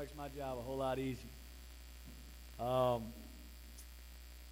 makes 0.00 0.16
my 0.16 0.28
job 0.28 0.56
a 0.56 0.62
whole 0.62 0.78
lot 0.78 0.98
easier. 0.98 1.18
Um, 2.58 3.02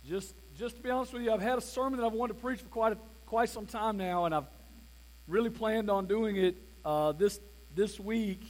just, 0.06 0.34
just 0.58 0.76
to 0.76 0.82
be 0.82 0.90
honest 0.90 1.14
with 1.14 1.22
you, 1.22 1.32
I've 1.32 1.40
had 1.40 1.56
a 1.56 1.62
sermon 1.62 1.98
that 1.98 2.04
I've 2.04 2.12
wanted 2.12 2.34
to 2.34 2.40
preach 2.40 2.60
for 2.60 2.68
quite, 2.68 2.92
a, 2.92 2.98
quite 3.24 3.48
some 3.48 3.64
time 3.64 3.96
now, 3.96 4.26
and 4.26 4.34
I've 4.34 4.44
really 5.26 5.48
planned 5.48 5.88
on 5.88 6.04
doing 6.04 6.36
it 6.36 6.54
uh, 6.84 7.12
this, 7.12 7.40
this 7.74 7.98
week. 7.98 8.42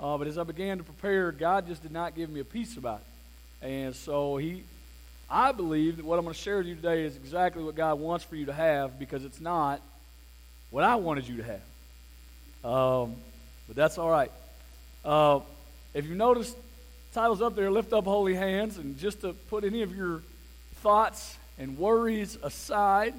Uh, 0.00 0.16
but 0.16 0.26
as 0.26 0.38
I 0.38 0.44
began 0.44 0.78
to 0.78 0.84
prepare, 0.84 1.30
God 1.30 1.66
just 1.66 1.82
did 1.82 1.92
not 1.92 2.14
give 2.14 2.30
me 2.30 2.40
a 2.40 2.44
peace 2.44 2.78
about 2.78 3.02
it. 3.60 3.66
And 3.66 3.94
so 3.94 4.38
He, 4.38 4.62
I 5.28 5.52
believe 5.52 5.98
that 5.98 6.06
what 6.06 6.18
I'm 6.18 6.24
going 6.24 6.34
to 6.34 6.40
share 6.40 6.56
with 6.56 6.68
you 6.68 6.74
today 6.74 7.04
is 7.04 7.16
exactly 7.16 7.62
what 7.62 7.74
God 7.74 8.00
wants 8.00 8.24
for 8.24 8.36
you 8.36 8.46
to 8.46 8.54
have 8.54 8.98
because 8.98 9.26
it's 9.26 9.42
not 9.42 9.82
what 10.70 10.84
I 10.84 10.94
wanted 10.94 11.28
you 11.28 11.36
to 11.36 11.42
have. 11.42 12.72
Um, 12.72 13.16
but 13.66 13.76
that's 13.76 13.98
all 13.98 14.08
right. 14.08 14.32
Uh, 15.04 15.40
if 15.94 16.06
you 16.06 16.14
notice, 16.16 16.54
titles 17.12 17.40
up 17.40 17.54
there, 17.54 17.70
lift 17.70 17.92
up 17.92 18.04
holy 18.04 18.34
hands, 18.34 18.76
and 18.78 18.98
just 18.98 19.20
to 19.20 19.32
put 19.32 19.64
any 19.64 19.82
of 19.82 19.94
your 19.94 20.22
thoughts 20.82 21.38
and 21.58 21.78
worries 21.78 22.36
aside, 22.42 23.14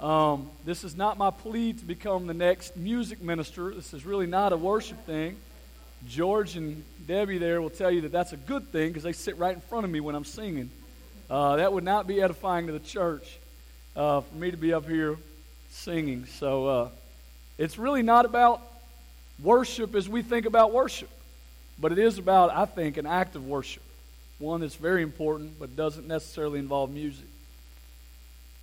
um, 0.00 0.50
this 0.64 0.82
is 0.82 0.96
not 0.96 1.18
my 1.18 1.30
plea 1.30 1.72
to 1.72 1.84
become 1.84 2.26
the 2.26 2.34
next 2.34 2.76
music 2.76 3.22
minister. 3.22 3.72
This 3.72 3.94
is 3.94 4.04
really 4.04 4.26
not 4.26 4.52
a 4.52 4.56
worship 4.56 5.06
thing. 5.06 5.36
George 6.08 6.56
and 6.56 6.82
Debbie 7.06 7.38
there 7.38 7.62
will 7.62 7.70
tell 7.70 7.90
you 7.90 8.00
that 8.02 8.12
that's 8.12 8.32
a 8.32 8.36
good 8.36 8.72
thing 8.72 8.88
because 8.88 9.02
they 9.02 9.12
sit 9.12 9.38
right 9.38 9.54
in 9.54 9.60
front 9.60 9.84
of 9.84 9.90
me 9.90 10.00
when 10.00 10.14
I'm 10.14 10.24
singing. 10.24 10.70
Uh, 11.28 11.56
that 11.56 11.72
would 11.72 11.84
not 11.84 12.06
be 12.06 12.20
edifying 12.20 12.66
to 12.66 12.72
the 12.72 12.80
church 12.80 13.38
uh, 13.94 14.22
for 14.22 14.34
me 14.34 14.50
to 14.50 14.56
be 14.56 14.72
up 14.72 14.88
here 14.88 15.16
singing. 15.68 16.24
So 16.26 16.66
uh, 16.66 16.88
it's 17.58 17.78
really 17.78 18.02
not 18.02 18.24
about 18.24 18.62
worship 19.42 19.94
as 19.94 20.08
we 20.08 20.22
think 20.22 20.46
about 20.46 20.72
worship. 20.72 21.10
But 21.80 21.92
it 21.92 21.98
is 21.98 22.18
about, 22.18 22.50
I 22.54 22.66
think, 22.66 22.96
an 22.96 23.06
act 23.06 23.36
of 23.36 23.46
worship. 23.46 23.82
One 24.38 24.60
that's 24.60 24.74
very 24.74 25.02
important, 25.02 25.58
but 25.58 25.76
doesn't 25.76 26.06
necessarily 26.06 26.58
involve 26.58 26.90
music. 26.90 27.26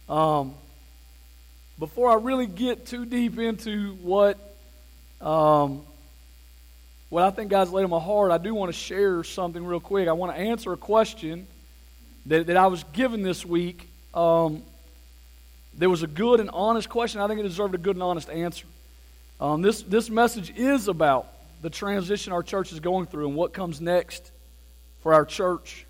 Um, 0.08 0.54
before 1.80 2.10
I 2.10 2.16
really 2.16 2.48
get 2.48 2.86
too 2.86 3.06
deep 3.06 3.38
into 3.38 3.94
what 3.96 4.38
um, 5.22 5.82
what 7.10 7.24
I 7.24 7.32
think 7.32 7.50
God's 7.50 7.72
laid 7.72 7.84
on 7.84 7.90
my 7.90 8.00
heart, 8.00 8.32
I 8.32 8.38
do 8.38 8.54
want 8.54 8.70
to 8.70 8.78
share 8.78 9.24
something 9.24 9.66
real 9.66 9.80
quick. 9.80 10.08
I 10.08 10.12
want 10.12 10.36
to 10.36 10.42
answer 10.42 10.74
a 10.74 10.78
question 10.78 11.48
that, 12.26 12.48
that 12.48 12.58
I 12.58 12.68
was 12.68 12.84
given 12.94 13.24
this 13.24 13.46
week. 13.46 13.88
Um, 14.14 14.64
there 15.74 15.90
was 15.90 16.04
a 16.04 16.08
good 16.08 16.40
and 16.40 16.50
honest 16.52 16.90
question. 16.90 17.22
I 17.22 17.28
think 17.28 17.40
it 17.40 17.44
deserved 17.44 17.76
a 17.76 17.78
good 17.78 17.96
and 17.96 18.04
honest 18.04 18.30
answer. 18.30 18.68
Um, 19.40 19.62
this, 19.62 19.84
this 19.84 20.10
message 20.10 20.52
is 20.58 20.88
about 20.88 21.28
the 21.62 21.70
transition 21.70 22.34
our 22.34 22.44
church 22.44 22.72
is 22.72 22.80
going 22.80 23.08
through 23.08 23.28
and 23.28 23.36
what 23.36 23.54
comes 23.54 23.82
next 23.82 24.32
for 25.00 25.14
our 25.14 25.26
church. 25.26 25.86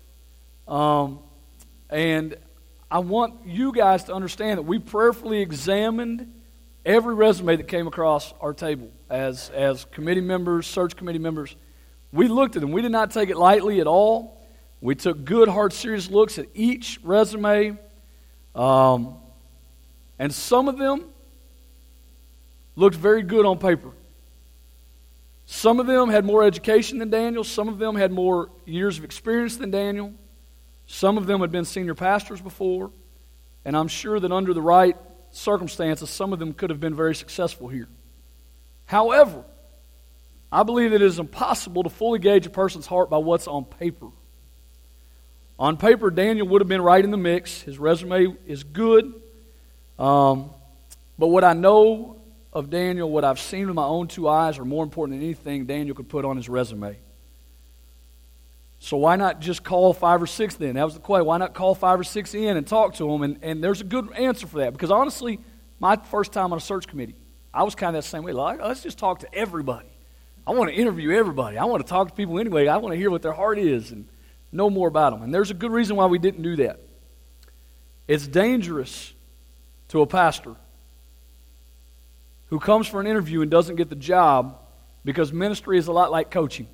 Um, 0.66 1.20
and 1.90 2.36
I 2.90 3.00
want 3.00 3.46
you 3.46 3.72
guys 3.72 4.04
to 4.04 4.14
understand 4.14 4.58
that 4.58 4.62
we 4.62 4.78
prayerfully 4.78 5.40
examined 5.40 6.32
every 6.84 7.14
resume 7.14 7.56
that 7.56 7.68
came 7.68 7.86
across 7.86 8.32
our 8.40 8.54
table 8.54 8.90
as, 9.10 9.50
as 9.50 9.84
committee 9.86 10.20
members, 10.20 10.66
search 10.66 10.96
committee 10.96 11.18
members. 11.18 11.54
We 12.12 12.28
looked 12.28 12.56
at 12.56 12.62
them. 12.62 12.72
We 12.72 12.80
did 12.80 12.92
not 12.92 13.10
take 13.10 13.28
it 13.28 13.36
lightly 13.36 13.80
at 13.80 13.86
all. 13.86 14.42
We 14.80 14.94
took 14.94 15.24
good, 15.24 15.48
hard, 15.48 15.72
serious 15.72 16.10
looks 16.10 16.38
at 16.38 16.46
each 16.54 16.98
resume. 17.02 17.78
Um, 18.54 19.16
and 20.18 20.32
some 20.32 20.68
of 20.68 20.78
them 20.78 21.04
looked 22.76 22.96
very 22.96 23.22
good 23.22 23.44
on 23.44 23.58
paper. 23.58 23.90
Some 25.50 25.80
of 25.80 25.86
them 25.86 26.10
had 26.10 26.26
more 26.26 26.44
education 26.44 26.98
than 26.98 27.08
Daniel. 27.08 27.42
Some 27.42 27.68
of 27.68 27.78
them 27.78 27.96
had 27.96 28.12
more 28.12 28.50
years 28.66 28.98
of 28.98 29.04
experience 29.04 29.56
than 29.56 29.70
Daniel. 29.70 30.12
Some 30.86 31.16
of 31.16 31.26
them 31.26 31.40
had 31.40 31.50
been 31.50 31.64
senior 31.64 31.94
pastors 31.94 32.38
before. 32.38 32.90
And 33.64 33.74
I'm 33.74 33.88
sure 33.88 34.20
that 34.20 34.30
under 34.30 34.52
the 34.52 34.60
right 34.60 34.94
circumstances, 35.30 36.10
some 36.10 36.34
of 36.34 36.38
them 36.38 36.52
could 36.52 36.68
have 36.68 36.80
been 36.80 36.94
very 36.94 37.14
successful 37.14 37.68
here. 37.68 37.88
However, 38.84 39.42
I 40.52 40.64
believe 40.64 40.92
it 40.92 41.00
is 41.00 41.18
impossible 41.18 41.82
to 41.84 41.88
fully 41.88 42.18
gauge 42.18 42.44
a 42.44 42.50
person's 42.50 42.86
heart 42.86 43.08
by 43.08 43.16
what's 43.16 43.48
on 43.48 43.64
paper. 43.64 44.08
On 45.58 45.78
paper, 45.78 46.10
Daniel 46.10 46.46
would 46.48 46.60
have 46.60 46.68
been 46.68 46.82
right 46.82 47.02
in 47.02 47.10
the 47.10 47.16
mix. 47.16 47.62
His 47.62 47.78
resume 47.78 48.36
is 48.46 48.64
good. 48.64 49.14
Um, 49.98 50.50
but 51.18 51.28
what 51.28 51.42
I 51.42 51.54
know 51.54 52.17
of 52.52 52.70
Daniel, 52.70 53.10
what 53.10 53.24
I've 53.24 53.40
seen 53.40 53.66
with 53.66 53.74
my 53.74 53.84
own 53.84 54.08
two 54.08 54.28
eyes, 54.28 54.58
are 54.58 54.64
more 54.64 54.82
important 54.82 55.18
than 55.18 55.24
anything 55.24 55.66
Daniel 55.66 55.94
could 55.94 56.08
put 56.08 56.24
on 56.24 56.36
his 56.36 56.48
resume. 56.48 56.96
So 58.80 58.96
why 58.96 59.16
not 59.16 59.40
just 59.40 59.64
call 59.64 59.92
five 59.92 60.22
or 60.22 60.26
six 60.26 60.54
then? 60.54 60.76
That 60.76 60.84
was 60.84 60.94
the 60.94 61.00
question. 61.00 61.26
Why 61.26 61.38
not 61.38 61.52
call 61.52 61.74
five 61.74 61.98
or 61.98 62.04
six 62.04 62.34
in 62.34 62.56
and 62.56 62.66
talk 62.66 62.94
to 62.94 63.10
them? 63.10 63.22
And, 63.22 63.38
and 63.42 63.62
there's 63.62 63.80
a 63.80 63.84
good 63.84 64.12
answer 64.12 64.46
for 64.46 64.58
that. 64.58 64.72
Because 64.72 64.90
honestly, 64.90 65.40
my 65.80 65.96
first 65.96 66.32
time 66.32 66.52
on 66.52 66.58
a 66.58 66.60
search 66.60 66.86
committee, 66.86 67.16
I 67.52 67.64
was 67.64 67.74
kind 67.74 67.96
of 67.96 68.04
that 68.04 68.08
same 68.08 68.22
way. 68.22 68.32
Like, 68.32 68.60
let's 68.60 68.82
just 68.82 68.98
talk 68.98 69.20
to 69.20 69.34
everybody. 69.34 69.88
I 70.46 70.52
want 70.52 70.70
to 70.70 70.76
interview 70.76 71.10
everybody. 71.10 71.58
I 71.58 71.64
want 71.64 71.84
to 71.84 71.88
talk 71.88 72.08
to 72.08 72.14
people 72.14 72.38
anyway. 72.38 72.68
I 72.68 72.76
want 72.76 72.92
to 72.92 72.96
hear 72.96 73.10
what 73.10 73.20
their 73.20 73.32
heart 73.32 73.58
is 73.58 73.90
and 73.90 74.08
know 74.52 74.70
more 74.70 74.88
about 74.88 75.12
them. 75.12 75.22
And 75.22 75.34
there's 75.34 75.50
a 75.50 75.54
good 75.54 75.72
reason 75.72 75.96
why 75.96 76.06
we 76.06 76.18
didn't 76.18 76.42
do 76.42 76.56
that. 76.56 76.80
It's 78.06 78.26
dangerous 78.26 79.12
to 79.88 80.00
a 80.00 80.06
pastor 80.06 80.54
who 82.48 82.58
comes 82.58 82.86
for 82.86 83.00
an 83.00 83.06
interview 83.06 83.42
and 83.42 83.50
doesn't 83.50 83.76
get 83.76 83.88
the 83.88 83.96
job 83.96 84.58
because 85.04 85.32
ministry 85.32 85.78
is 85.78 85.86
a 85.86 85.92
lot 85.92 86.10
like 86.10 86.30
coaching. 86.30 86.66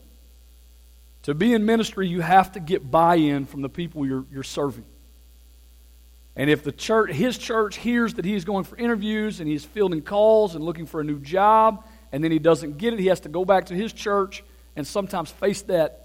To 1.25 1.35
be 1.35 1.55
in 1.55 1.65
ministry, 1.65 2.07
you 2.09 2.21
have 2.21 2.53
to 2.53 2.61
get 2.61 2.91
buy 2.91 3.17
in 3.17 3.47
from 3.47 3.63
the 3.63 3.69
people 3.69 4.07
you're, 4.07 4.25
you're 4.31 4.43
serving. 4.43 4.85
And 6.37 6.51
if 6.51 6.65
the 6.65 6.73
church, 6.73 7.13
his 7.13 7.39
church 7.39 7.77
hears 7.77 8.15
that 8.15 8.25
he's 8.25 8.45
going 8.45 8.65
for 8.65 8.77
interviews 8.77 9.41
and 9.41 9.49
he's 9.49 9.65
fielding 9.65 10.03
calls 10.03 10.55
and 10.55 10.65
looking 10.65 10.87
for 10.87 11.01
a 11.01 11.05
new 11.05 11.19
job, 11.21 11.85
and 12.13 12.23
then 12.23 12.31
he 12.31 12.39
doesn't 12.39 12.79
get 12.79 12.93
it, 12.93 12.99
he 12.99 13.07
has 13.07 13.21
to 13.21 13.29
go 13.29 13.45
back 13.45 13.67
to 13.67 13.75
his 13.75 13.93
church 13.93 14.45
and 14.77 14.87
sometimes 14.87 15.31
face 15.31 15.63
that. 15.63 16.01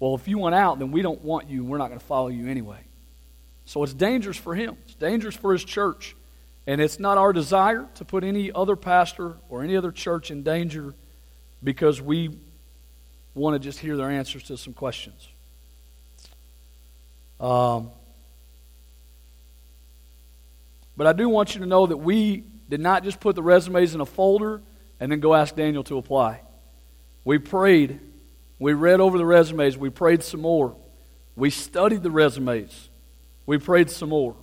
Well, 0.00 0.14
if 0.14 0.28
you 0.28 0.38
want 0.38 0.54
out, 0.54 0.78
then 0.78 0.92
we 0.92 1.02
don't 1.02 1.22
want 1.22 1.50
you 1.50 1.64
we're 1.64 1.78
not 1.78 1.88
going 1.88 2.00
to 2.00 2.06
follow 2.06 2.28
you 2.28 2.48
anyway. 2.48 2.78
So 3.64 3.82
it's 3.82 3.92
dangerous 3.92 4.36
for 4.36 4.54
him. 4.54 4.76
It's 4.86 4.94
dangerous 4.94 5.36
for 5.36 5.52
his 5.52 5.64
church. 5.64 6.16
And 6.68 6.82
it's 6.82 7.00
not 7.00 7.16
our 7.16 7.32
desire 7.32 7.88
to 7.94 8.04
put 8.04 8.24
any 8.24 8.52
other 8.52 8.76
pastor 8.76 9.38
or 9.48 9.62
any 9.64 9.74
other 9.74 9.90
church 9.90 10.30
in 10.30 10.42
danger 10.42 10.92
because 11.64 11.98
we 11.98 12.38
want 13.34 13.54
to 13.54 13.58
just 13.58 13.78
hear 13.78 13.96
their 13.96 14.10
answers 14.10 14.42
to 14.44 14.58
some 14.58 14.74
questions. 14.74 15.28
Um, 17.40 17.90
but 20.94 21.06
I 21.06 21.14
do 21.14 21.30
want 21.30 21.54
you 21.54 21.60
to 21.62 21.66
know 21.66 21.86
that 21.86 21.96
we 21.96 22.44
did 22.68 22.80
not 22.80 23.02
just 23.02 23.18
put 23.18 23.34
the 23.34 23.42
resumes 23.42 23.94
in 23.94 24.02
a 24.02 24.06
folder 24.06 24.60
and 25.00 25.10
then 25.10 25.20
go 25.20 25.34
ask 25.34 25.56
Daniel 25.56 25.84
to 25.84 25.96
apply. 25.96 26.42
We 27.24 27.38
prayed. 27.38 27.98
We 28.58 28.74
read 28.74 29.00
over 29.00 29.16
the 29.16 29.24
resumes. 29.24 29.78
We 29.78 29.88
prayed 29.88 30.22
some 30.22 30.42
more. 30.42 30.76
We 31.34 31.48
studied 31.48 32.02
the 32.02 32.10
resumes. 32.10 32.90
We 33.46 33.56
prayed 33.56 33.88
some 33.88 34.10
more. 34.10 34.36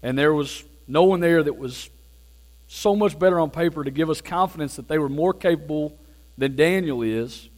And 0.00 0.16
there 0.16 0.32
was 0.32 0.62
no 0.86 1.04
one 1.04 1.20
there 1.20 1.42
that 1.42 1.56
was 1.56 1.90
so 2.66 2.96
much 2.96 3.18
better 3.18 3.38
on 3.40 3.50
paper 3.50 3.84
to 3.84 3.90
give 3.90 4.10
us 4.10 4.20
confidence 4.20 4.76
that 4.76 4.88
they 4.88 4.98
were 4.98 5.08
more 5.08 5.32
capable 5.32 5.96
than 6.36 6.56
Daniel 6.56 7.02
is. 7.02 7.48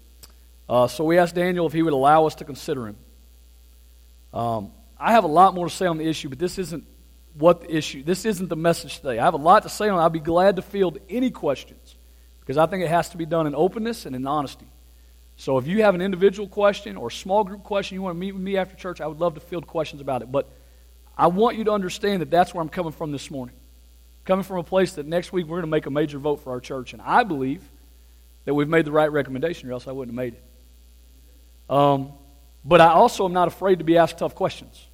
Uh, 0.69 0.87
so 0.87 1.04
we 1.04 1.19
asked 1.19 1.34
Daniel 1.34 1.66
if 1.66 1.72
he 1.72 1.82
would 1.82 1.92
allow 1.92 2.26
us 2.26 2.34
to 2.36 2.44
consider 2.44 2.88
him. 2.88 2.97
Um, 4.34 4.72
I 4.98 5.12
have 5.12 5.24
a 5.24 5.28
lot 5.28 5.54
more 5.54 5.68
to 5.68 5.74
say 5.74 5.86
on 5.86 5.98
the 5.98 6.06
issue, 6.06 6.28
but 6.28 6.39
this 6.39 6.59
isn't 6.59 6.84
what 7.34 7.62
the 7.62 7.74
issue. 7.74 8.03
This 8.03 8.24
isn't 8.24 8.48
the 8.48 8.56
message 8.56 8.97
today. 8.97 9.18
I 9.18 9.24
have 9.24 9.34
a 9.34 9.39
lot 9.39 9.62
to 9.62 9.68
say 9.68 9.89
on. 9.89 9.98
it. 9.98 10.04
I'd 10.04 10.12
be 10.12 10.21
glad 10.21 10.56
to 10.56 10.62
field 10.62 10.98
any 11.09 11.30
questions 11.30 11.97
because 12.41 12.56
I 12.56 12.66
think 12.66 12.83
it 12.83 12.89
has 12.89 13.10
to 13.10 13.16
be 13.16 13.27
done 13.27 13.47
in 13.47 13.54
openness 13.54 14.06
and 14.06 14.16
in 14.16 14.27
honesty. 14.27 14.66
So 15.36 15.59
if 15.59 15.66
you 15.66 15.83
have 15.83 15.95
an 15.95 16.01
individual 16.01 16.48
question 16.48 16.97
or 16.97 17.09
a 17.09 17.12
small 17.12 17.45
group 17.45 17.62
question 17.62 17.95
you 17.95 18.03
want 18.03 18.15
to 18.15 18.18
meet 18.18 18.33
with 18.33 18.42
me 18.42 18.56
after 18.56 18.74
church, 18.74 19.01
I 19.01 19.06
would 19.06 19.21
love 19.21 19.34
to 19.34 19.41
field 19.41 19.66
questions 19.66 20.01
about 20.01 20.22
it. 20.22 20.33
But 20.33 20.48
I 21.16 21.28
want 21.28 21.57
you 21.57 21.65
to 21.65 21.72
understand 21.72 22.22
that 22.22 22.30
that's 22.30 22.53
where 22.53 22.63
I'm 22.63 22.68
coming 22.68 22.92
from 22.92 23.13
this 23.13 23.30
morning. 23.30 23.57
Coming 24.24 24.42
from 24.42 24.59
a 24.59 24.63
place 24.63 24.95
that 24.95 25.07
next 25.07 25.33
week 25.33 25.47
we're 25.47 25.57
going 25.57 25.63
to 25.63 25.68
make 25.68 25.86
a 25.86 25.91
major 25.91 26.18
vote 26.18 26.36
for 26.36 26.51
our 26.51 26.60
church. 26.60 26.92
And 26.92 27.01
I 27.01 27.22
believe 27.22 27.63
that 28.45 28.54
we've 28.54 28.68
made 28.68 28.84
the 28.84 28.92
right 28.92 29.10
recommendation, 29.10 29.68
or 29.68 29.72
else 29.72 29.89
I 29.89 29.92
wouldn't 29.92 30.16
have 30.16 30.24
made 30.24 30.34
it. 30.34 31.74
Um, 31.74 32.13
but 32.65 32.80
I 32.80 32.89
also 32.89 33.24
am 33.24 33.33
not 33.33 33.48
afraid 33.48 33.78
to 33.78 33.84
be 33.84 33.97
asked 33.97 34.18
tough 34.18 34.34
questions. 34.34 34.86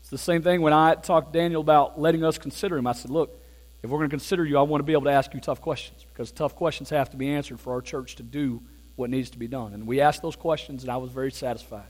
It's 0.00 0.10
the 0.10 0.18
same 0.18 0.42
thing 0.42 0.60
when 0.60 0.72
I 0.72 0.94
talked 0.94 1.32
to 1.32 1.38
Daniel 1.38 1.60
about 1.60 2.00
letting 2.00 2.22
us 2.24 2.38
consider 2.38 2.76
him. 2.76 2.86
I 2.86 2.92
said, 2.92 3.10
look, 3.10 3.40
if 3.82 3.90
we're 3.90 3.98
going 3.98 4.10
to 4.10 4.14
consider 4.14 4.44
you, 4.44 4.58
I 4.58 4.62
want 4.62 4.80
to 4.80 4.84
be 4.84 4.92
able 4.92 5.04
to 5.04 5.10
ask 5.10 5.32
you 5.34 5.40
tough 5.40 5.60
questions 5.60 6.04
because 6.12 6.30
tough 6.30 6.54
questions 6.54 6.90
have 6.90 7.10
to 7.10 7.16
be 7.16 7.28
answered 7.30 7.60
for 7.60 7.72
our 7.72 7.80
church 7.80 8.16
to 8.16 8.22
do 8.22 8.62
what 8.96 9.10
needs 9.10 9.30
to 9.30 9.38
be 9.38 9.48
done. 9.48 9.74
And 9.74 9.86
we 9.86 10.00
asked 10.00 10.22
those 10.22 10.36
questions, 10.36 10.82
and 10.82 10.90
I 10.90 10.96
was 10.96 11.10
very 11.10 11.30
satisfied 11.30 11.88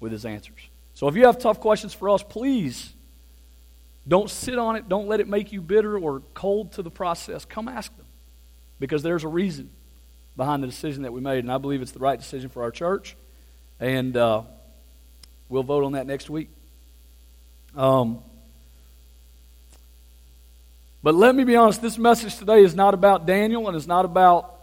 with 0.00 0.12
his 0.12 0.24
answers. 0.24 0.58
So 1.00 1.08
if 1.08 1.16
you 1.16 1.24
have 1.24 1.38
tough 1.38 1.60
questions 1.60 1.94
for 1.94 2.10
us, 2.10 2.22
please 2.22 2.92
don't 4.06 4.28
sit 4.28 4.58
on 4.58 4.76
it. 4.76 4.86
Don't 4.86 5.08
let 5.08 5.20
it 5.20 5.28
make 5.28 5.50
you 5.50 5.62
bitter 5.62 5.98
or 5.98 6.20
cold 6.34 6.72
to 6.72 6.82
the 6.82 6.90
process. 6.90 7.46
Come 7.46 7.68
ask 7.68 7.96
them 7.96 8.04
because 8.78 9.02
there's 9.02 9.24
a 9.24 9.28
reason 9.28 9.70
behind 10.36 10.62
the 10.62 10.66
decision 10.66 11.04
that 11.04 11.12
we 11.14 11.22
made, 11.22 11.38
and 11.38 11.50
I 11.50 11.56
believe 11.56 11.80
it's 11.80 11.92
the 11.92 12.00
right 12.00 12.18
decision 12.18 12.50
for 12.50 12.64
our 12.64 12.70
church. 12.70 13.16
And 13.80 14.14
uh, 14.14 14.42
we'll 15.48 15.62
vote 15.62 15.84
on 15.84 15.92
that 15.92 16.06
next 16.06 16.28
week. 16.28 16.50
Um, 17.74 18.18
but 21.02 21.14
let 21.14 21.34
me 21.34 21.44
be 21.44 21.56
honest, 21.56 21.80
this 21.80 21.96
message 21.96 22.36
today 22.36 22.62
is 22.62 22.74
not 22.74 22.92
about 22.92 23.24
Daniel 23.24 23.68
and 23.68 23.74
it's 23.74 23.86
not 23.86 24.04
about 24.04 24.54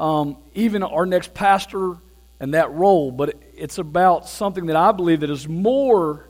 um, 0.00 0.38
even 0.54 0.82
our 0.82 1.06
next 1.06 1.34
pastor 1.34 1.94
and 2.40 2.54
that 2.54 2.72
role, 2.72 3.12
but 3.12 3.36
it's 3.56 3.78
about 3.78 4.28
something 4.28 4.66
that 4.66 4.76
I 4.76 4.92
believe 4.92 5.20
that 5.20 5.30
is 5.30 5.48
more 5.48 6.28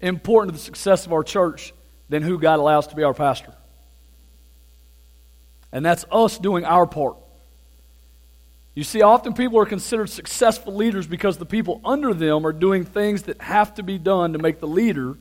important 0.00 0.52
to 0.52 0.58
the 0.58 0.64
success 0.64 1.06
of 1.06 1.12
our 1.12 1.22
church 1.22 1.72
than 2.08 2.22
who 2.22 2.38
God 2.38 2.58
allows 2.58 2.88
to 2.88 2.96
be 2.96 3.02
our 3.02 3.14
pastor. 3.14 3.54
And 5.72 5.84
that's 5.84 6.04
us 6.10 6.38
doing 6.38 6.64
our 6.64 6.86
part. 6.86 7.16
You 8.74 8.84
see, 8.84 9.02
often 9.02 9.34
people 9.34 9.58
are 9.58 9.66
considered 9.66 10.08
successful 10.08 10.74
leaders 10.74 11.06
because 11.06 11.36
the 11.36 11.46
people 11.46 11.80
under 11.84 12.14
them 12.14 12.46
are 12.46 12.52
doing 12.52 12.84
things 12.84 13.22
that 13.24 13.40
have 13.40 13.74
to 13.74 13.82
be 13.82 13.98
done 13.98 14.32
to 14.32 14.38
make 14.38 14.60
the 14.60 14.66
leader 14.66 15.16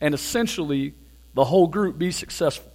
and 0.00 0.14
essentially 0.14 0.94
the 1.34 1.44
whole 1.44 1.66
group 1.66 1.98
be 1.98 2.12
successful. 2.12 2.70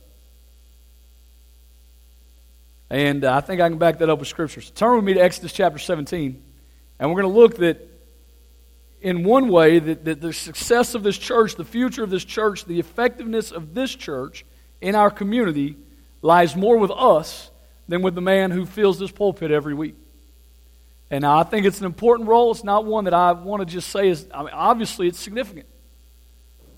And 2.89 3.23
uh, 3.23 3.33
I 3.33 3.41
think 3.41 3.61
I 3.61 3.69
can 3.69 3.77
back 3.77 3.99
that 3.99 4.09
up 4.09 4.19
with 4.19 4.27
scriptures. 4.27 4.71
Turn 4.71 4.95
with 4.95 5.05
me 5.05 5.13
to 5.13 5.21
Exodus 5.21 5.53
chapter 5.53 5.79
17. 5.79 6.43
And 6.99 7.09
we're 7.09 7.21
going 7.21 7.33
to 7.33 7.39
look 7.39 7.57
that 7.57 7.87
in 9.01 9.23
one 9.23 9.47
way 9.47 9.79
that, 9.79 10.05
that 10.05 10.21
the 10.21 10.33
success 10.33 10.95
of 10.95 11.03
this 11.03 11.17
church, 11.17 11.55
the 11.55 11.65
future 11.65 12.03
of 12.03 12.09
this 12.09 12.25
church, 12.25 12.65
the 12.65 12.79
effectiveness 12.79 13.51
of 13.51 13.73
this 13.73 13.95
church 13.95 14.45
in 14.81 14.95
our 14.95 15.09
community 15.09 15.77
lies 16.21 16.55
more 16.55 16.77
with 16.77 16.91
us 16.91 17.49
than 17.87 18.01
with 18.01 18.15
the 18.15 18.21
man 18.21 18.51
who 18.51 18.65
fills 18.65 18.99
this 18.99 19.11
pulpit 19.11 19.51
every 19.51 19.73
week. 19.73 19.95
And 21.09 21.25
I 21.25 21.43
think 21.43 21.65
it's 21.65 21.79
an 21.79 21.85
important 21.85 22.29
role. 22.29 22.51
It's 22.51 22.63
not 22.63 22.85
one 22.85 23.05
that 23.05 23.13
I 23.13 23.31
want 23.31 23.61
to 23.61 23.65
just 23.65 23.89
say 23.89 24.09
is, 24.09 24.27
I 24.33 24.43
mean, 24.43 24.53
obviously, 24.53 25.07
it's 25.07 25.19
significant. 25.19 25.65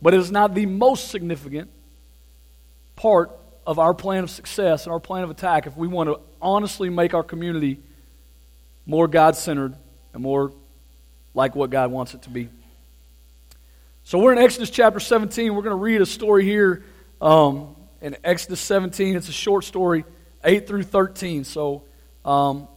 But 0.01 0.13
it 0.13 0.19
is 0.19 0.31
not 0.31 0.55
the 0.55 0.65
most 0.65 1.09
significant 1.09 1.69
part 2.95 3.31
of 3.67 3.77
our 3.77 3.93
plan 3.93 4.23
of 4.23 4.29
success 4.29 4.85
and 4.85 4.93
our 4.93 4.99
plan 4.99 5.23
of 5.23 5.29
attack 5.29 5.67
if 5.67 5.75
we 5.75 5.87
want 5.87 6.09
to 6.09 6.19
honestly 6.41 6.89
make 6.89 7.13
our 7.13 7.23
community 7.23 7.79
more 8.85 9.07
God 9.07 9.35
centered 9.35 9.75
and 10.13 10.23
more 10.23 10.53
like 11.33 11.55
what 11.55 11.69
God 11.69 11.91
wants 11.91 12.13
it 12.13 12.23
to 12.23 12.29
be. 12.29 12.49
So 14.03 14.17
we're 14.17 14.33
in 14.33 14.39
Exodus 14.39 14.69
chapter 14.69 14.99
17. 14.99 15.53
We're 15.53 15.61
going 15.61 15.71
to 15.71 15.75
read 15.75 16.01
a 16.01 16.05
story 16.05 16.43
here 16.43 16.83
um, 17.21 17.75
in 18.01 18.17
Exodus 18.23 18.59
17. 18.59 19.15
It's 19.15 19.29
a 19.29 19.33
short 19.33 19.63
story, 19.63 20.03
8 20.43 20.67
through 20.67 20.83
13. 20.83 21.43
So 21.43 21.83
um, 22.25 22.67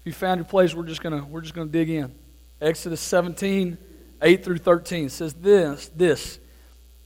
if 0.00 0.06
you 0.06 0.12
found 0.12 0.38
your 0.38 0.46
place, 0.46 0.74
we're 0.74 0.86
just 0.86 1.02
going 1.02 1.18
to 1.18 1.26
we're 1.26 1.42
just 1.42 1.54
going 1.54 1.68
to 1.68 1.72
dig 1.72 1.90
in. 1.90 2.12
Exodus 2.60 3.00
17, 3.00 3.76
8 4.22 4.44
through 4.44 4.58
13 4.58 5.10
says 5.10 5.34
this, 5.34 5.90
this. 5.94 6.38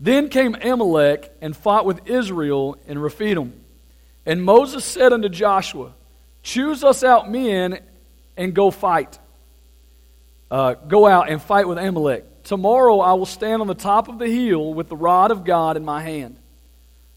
Then 0.01 0.29
came 0.29 0.55
Amalek 0.55 1.33
and 1.41 1.57
fought 1.57 1.85
with 1.85 2.07
Israel 2.07 2.77
in 2.87 2.99
Rephidim. 2.99 3.53
And 4.25 4.45
Moses 4.45 4.85
said 4.85 5.13
unto 5.13 5.29
Joshua, 5.29 5.95
Choose 6.43 6.85
us 6.85 7.03
out 7.03 7.31
men 7.31 7.81
and 8.37 8.55
go 8.55 8.71
fight. 8.71 9.19
Uh, 10.51 10.75
go 10.75 11.07
out 11.07 11.29
and 11.29 11.41
fight 11.43 11.69
with 11.69 11.79
Amalek. 11.79 12.25
Tomorrow 12.45 13.01
I 13.01 13.13
will 13.13 13.27
stand 13.27 13.61
on 13.61 13.67
the 13.67 13.75
top 13.75 14.09
of 14.09 14.19
the 14.19 14.29
hill 14.29 14.73
with 14.73 14.89
the 14.89 14.97
rod 14.97 15.31
of 15.31 15.45
God 15.45 15.77
in 15.77 15.85
my 15.85 16.03
hand. 16.03 16.39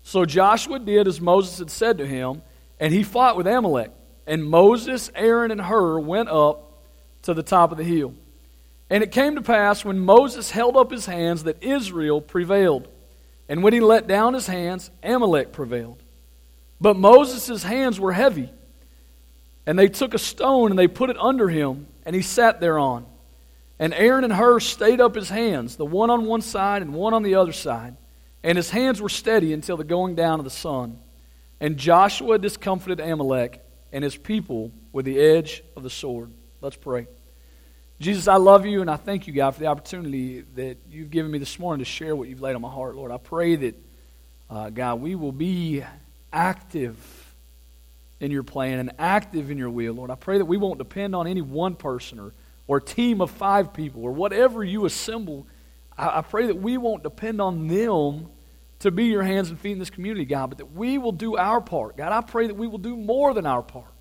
So 0.03 0.25
Joshua 0.25 0.79
did 0.79 1.07
as 1.07 1.21
Moses 1.21 1.59
had 1.59 1.71
said 1.71 1.99
to 1.99 2.05
him, 2.07 2.41
and 2.79 2.93
he 2.93 3.03
fought 3.03 3.37
with 3.37 3.47
Amalek. 3.47 3.91
And 4.27 4.43
Moses, 4.43 5.11
Aaron, 5.15 5.51
and 5.51 5.61
Hur 5.61 5.99
went 5.99 6.29
up 6.29 6.73
to 7.23 7.33
the 7.33 7.43
top 7.43 7.71
of 7.71 7.77
the 7.77 7.83
hill. 7.83 8.13
And 8.89 9.03
it 9.03 9.11
came 9.11 9.35
to 9.35 9.41
pass 9.41 9.85
when 9.85 9.99
Moses 9.99 10.51
held 10.51 10.75
up 10.75 10.91
his 10.91 11.05
hands 11.05 11.43
that 11.43 11.63
Israel 11.63 12.19
prevailed. 12.19 12.87
And 13.47 13.63
when 13.63 13.73
he 13.73 13.79
let 13.79 14.07
down 14.07 14.33
his 14.33 14.47
hands, 14.47 14.91
Amalek 15.01 15.53
prevailed. 15.53 16.01
But 16.81 16.97
Moses' 16.97 17.63
hands 17.63 17.99
were 17.99 18.11
heavy. 18.11 18.49
And 19.65 19.77
they 19.77 19.87
took 19.87 20.13
a 20.13 20.19
stone 20.19 20.71
and 20.71 20.79
they 20.79 20.87
put 20.87 21.09
it 21.09 21.17
under 21.17 21.47
him, 21.47 21.87
and 22.05 22.15
he 22.15 22.21
sat 22.21 22.59
thereon. 22.59 23.05
And 23.81 23.95
Aaron 23.95 24.23
and 24.23 24.31
Hur 24.31 24.59
stayed 24.59 25.01
up 25.01 25.15
his 25.15 25.27
hands, 25.27 25.75
the 25.75 25.87
one 25.87 26.11
on 26.11 26.25
one 26.25 26.41
side 26.41 26.83
and 26.83 26.93
one 26.93 27.15
on 27.15 27.23
the 27.23 27.33
other 27.33 27.51
side. 27.51 27.97
And 28.43 28.55
his 28.55 28.69
hands 28.69 29.01
were 29.01 29.09
steady 29.09 29.53
until 29.53 29.75
the 29.75 29.83
going 29.83 30.13
down 30.13 30.39
of 30.39 30.43
the 30.43 30.51
sun. 30.51 30.99
And 31.59 31.77
Joshua 31.77 32.37
discomfited 32.37 32.99
Amalek 32.99 33.59
and 33.91 34.03
his 34.03 34.15
people 34.15 34.71
with 34.91 35.05
the 35.05 35.19
edge 35.19 35.63
of 35.75 35.81
the 35.81 35.89
sword. 35.89 36.31
Let's 36.61 36.75
pray. 36.75 37.07
Jesus, 37.99 38.27
I 38.27 38.35
love 38.35 38.67
you 38.67 38.81
and 38.81 38.89
I 38.89 38.97
thank 38.97 39.25
you, 39.25 39.33
God, 39.33 39.49
for 39.49 39.59
the 39.59 39.65
opportunity 39.65 40.41
that 40.53 40.77
you've 40.91 41.09
given 41.09 41.31
me 41.31 41.39
this 41.39 41.57
morning 41.57 41.83
to 41.83 41.89
share 41.89 42.15
what 42.15 42.29
you've 42.29 42.41
laid 42.41 42.53
on 42.53 42.61
my 42.61 42.69
heart, 42.69 42.95
Lord. 42.95 43.11
I 43.11 43.17
pray 43.17 43.55
that, 43.55 43.75
uh, 44.47 44.69
God, 44.69 45.01
we 45.01 45.15
will 45.15 45.31
be 45.31 45.83
active 46.31 46.97
in 48.19 48.29
your 48.29 48.43
plan 48.43 48.77
and 48.77 48.91
active 48.99 49.49
in 49.49 49.57
your 49.57 49.71
will, 49.71 49.95
Lord. 49.95 50.11
I 50.11 50.15
pray 50.15 50.37
that 50.37 50.45
we 50.45 50.57
won't 50.57 50.77
depend 50.77 51.15
on 51.15 51.25
any 51.25 51.41
one 51.41 51.75
person 51.75 52.19
or, 52.19 52.33
or 52.71 52.79
team 52.79 53.19
of 53.19 53.29
five 53.29 53.73
people 53.73 54.01
or 54.01 54.13
whatever 54.13 54.63
you 54.63 54.85
assemble. 54.85 55.45
I, 55.97 56.19
I 56.19 56.21
pray 56.21 56.47
that 56.47 56.55
we 56.55 56.77
won't 56.77 57.03
depend 57.03 57.41
on 57.41 57.67
them 57.67 58.27
to 58.79 58.91
be 58.91 59.07
your 59.07 59.23
hands 59.23 59.49
and 59.49 59.59
feet 59.59 59.73
in 59.73 59.79
this 59.79 59.89
community, 59.89 60.23
God, 60.23 60.51
but 60.51 60.57
that 60.59 60.71
we 60.71 60.97
will 60.97 61.11
do 61.11 61.35
our 61.35 61.59
part. 61.59 61.97
God, 61.97 62.13
I 62.13 62.21
pray 62.21 62.47
that 62.47 62.55
we 62.55 62.67
will 62.67 62.77
do 62.77 62.95
more 62.95 63.33
than 63.33 63.45
our 63.45 63.61
part, 63.61 63.91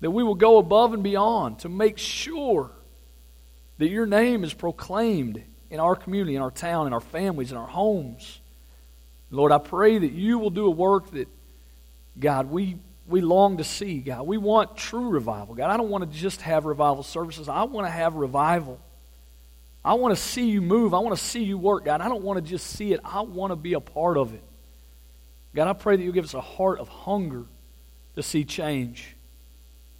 that 0.00 0.10
we 0.10 0.24
will 0.24 0.34
go 0.34 0.58
above 0.58 0.94
and 0.94 1.04
beyond 1.04 1.60
to 1.60 1.68
make 1.68 1.96
sure 1.96 2.72
that 3.78 3.86
your 3.86 4.04
name 4.04 4.42
is 4.42 4.52
proclaimed 4.52 5.44
in 5.70 5.78
our 5.78 5.94
community, 5.94 6.34
in 6.34 6.42
our 6.42 6.50
town, 6.50 6.88
in 6.88 6.92
our 6.92 7.00
families, 7.00 7.52
in 7.52 7.56
our 7.56 7.68
homes. 7.68 8.40
Lord, 9.30 9.52
I 9.52 9.58
pray 9.58 9.96
that 9.96 10.10
you 10.10 10.40
will 10.40 10.50
do 10.50 10.66
a 10.66 10.70
work 10.70 11.12
that, 11.12 11.28
God, 12.18 12.50
we, 12.50 12.78
we 13.08 13.20
long 13.20 13.58
to 13.58 13.64
see, 13.64 13.98
God. 13.98 14.26
We 14.26 14.38
want 14.38 14.76
true 14.76 15.08
revival. 15.08 15.54
God, 15.54 15.70
I 15.70 15.76
don't 15.76 15.90
want 15.90 16.10
to 16.10 16.18
just 16.18 16.40
have 16.42 16.64
revival 16.64 17.02
services. 17.02 17.48
I 17.48 17.64
want 17.64 17.86
to 17.86 17.90
have 17.90 18.14
revival. 18.14 18.80
I 19.84 19.94
want 19.94 20.16
to 20.16 20.20
see 20.20 20.48
you 20.48 20.60
move. 20.60 20.94
I 20.94 20.98
want 20.98 21.16
to 21.16 21.22
see 21.22 21.44
you 21.44 21.58
work, 21.58 21.84
God. 21.84 22.00
I 22.00 22.08
don't 22.08 22.22
want 22.22 22.44
to 22.44 22.50
just 22.50 22.66
see 22.66 22.92
it. 22.92 23.00
I 23.04 23.20
want 23.20 23.52
to 23.52 23.56
be 23.56 23.74
a 23.74 23.80
part 23.80 24.16
of 24.16 24.34
it. 24.34 24.42
God, 25.54 25.68
I 25.68 25.72
pray 25.72 25.96
that 25.96 26.02
you 26.02 26.12
give 26.12 26.24
us 26.24 26.34
a 26.34 26.40
heart 26.40 26.80
of 26.80 26.88
hunger 26.88 27.44
to 28.16 28.22
see 28.22 28.44
change 28.44 29.14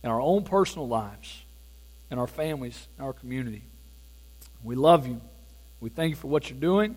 in 0.02 0.10
our 0.10 0.20
own 0.20 0.44
personal 0.44 0.88
lives 0.88 1.42
in 2.10 2.18
our 2.18 2.26
families 2.26 2.88
in 2.98 3.04
our 3.04 3.12
community. 3.12 3.62
We 4.62 4.74
love 4.74 5.06
you. 5.06 5.20
We 5.80 5.90
thank 5.90 6.10
you 6.10 6.16
for 6.16 6.28
what 6.28 6.50
you're 6.50 6.58
doing, 6.58 6.96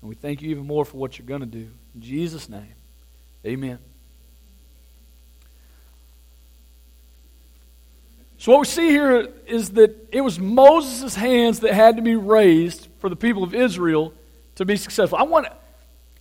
and 0.00 0.08
we 0.08 0.14
thank 0.14 0.42
you 0.42 0.50
even 0.50 0.66
more 0.66 0.84
for 0.84 0.96
what 0.96 1.18
you're 1.18 1.26
going 1.26 1.40
to 1.40 1.46
do. 1.46 1.68
In 1.94 2.00
Jesus' 2.00 2.48
name, 2.48 2.74
amen. 3.44 3.78
So, 8.40 8.52
what 8.52 8.60
we 8.60 8.66
see 8.68 8.88
here 8.88 9.28
is 9.46 9.72
that 9.72 10.08
it 10.10 10.22
was 10.22 10.38
Moses' 10.38 11.14
hands 11.14 11.60
that 11.60 11.74
had 11.74 11.96
to 11.96 12.02
be 12.02 12.16
raised 12.16 12.88
for 12.98 13.10
the 13.10 13.14
people 13.16 13.44
of 13.44 13.54
Israel 13.54 14.14
to 14.54 14.64
be 14.64 14.76
successful. 14.76 15.18
I 15.18 15.24
want, 15.24 15.48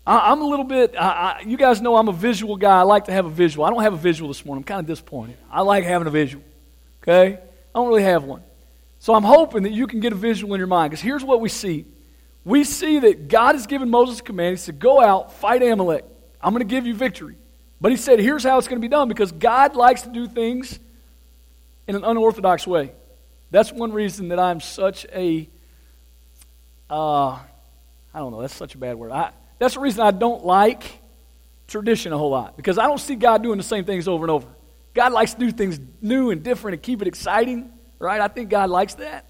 I, 0.05 0.33
am 0.33 0.41
a 0.41 0.45
little 0.45 0.65
bit, 0.65 0.95
I, 0.99 1.07
I, 1.39 1.43
you 1.45 1.55
guys 1.55 1.79
know 1.79 1.95
I'm 1.95 2.09
a 2.09 2.13
visual 2.13 2.57
guy. 2.57 2.77
I 2.77 2.81
like 2.81 3.05
to 3.05 3.13
have 3.13 3.25
a 3.25 3.29
visual. 3.29 3.63
I 3.63 3.69
don't 3.69 3.83
have 3.83 3.93
a 3.93 3.97
visual 3.97 4.27
this 4.27 4.43
morning. 4.43 4.63
I'm 4.63 4.65
kind 4.65 4.81
of 4.81 4.85
disappointed. 4.85 5.37
I 5.49 5.61
like 5.61 5.85
having 5.85 6.09
a 6.09 6.11
visual. 6.11 6.43
Okay? 7.01 7.35
I 7.35 7.39
don't 7.73 7.87
really 7.87 8.03
have 8.03 8.25
one. 8.25 8.43
So 8.99 9.13
I'm 9.13 9.23
hoping 9.23 9.63
that 9.63 9.71
you 9.71 9.87
can 9.87 10.01
get 10.01 10.11
a 10.11 10.17
visual 10.17 10.53
in 10.53 10.57
your 10.57 10.67
mind 10.67 10.91
because 10.91 11.01
here's 11.01 11.23
what 11.23 11.39
we 11.39 11.47
see. 11.47 11.85
We 12.43 12.65
see 12.65 12.99
that 12.99 13.29
God 13.29 13.55
has 13.55 13.65
given 13.65 13.89
Moses 13.89 14.19
a 14.19 14.23
command. 14.23 14.57
He 14.57 14.61
said, 14.61 14.77
Go 14.77 14.99
out, 14.99 15.35
fight 15.35 15.63
Amalek. 15.63 16.03
I'm 16.41 16.53
going 16.53 16.67
to 16.67 16.69
give 16.69 16.85
you 16.85 16.95
victory. 16.95 17.37
But 17.79 17.91
he 17.91 17.97
said, 17.97 18.19
Here's 18.19 18.43
how 18.43 18.57
it's 18.57 18.67
going 18.67 18.81
to 18.81 18.85
be 18.85 18.91
done 18.91 19.07
because 19.07 19.31
God 19.31 19.77
likes 19.77 20.01
to 20.01 20.09
do 20.09 20.27
things 20.27 20.79
in 21.89 21.95
an 21.95 22.03
unorthodox 22.03 22.67
way. 22.67 22.91
That's 23.49 23.71
one 23.71 23.91
reason 23.91 24.27
that 24.27 24.37
I'm 24.37 24.59
such 24.61 25.07
a, 25.11 25.49
uh, 26.87 27.29
I 27.31 27.39
don't 28.13 28.31
know, 28.31 28.41
that's 28.41 28.55
such 28.55 28.75
a 28.75 28.77
bad 28.77 28.95
word. 28.95 29.11
I, 29.11 29.31
that's 29.57 29.73
the 29.73 29.79
reason 29.79 30.01
I 30.01 30.11
don't 30.11 30.45
like 30.45 30.83
tradition 31.65 32.13
a 32.13 32.17
whole 32.17 32.29
lot 32.29 32.55
because 32.55 32.77
I 32.77 32.83
don't 32.83 32.99
see 32.99 33.15
God 33.15 33.41
doing 33.41 33.57
the 33.57 33.63
same 33.63 33.85
things 33.85 34.07
over 34.07 34.23
and 34.23 34.29
over. 34.29 34.47
God 34.93 35.13
likes 35.13 35.33
to 35.33 35.39
do 35.39 35.51
things 35.51 35.79
new 35.99 36.29
and 36.29 36.43
different 36.43 36.75
and 36.75 36.83
keep 36.83 37.01
it 37.01 37.07
exciting, 37.07 37.71
right? 37.97 38.21
I 38.21 38.27
think 38.27 38.51
God 38.51 38.69
likes 38.69 38.93
that. 38.95 39.25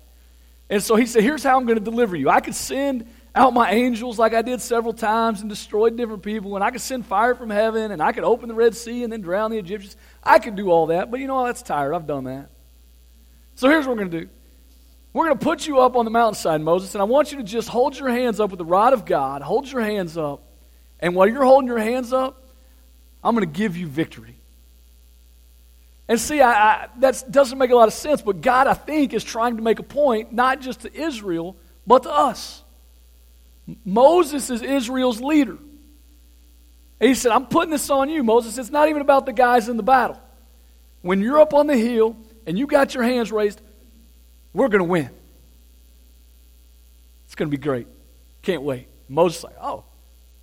And 0.69 0.83
so 0.83 0.97
he 0.97 1.05
said, 1.05 1.23
Here's 1.23 1.43
how 1.43 1.57
I'm 1.57 1.65
going 1.65 1.79
to 1.79 1.83
deliver 1.83 2.17
you. 2.17 2.29
I 2.29 2.41
could 2.41 2.55
send 2.55 3.07
out 3.33 3.53
my 3.53 3.71
angels 3.71 4.19
like 4.19 4.33
I 4.33 4.41
did 4.41 4.59
several 4.59 4.93
times 4.93 5.39
and 5.39 5.49
destroyed 5.49 5.95
different 5.95 6.23
people, 6.23 6.55
and 6.55 6.63
I 6.63 6.71
could 6.71 6.81
send 6.81 7.05
fire 7.05 7.35
from 7.35 7.49
heaven, 7.49 7.91
and 7.91 8.01
I 8.01 8.11
could 8.11 8.25
open 8.25 8.49
the 8.49 8.55
Red 8.55 8.75
Sea 8.75 9.03
and 9.03 9.13
then 9.13 9.21
drown 9.21 9.49
the 9.49 9.57
Egyptians. 9.57 9.95
I 10.23 10.39
could 10.39 10.55
do 10.55 10.69
all 10.69 10.87
that, 10.87 11.09
but 11.11 11.19
you 11.19 11.27
know, 11.27 11.45
that's 11.45 11.61
tired. 11.61 11.93
I've 11.93 12.07
done 12.07 12.25
that. 12.25 12.49
So 13.55 13.69
here's 13.69 13.85
what 13.85 13.97
we're 13.97 14.03
going 14.03 14.11
to 14.11 14.21
do. 14.21 14.29
We're 15.11 15.25
going 15.25 15.37
to 15.37 15.43
put 15.43 15.65
you 15.67 15.79
up 15.79 15.95
on 15.95 16.05
the 16.05 16.11
mountainside, 16.11 16.61
Moses, 16.61 16.93
and 16.93 17.01
I 17.01 17.05
want 17.05 17.31
you 17.31 17.37
to 17.39 17.43
just 17.43 17.67
hold 17.67 17.97
your 17.97 18.09
hands 18.09 18.39
up 18.39 18.51
with 18.51 18.59
the 18.59 18.65
rod 18.65 18.93
of 18.93 19.05
God. 19.05 19.41
Hold 19.41 19.69
your 19.69 19.81
hands 19.81 20.17
up. 20.17 20.43
And 20.99 21.15
while 21.15 21.27
you're 21.27 21.43
holding 21.43 21.67
your 21.67 21.79
hands 21.79 22.13
up, 22.13 22.43
I'm 23.23 23.35
going 23.35 23.49
to 23.49 23.57
give 23.57 23.75
you 23.75 23.87
victory. 23.87 24.35
And 26.07 26.19
see, 26.19 26.41
I, 26.41 26.51
I, 26.51 26.87
that 26.99 27.23
doesn't 27.29 27.57
make 27.57 27.71
a 27.71 27.75
lot 27.75 27.87
of 27.87 27.93
sense, 27.93 28.21
but 28.21 28.41
God, 28.41 28.67
I 28.67 28.73
think, 28.73 29.13
is 29.13 29.23
trying 29.23 29.57
to 29.57 29.61
make 29.61 29.79
a 29.79 29.83
point, 29.83 30.33
not 30.33 30.61
just 30.61 30.81
to 30.81 30.93
Israel, 30.93 31.55
but 31.85 32.03
to 32.03 32.11
us. 32.11 32.63
Moses 33.85 34.49
is 34.49 34.61
Israel's 34.61 35.21
leader. 35.21 35.57
And 36.99 37.07
he 37.07 37.15
said, 37.15 37.31
I'm 37.31 37.45
putting 37.45 37.71
this 37.71 37.89
on 37.89 38.09
you, 38.09 38.23
Moses. 38.23 38.57
It's 38.57 38.69
not 38.69 38.89
even 38.89 39.01
about 39.01 39.25
the 39.25 39.33
guys 39.33 39.69
in 39.69 39.77
the 39.77 39.83
battle. 39.83 40.19
When 41.01 41.21
you're 41.21 41.39
up 41.39 41.53
on 41.53 41.67
the 41.67 41.77
hill 41.77 42.17
and 42.45 42.59
you 42.59 42.67
got 42.67 42.93
your 42.93 43.03
hands 43.03 43.31
raised, 43.31 43.61
we're 44.53 44.67
going 44.67 44.79
to 44.79 44.89
win. 44.89 45.09
It's 47.25 47.35
going 47.35 47.49
to 47.49 47.55
be 47.55 47.61
great. 47.61 47.87
Can't 48.41 48.63
wait. 48.63 48.87
Moses 49.07 49.43
like, 49.43 49.55
oh, 49.61 49.85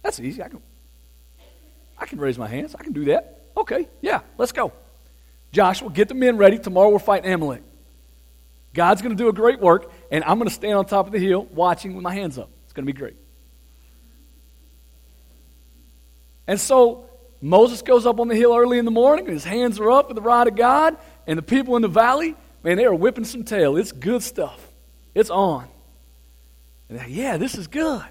that's 0.03 0.19
easy. 0.19 0.43
I 0.43 0.49
can, 0.49 0.63
I 1.99 2.07
can 2.07 2.19
raise 2.19 2.39
my 2.39 2.47
hands. 2.47 2.75
I 2.75 2.83
can 2.83 2.93
do 2.93 3.07
that. 3.07 3.43
Okay, 3.57 3.89
yeah, 4.01 4.21
let's 4.39 4.53
go. 4.53 4.73
Joshua, 5.53 5.91
get 5.91 6.09
the 6.09 6.15
men 6.15 6.37
ready. 6.37 6.59
Tomorrow 6.59 6.91
we're 6.91 6.99
fighting 6.99 7.33
Amalek. 7.33 7.63
God's 8.75 9.01
going 9.01 9.17
to 9.17 9.23
do 9.23 9.29
a 9.29 9.33
great 9.33 9.59
work, 9.59 9.91
and 10.11 10.23
I'm 10.25 10.39
going 10.39 10.49
to 10.49 10.55
stand 10.55 10.75
on 10.75 10.85
top 10.85 11.07
of 11.07 11.13
the 11.13 11.19
hill 11.19 11.47
watching 11.47 11.95
with 11.95 12.03
my 12.03 12.15
hands 12.15 12.39
up. 12.39 12.51
It's 12.65 12.73
going 12.73 12.87
to 12.87 12.93
be 12.93 12.99
great. 12.99 13.17
And 16.47 16.61
so 16.61 17.09
Moses 17.41 17.83
goes 17.83 18.07
up 18.07 18.21
on 18.21 18.29
the 18.29 18.37
hill 18.37 18.57
early 18.57 18.79
in 18.79 18.85
the 18.85 18.91
morning, 18.91 19.27
and 19.27 19.35
his 19.35 19.45
hands 19.45 19.79
are 19.79 19.91
up 19.91 20.09
with 20.09 20.17
the 20.17 20.23
rod 20.23 20.49
of 20.49 20.57
God, 20.57 20.97
and 21.27 21.39
the 21.39 21.43
people 21.43 21.77
in 21.77 21.83
the 21.83 21.89
valley, 21.89 22.37
man, 22.63 22.77
they 22.77 22.85
are 22.85 22.95
whipping 22.95 23.25
some 23.25 23.45
tail. 23.45 23.77
It's 23.77 23.93
good 23.93 24.23
stuff. 24.23 24.61
It's 25.15 25.31
on. 25.31 25.69
And 26.89 26.99
like, 26.99 27.09
yeah, 27.11 27.37
this 27.37 27.57
is 27.57 27.67
good. 27.67 28.05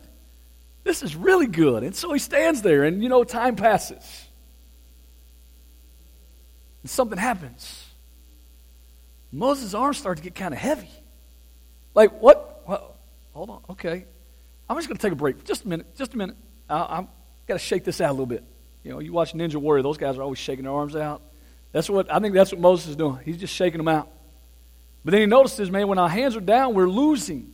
This 0.84 1.02
is 1.02 1.16
really 1.16 1.48
good. 1.48 1.84
And 1.84 1.96
so 1.96 2.12
he 2.14 2.20
stands 2.20 2.62
there, 2.62 2.84
and 2.84 3.02
you 3.02 3.10
know, 3.10 3.24
time 3.24 3.56
passes. 3.56 4.28
And 6.84 6.90
something 6.90 7.18
happens. 7.18 7.84
Moses' 9.32 9.74
arms 9.74 9.98
start 9.98 10.18
to 10.18 10.24
get 10.24 10.36
kind 10.36 10.54
of 10.54 10.60
heavy. 10.60 10.92
Like, 11.94 12.22
what? 12.22 12.64
Well, 12.68 12.96
hold 13.34 13.50
on. 13.50 13.62
Okay. 13.72 14.06
I'm 14.70 14.78
just 14.78 14.88
going 14.88 14.98
to 14.98 15.02
take 15.02 15.12
a 15.12 15.16
break. 15.16 15.44
Just 15.44 15.66
a 15.66 15.68
minute. 15.68 15.96
Just 15.96 16.14
a 16.14 16.18
minute. 16.18 16.36
I, 16.70 16.98
I'm 16.98 17.08
got 17.48 17.56
to 17.56 17.60
shake 17.60 17.84
this 17.84 18.02
out 18.02 18.10
a 18.10 18.14
little 18.14 18.26
bit. 18.26 18.44
You 18.84 18.92
know, 18.92 19.00
you 19.00 19.12
watch 19.14 19.34
Ninja 19.34 19.56
Warrior, 19.56 19.84
those 19.84 19.98
guys 19.98 20.18
are 20.18 20.22
always 20.22 20.40
shaking 20.40 20.66
their 20.66 20.74
arms 20.74 20.96
out. 20.96 21.22
That's 21.72 21.90
what 21.90 22.12
I 22.14 22.20
think 22.20 22.34
that's 22.34 22.52
what 22.52 22.62
Moses 22.62 22.90
is 22.90 22.96
doing. 22.96 23.20
He's 23.26 23.38
just 23.38 23.54
shaking 23.54 23.80
them 23.80 23.88
out. 23.88 24.10
But 25.04 25.12
then 25.12 25.22
he 25.22 25.28
notices, 25.28 25.70
man, 25.70 25.88
when 25.88 25.98
our 25.98 26.10
hands 26.10 26.36
are 26.36 26.42
down, 26.42 26.74
we're 26.74 26.88
losing. 26.88 27.54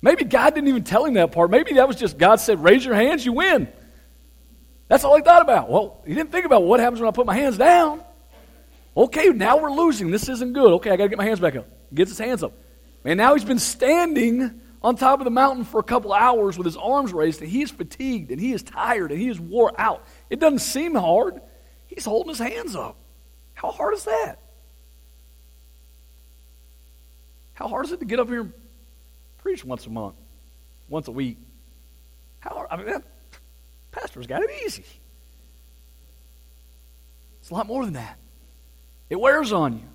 Maybe 0.00 0.24
God 0.24 0.54
didn't 0.54 0.68
even 0.68 0.84
tell 0.84 1.04
him 1.04 1.14
that 1.14 1.32
part. 1.32 1.50
Maybe 1.50 1.74
that 1.74 1.88
was 1.88 1.96
just 1.96 2.18
God 2.18 2.36
said, 2.36 2.62
raise 2.62 2.84
your 2.84 2.94
hands, 2.94 3.24
you 3.24 3.32
win. 3.32 3.68
That's 4.88 5.04
all 5.04 5.16
he 5.16 5.22
thought 5.22 5.42
about. 5.42 5.70
Well, 5.70 6.02
he 6.06 6.14
didn't 6.14 6.30
think 6.30 6.44
about 6.44 6.62
what 6.62 6.78
happens 6.80 7.00
when 7.00 7.08
I 7.08 7.12
put 7.12 7.26
my 7.26 7.34
hands 7.34 7.56
down. 7.56 8.02
Okay, 8.96 9.30
now 9.30 9.56
we're 9.56 9.72
losing. 9.72 10.10
This 10.10 10.28
isn't 10.28 10.52
good. 10.52 10.74
Okay, 10.74 10.90
I 10.90 10.96
got 10.96 11.04
to 11.04 11.08
get 11.08 11.18
my 11.18 11.24
hands 11.24 11.40
back 11.40 11.56
up. 11.56 11.66
Gets 11.92 12.10
his 12.10 12.18
hands 12.18 12.42
up. 12.42 12.52
And 13.04 13.16
now 13.16 13.34
he's 13.34 13.44
been 13.44 13.58
standing 13.58 14.60
on 14.84 14.96
top 14.96 15.18
of 15.18 15.24
the 15.24 15.30
mountain 15.30 15.64
for 15.64 15.80
a 15.80 15.82
couple 15.82 16.12
hours 16.12 16.58
with 16.58 16.66
his 16.66 16.76
arms 16.76 17.14
raised, 17.14 17.40
and 17.40 17.50
he 17.50 17.62
is 17.62 17.70
fatigued, 17.70 18.30
and 18.30 18.38
he 18.38 18.52
is 18.52 18.62
tired, 18.62 19.10
and 19.10 19.20
he 19.20 19.28
is 19.28 19.40
wore 19.40 19.72
out. 19.80 20.06
It 20.28 20.38
doesn't 20.38 20.58
seem 20.58 20.94
hard. 20.94 21.40
He's 21.86 22.04
holding 22.04 22.28
his 22.28 22.38
hands 22.38 22.76
up. 22.76 22.96
How 23.54 23.70
hard 23.70 23.94
is 23.94 24.04
that? 24.04 24.38
How 27.54 27.66
hard 27.66 27.86
is 27.86 27.92
it 27.92 28.00
to 28.00 28.04
get 28.04 28.20
up 28.20 28.28
here 28.28 28.42
and 28.42 28.52
preach 29.38 29.64
once 29.64 29.86
a 29.86 29.90
month, 29.90 30.16
once 30.90 31.08
a 31.08 31.12
week? 31.12 31.38
How 32.40 32.50
hard? 32.50 32.68
I 32.70 32.76
mean, 32.76 32.86
that, 32.86 33.04
pastor's 33.90 34.26
got 34.26 34.42
it 34.42 34.50
easy. 34.66 34.84
It's 37.40 37.50
a 37.50 37.54
lot 37.54 37.66
more 37.66 37.86
than 37.86 37.94
that. 37.94 38.18
It 39.08 39.18
wears 39.18 39.50
on 39.50 39.78
you. 39.78 39.93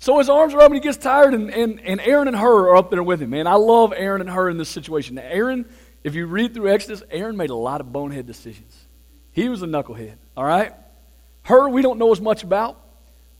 So 0.00 0.18
his 0.18 0.30
arms 0.30 0.54
are 0.54 0.60
up 0.60 0.66
and 0.66 0.74
he 0.74 0.80
gets 0.80 0.96
tired, 0.96 1.34
and, 1.34 1.50
and, 1.50 1.78
and 1.80 2.00
Aaron 2.00 2.26
and 2.26 2.36
Hur 2.36 2.70
are 2.70 2.76
up 2.76 2.90
there 2.90 3.02
with 3.02 3.20
him. 3.20 3.30
Man, 3.30 3.46
I 3.46 3.54
love 3.54 3.92
Aaron 3.94 4.22
and 4.22 4.30
Hur 4.30 4.48
in 4.48 4.56
this 4.56 4.70
situation. 4.70 5.16
Now, 5.16 5.24
Aaron, 5.24 5.68
if 6.02 6.14
you 6.14 6.24
read 6.26 6.54
through 6.54 6.72
Exodus, 6.72 7.02
Aaron 7.10 7.36
made 7.36 7.50
a 7.50 7.54
lot 7.54 7.82
of 7.82 7.92
bonehead 7.92 8.26
decisions. 8.26 8.74
He 9.32 9.50
was 9.50 9.62
a 9.62 9.66
knucklehead, 9.66 10.16
all 10.38 10.44
right? 10.44 10.72
Hur, 11.42 11.68
we 11.68 11.82
don't 11.82 11.98
know 11.98 12.12
as 12.12 12.20
much 12.20 12.42
about, 12.42 12.80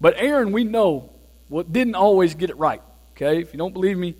but 0.02 0.14
Aaron, 0.18 0.52
we 0.52 0.64
know 0.64 1.10
what 1.48 1.72
didn't 1.72 1.94
always 1.94 2.34
get 2.34 2.50
it 2.50 2.58
right, 2.58 2.82
okay? 3.12 3.40
If 3.40 3.54
you 3.54 3.58
don't 3.58 3.72
believe 3.72 3.96
me, 3.96 4.14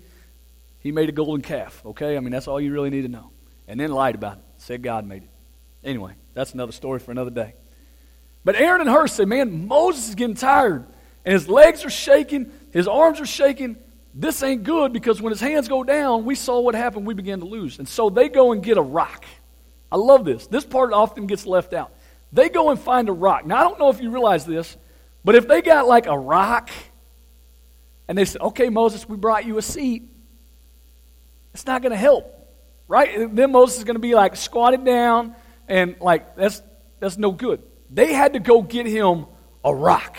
he 0.79 0.91
made 0.91 1.09
a 1.09 1.11
golden 1.11 1.43
calf, 1.43 1.83
okay? 1.85 2.17
I 2.17 2.21
mean, 2.21 2.31
that's 2.31 2.47
all 2.47 2.59
you 2.59 2.73
really 2.73 2.89
need 2.89 3.03
to 3.03 3.07
know. 3.07 3.29
And 3.67 3.79
then 3.79 3.91
lied 3.91 4.15
about 4.15 4.37
it, 4.37 4.43
said 4.57 4.81
God 4.81 5.05
made 5.05 5.21
it. 5.21 5.29
Anyway, 5.83 6.13
that's 6.33 6.55
another 6.55 6.71
story 6.71 6.99
for 6.99 7.11
another 7.11 7.29
day. 7.29 7.53
But 8.43 8.55
Aaron 8.55 8.81
and 8.81 8.89
Hur 8.89 9.05
said, 9.05 9.27
man, 9.27 9.67
Moses 9.67 10.09
is 10.09 10.15
getting 10.15 10.35
tired 10.35 10.87
and 11.25 11.33
his 11.33 11.47
legs 11.47 11.85
are 11.85 11.89
shaking, 11.89 12.51
his 12.71 12.87
arms 12.87 13.19
are 13.19 13.25
shaking. 13.25 13.77
This 14.13 14.43
ain't 14.43 14.63
good 14.63 14.91
because 14.91 15.21
when 15.21 15.31
his 15.31 15.39
hands 15.39 15.67
go 15.67 15.83
down, 15.83 16.25
we 16.25 16.35
saw 16.35 16.59
what 16.59 16.75
happened. 16.75 17.05
We 17.05 17.13
began 17.13 17.39
to 17.39 17.45
lose. 17.45 17.79
And 17.79 17.87
so 17.87 18.09
they 18.09 18.27
go 18.27 18.51
and 18.51 18.61
get 18.61 18.77
a 18.77 18.81
rock. 18.81 19.25
I 19.91 19.97
love 19.97 20.25
this. 20.25 20.47
This 20.47 20.65
part 20.65 20.93
often 20.93 21.27
gets 21.27 21.45
left 21.45 21.73
out. 21.73 21.91
They 22.33 22.49
go 22.49 22.69
and 22.69 22.79
find 22.79 23.09
a 23.09 23.13
rock. 23.13 23.45
Now, 23.45 23.57
I 23.57 23.63
don't 23.63 23.79
know 23.79 23.89
if 23.89 24.01
you 24.01 24.09
realize 24.09 24.45
this, 24.45 24.77
but 25.23 25.35
if 25.35 25.47
they 25.47 25.61
got 25.61 25.87
like 25.87 26.07
a 26.07 26.17
rock 26.17 26.69
and 28.07 28.17
they 28.17 28.25
said, 28.25 28.41
okay, 28.41 28.69
Moses, 28.69 29.07
we 29.07 29.17
brought 29.17 29.45
you 29.45 29.57
a 29.57 29.61
seat, 29.61 30.03
it's 31.53 31.65
not 31.65 31.81
going 31.81 31.91
to 31.91 31.97
help, 31.97 32.33
right? 32.87 33.17
And 33.17 33.37
then 33.37 33.51
Moses 33.51 33.79
is 33.79 33.83
going 33.83 33.95
to 33.95 34.01
be 34.01 34.15
like 34.15 34.35
squatted 34.35 34.85
down 34.85 35.35
and 35.67 35.95
like, 35.99 36.35
that's, 36.35 36.61
that's 36.99 37.17
no 37.17 37.31
good. 37.31 37.61
They 37.89 38.13
had 38.13 38.33
to 38.33 38.39
go 38.39 38.61
get 38.61 38.85
him 38.85 39.25
a 39.63 39.73
rock. 39.73 40.17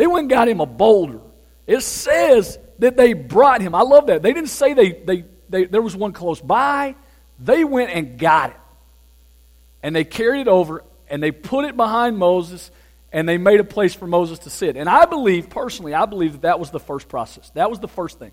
They 0.00 0.06
went 0.06 0.20
and 0.20 0.30
got 0.30 0.48
him 0.48 0.60
a 0.60 0.66
boulder. 0.66 1.20
It 1.66 1.82
says 1.82 2.58
that 2.78 2.96
they 2.96 3.12
brought 3.12 3.60
him. 3.60 3.74
I 3.74 3.82
love 3.82 4.06
that. 4.06 4.22
They 4.22 4.32
didn't 4.32 4.48
say 4.48 4.72
they, 4.72 4.92
they, 4.92 5.26
they, 5.50 5.64
there 5.66 5.82
was 5.82 5.94
one 5.94 6.14
close 6.14 6.40
by. 6.40 6.94
They 7.38 7.64
went 7.64 7.90
and 7.90 8.18
got 8.18 8.48
it. 8.48 8.56
And 9.82 9.94
they 9.94 10.04
carried 10.04 10.40
it 10.40 10.48
over 10.48 10.84
and 11.10 11.22
they 11.22 11.32
put 11.32 11.66
it 11.66 11.76
behind 11.76 12.16
Moses 12.16 12.70
and 13.12 13.28
they 13.28 13.36
made 13.36 13.60
a 13.60 13.64
place 13.64 13.94
for 13.94 14.06
Moses 14.06 14.38
to 14.38 14.48
sit. 14.48 14.78
And 14.78 14.88
I 14.88 15.04
believe, 15.04 15.50
personally, 15.50 15.92
I 15.92 16.06
believe 16.06 16.32
that 16.32 16.42
that 16.42 16.58
was 16.58 16.70
the 16.70 16.80
first 16.80 17.06
process. 17.10 17.50
That 17.50 17.68
was 17.68 17.78
the 17.78 17.86
first 17.86 18.18
thing. 18.18 18.32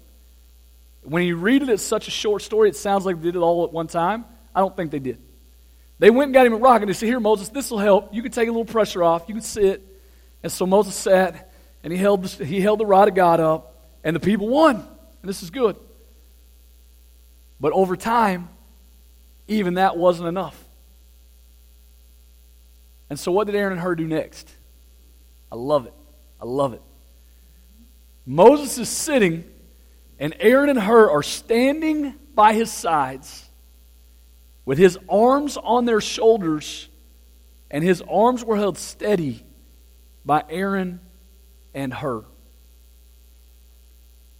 When 1.03 1.23
you 1.23 1.35
read 1.35 1.63
it, 1.63 1.67
it's 1.67 1.83
such 1.83 2.07
a 2.07 2.11
short 2.11 2.43
story, 2.43 2.69
it 2.69 2.77
sounds 2.77 3.05
like 3.05 3.17
they 3.17 3.23
did 3.23 3.35
it 3.35 3.39
all 3.39 3.65
at 3.65 3.73
one 3.73 3.87
time. 3.87 4.23
I 4.55 4.61
don't 4.61 4.73
think 4.73 4.91
they 4.91 4.99
did. 4.99 5.19
They 5.99 6.11
went 6.11 6.29
and 6.29 6.33
got 6.33 6.45
him 6.45 6.53
a 6.53 6.57
rock 6.57 6.79
and 6.79 6.89
they 6.89 6.93
said, 6.93 7.07
Here, 7.07 7.19
Moses, 7.19 7.49
this 7.49 7.69
will 7.69 7.79
help. 7.79 8.13
You 8.13 8.21
can 8.21 8.31
take 8.31 8.47
a 8.47 8.51
little 8.51 8.63
pressure 8.63 9.03
off. 9.03 9.25
You 9.27 9.33
can 9.33 9.43
sit. 9.43 9.83
And 10.43 10.49
so 10.49 10.65
Moses 10.65 10.95
sat 10.95 11.46
and 11.83 11.93
he 11.93 11.99
held, 11.99 12.23
the, 12.23 12.45
he 12.45 12.61
held 12.61 12.79
the 12.79 12.85
rod 12.85 13.07
of 13.07 13.15
God 13.15 13.39
up, 13.39 13.75
and 14.03 14.15
the 14.15 14.19
people 14.19 14.47
won. 14.47 14.75
And 14.75 15.29
this 15.29 15.43
is 15.43 15.49
good. 15.49 15.75
But 17.59 17.73
over 17.73 17.95
time, 17.95 18.49
even 19.47 19.75
that 19.75 19.97
wasn't 19.97 20.27
enough. 20.27 20.61
And 23.09 23.19
so, 23.19 23.31
what 23.31 23.47
did 23.47 23.55
Aaron 23.55 23.73
and 23.73 23.81
Hur 23.81 23.95
do 23.95 24.05
next? 24.05 24.49
I 25.51 25.55
love 25.55 25.85
it. 25.85 25.93
I 26.41 26.45
love 26.45 26.73
it. 26.73 26.81
Moses 28.25 28.77
is 28.77 28.89
sitting, 28.89 29.45
and 30.19 30.35
Aaron 30.39 30.69
and 30.69 30.79
Hur 30.79 31.09
are 31.09 31.23
standing 31.23 32.13
by 32.35 32.53
his 32.53 32.71
sides 32.71 33.47
with 34.65 34.77
his 34.77 34.99
arms 35.07 35.57
on 35.57 35.85
their 35.85 36.01
shoulders, 36.01 36.89
and 37.71 37.83
his 37.83 38.01
arms 38.01 38.43
were 38.43 38.57
held 38.57 38.77
steady 38.77 39.43
by 40.25 40.43
Aaron 40.49 40.99
and 41.77 41.93
Hur. 41.93 42.25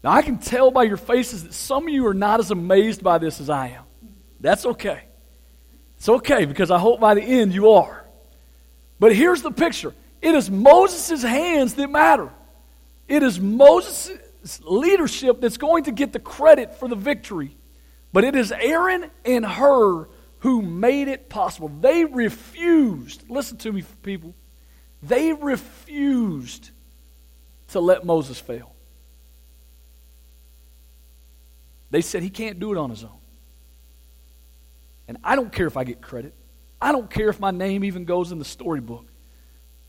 Now, 0.03 0.11
I 0.11 0.23
can 0.23 0.39
tell 0.39 0.71
by 0.71 0.83
your 0.83 0.97
faces 0.97 1.43
that 1.43 1.53
some 1.53 1.87
of 1.87 1.93
you 1.93 2.07
are 2.07 2.13
not 2.13 2.39
as 2.39 2.49
amazed 2.49 3.03
by 3.03 3.19
this 3.19 3.39
as 3.39 3.49
I 3.49 3.67
am. 3.69 3.83
That's 4.39 4.65
okay. 4.65 5.03
It's 5.97 6.09
okay 6.09 6.45
because 6.45 6.71
I 6.71 6.79
hope 6.79 6.99
by 6.99 7.13
the 7.13 7.21
end 7.21 7.53
you 7.53 7.71
are. 7.71 8.05
But 8.99 9.15
here's 9.15 9.43
the 9.43 9.51
picture 9.51 9.93
it 10.19 10.33
is 10.33 10.49
Moses' 10.49 11.21
hands 11.21 11.75
that 11.75 11.89
matter, 11.89 12.31
it 13.07 13.21
is 13.21 13.39
Moses' 13.39 14.09
leadership 14.63 15.39
that's 15.39 15.57
going 15.57 15.83
to 15.83 15.91
get 15.91 16.13
the 16.13 16.19
credit 16.19 16.79
for 16.79 16.87
the 16.87 16.95
victory. 16.95 17.55
But 18.13 18.23
it 18.23 18.35
is 18.35 18.51
Aaron 18.51 19.11
and 19.25 19.45
Hur 19.45 20.07
who 20.39 20.61
made 20.63 21.07
it 21.07 21.29
possible. 21.29 21.69
They 21.69 22.05
refused, 22.05 23.29
listen 23.29 23.57
to 23.57 23.71
me, 23.71 23.83
people, 24.01 24.33
they 25.03 25.33
refused 25.33 26.71
to 27.69 27.79
let 27.79 28.05
Moses 28.05 28.39
fail. 28.39 28.73
They 31.89 32.01
said 32.01 32.23
he 32.23 32.29
can't 32.29 32.59
do 32.59 32.71
it 32.71 32.77
on 32.77 32.89
his 32.89 33.03
own. 33.03 33.19
And 35.07 35.17
I 35.23 35.35
don't 35.35 35.51
care 35.51 35.67
if 35.67 35.77
I 35.77 35.83
get 35.83 36.01
credit. 36.01 36.33
I 36.81 36.91
don't 36.91 37.09
care 37.09 37.29
if 37.29 37.39
my 37.39 37.51
name 37.51 37.83
even 37.83 38.05
goes 38.05 38.31
in 38.31 38.39
the 38.39 38.45
storybook. 38.45 39.07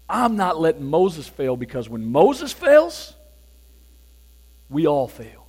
I'm 0.09 0.37
not 0.37 0.59
letting 0.59 0.85
Moses 0.85 1.27
fail 1.27 1.57
because 1.57 1.89
when 1.89 2.11
Moses 2.11 2.53
fails, 2.53 3.15
we 4.71 4.87
all 4.87 5.09
fail. 5.09 5.47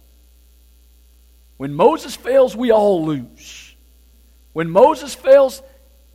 When 1.57 1.73
Moses 1.73 2.15
fails, 2.15 2.55
we 2.55 2.71
all 2.71 3.05
lose. 3.05 3.75
When 4.53 4.69
Moses 4.69 5.13
fails, 5.13 5.61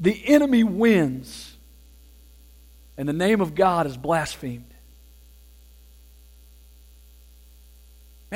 the 0.01 0.21
enemy 0.27 0.65
wins. 0.65 1.57
And 2.97 3.09
the 3.09 3.13
name 3.13 3.41
of 3.41 3.55
God 3.55 3.87
is 3.87 3.97
blasphemed. 3.97 4.74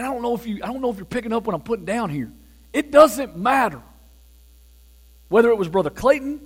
I 0.05 0.13
don't 0.13 0.23
know 0.23 0.35
if 0.35 0.47
you 0.47 0.61
I 0.63 0.67
don't 0.67 0.81
know 0.81 0.91
if 0.91 0.97
you're 0.97 1.07
picking 1.07 1.33
up 1.33 1.47
what 1.47 1.55
I'm 1.55 1.63
putting 1.63 1.85
down 1.85 2.11
here. 2.11 2.33
It 2.73 2.91
doesn't 2.91 3.37
matter. 3.37 3.83
Whether 5.29 5.51
it 5.51 5.59
was 5.59 5.69
Brother 5.69 5.91
Clayton, 5.91 6.41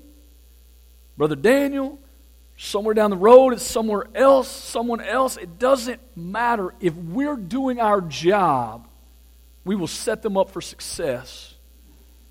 Brother 1.17 1.37
Daniel, 1.37 2.01
somewhere 2.57 2.95
down 2.95 3.11
the 3.11 3.17
road, 3.17 3.53
it's 3.53 3.63
somewhere 3.63 4.07
else, 4.15 4.49
someone 4.49 5.01
else, 5.01 5.37
it 5.37 5.59
doesn't 5.59 6.01
matter. 6.17 6.75
If 6.81 6.95
we're 6.95 7.37
doing 7.37 7.81
our 7.81 8.01
job, 8.01 8.89
we 9.65 9.77
will 9.77 9.87
set 9.87 10.23
them 10.23 10.37
up 10.37 10.51
for 10.51 10.61
success 10.61 11.55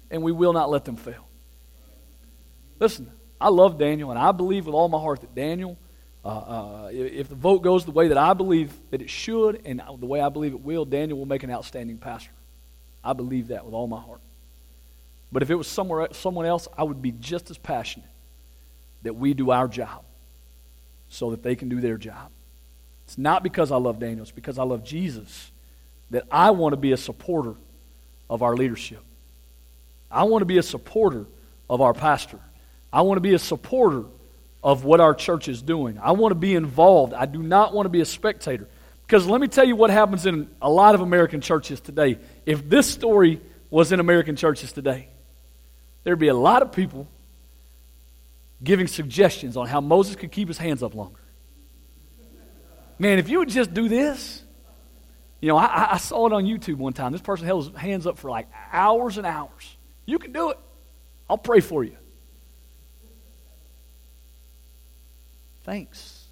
and 0.10 0.24
we 0.24 0.32
will 0.32 0.54
not 0.54 0.70
let 0.70 0.84
them 0.86 0.98
fail. 0.98 1.28
Listen, 2.80 3.12
I 3.40 3.50
love 3.50 3.78
Daniel, 3.78 4.10
and 4.10 4.20
I 4.20 4.32
believe 4.32 4.66
with 4.66 4.76
all 4.76 4.90
my 4.90 5.00
heart 5.00 5.22
that 5.22 5.34
Daniel, 5.34 5.78
uh, 6.24 6.28
uh, 6.28 6.90
if 6.92 7.30
the 7.30 7.36
vote 7.36 7.64
goes 7.64 7.86
the 7.86 7.92
way 7.92 8.10
that 8.10 8.18
I 8.18 8.34
believe 8.34 8.72
that 8.92 9.02
it 9.02 9.10
should 9.10 9.62
and 9.66 9.82
the 10.00 10.06
way 10.06 10.22
I 10.22 10.30
believe 10.30 10.54
it 10.54 10.62
will, 10.62 10.86
Daniel 10.86 11.18
will 11.18 11.26
make 11.26 11.44
an 11.44 11.50
outstanding 11.50 11.98
pastor. 11.98 12.32
I 13.04 13.14
believe 13.14 13.48
that 13.48 13.66
with 13.66 13.74
all 13.74 13.88
my 13.88 14.00
heart. 14.00 14.20
But 15.32 15.42
if 15.42 15.50
it 15.50 15.56
was 15.56 15.68
somewhere, 15.68 16.08
someone 16.12 16.46
else, 16.46 16.68
I 16.78 16.84
would 16.84 17.02
be 17.02 17.12
just 17.12 17.50
as 17.50 17.58
passionate 17.58 18.10
that 19.02 19.16
we 19.16 19.34
do 19.34 19.50
our 19.50 19.68
job 19.68 20.04
so 21.10 21.32
that 21.32 21.42
they 21.42 21.56
can 21.56 21.70
do 21.70 21.82
their 21.82 21.98
job. 21.98 22.30
It's 23.06 23.18
not 23.18 23.42
because 23.42 23.72
I 23.72 23.78
love 23.78 24.00
Daniel, 24.00 24.22
it's 24.22 24.32
because 24.32 24.60
I 24.60 24.64
love 24.64 24.84
Jesus 24.84 25.52
that 26.12 26.26
I 26.30 26.52
want 26.52 26.74
to 26.74 26.78
be 26.78 26.92
a 26.92 26.98
supporter 26.98 27.56
of 28.30 28.44
our 28.44 28.56
leadership. 28.56 29.02
I 30.12 30.24
want 30.24 30.42
to 30.42 30.46
be 30.46 30.58
a 30.58 30.64
supporter 30.64 31.26
of 31.70 31.82
our 31.82 31.94
pastor. 31.94 32.40
I 32.94 33.02
want 33.02 33.18
to 33.18 33.22
be 33.22 33.34
a 33.34 33.40
supporter 33.40 34.04
of 34.64 34.84
what 34.84 35.00
our 35.00 35.14
church 35.14 35.48
is 35.48 35.62
doing. 35.62 35.98
I 35.98 36.12
want 36.12 36.32
to 36.32 36.36
be 36.36 36.56
involved. 36.56 37.14
I 37.14 37.26
do 37.26 37.42
not 37.42 37.74
want 37.74 37.86
to 37.86 37.90
be 37.90 38.02
a 38.02 38.06
spectator. 38.06 38.68
Because 39.06 39.26
let 39.28 39.42
me 39.42 39.48
tell 39.48 39.66
you 39.66 39.76
what 39.76 39.90
happens 39.90 40.26
in 40.26 40.50
a 40.62 40.70
lot 40.70 40.96
of 40.96 41.02
American 41.02 41.42
churches 41.42 41.82
today. 41.82 42.18
If 42.46 42.70
this 42.70 42.88
story 42.88 43.42
was 43.70 43.92
in 43.92 44.00
American 44.00 44.36
churches 44.36 44.72
today, 44.72 45.10
there'd 46.04 46.20
be 46.20 46.30
a 46.30 46.34
lot 46.34 46.62
of 46.62 46.72
people 46.72 47.08
giving 48.64 48.88
suggestions 48.88 49.58
on 49.58 49.68
how 49.68 49.82
Moses 49.82 50.16
could 50.16 50.32
keep 50.32 50.48
his 50.48 50.58
hands 50.58 50.84
up 50.84 50.94
longer. 50.94 51.20
Man, 53.00 53.18
if 53.18 53.30
you 53.30 53.40
would 53.40 53.50
just 53.50 53.74
do 53.74 53.90
this, 53.90 54.44
you 55.42 55.48
know, 55.48 55.58
I, 55.58 55.94
I 55.94 55.98
saw 55.98 56.28
it 56.28 56.34
on 56.34 56.46
YouTube 56.46 56.76
one 56.76 56.94
time. 56.94 57.12
This 57.12 57.22
person 57.22 57.48
held 57.48 57.66
his 57.66 57.76
hands 57.76 58.06
up 58.06 58.20
for 58.20 58.30
like 58.30 58.48
hours 58.72 59.18
and 59.18 59.26
hours. 59.26 59.76
You 60.06 60.20
can 60.20 60.32
do 60.32 60.52
it. 60.52 60.60
I'll 61.28 61.38
pray 61.38 61.62
for 61.62 61.84
you. 61.84 61.98
Thanks. 65.64 66.26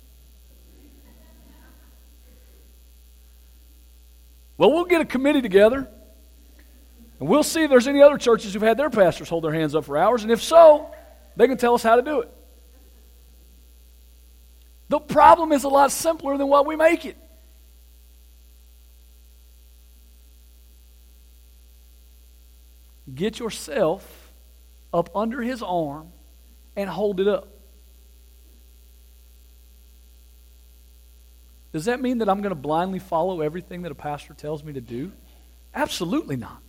Well, 4.58 4.72
we'll 4.72 4.86
get 4.86 5.02
a 5.02 5.06
committee 5.06 5.42
together 5.42 5.88
and 7.20 7.28
we'll 7.28 7.44
see 7.44 7.64
if 7.64 7.70
there's 7.70 7.88
any 7.88 8.02
other 8.02 8.18
churches 8.18 8.54
who've 8.54 8.62
had 8.62 8.78
their 8.78 8.90
pastors 8.90 9.30
hold 9.30 9.44
their 9.44 9.54
hands 9.54 9.76
up 9.76 9.86
for 9.86 9.98
hours. 9.98 10.24
And 10.24 10.32
if 10.32 10.42
so, 10.42 10.94
they 11.36 11.48
can 11.48 11.58
tell 11.58 11.74
us 11.74 11.84
how 11.84 11.96
to 11.96 12.02
do 12.02 12.22
it. 12.22 12.34
The 14.88 15.00
problem 15.00 15.52
is 15.52 15.64
a 15.64 15.70
lot 15.70 15.92
simpler 15.92 16.38
than 16.38 16.48
what 16.48 16.66
we 16.66 16.76
make 16.76 17.06
it. 17.06 17.18
Get 23.14 23.40
yourself 23.40 24.32
up 24.94 25.16
under 25.16 25.42
his 25.42 25.62
arm 25.62 26.12
and 26.76 26.90
hold 26.90 27.20
it 27.20 27.28
up. 27.28 27.59
Does 31.72 31.86
that 31.86 32.02
mean 32.02 32.20
that 32.20 32.30
I'm 32.30 32.42
going 32.42 32.50
to 32.50 32.60
blindly 32.60 33.00
follow 33.00 33.42
everything 33.42 33.84
that 33.84 33.92
a 33.92 33.96
pastor 33.96 34.34
tells 34.34 34.64
me 34.64 34.74
to 34.74 34.82
do? 34.82 35.12
Absolutely 35.74 36.36
not. 36.36 36.62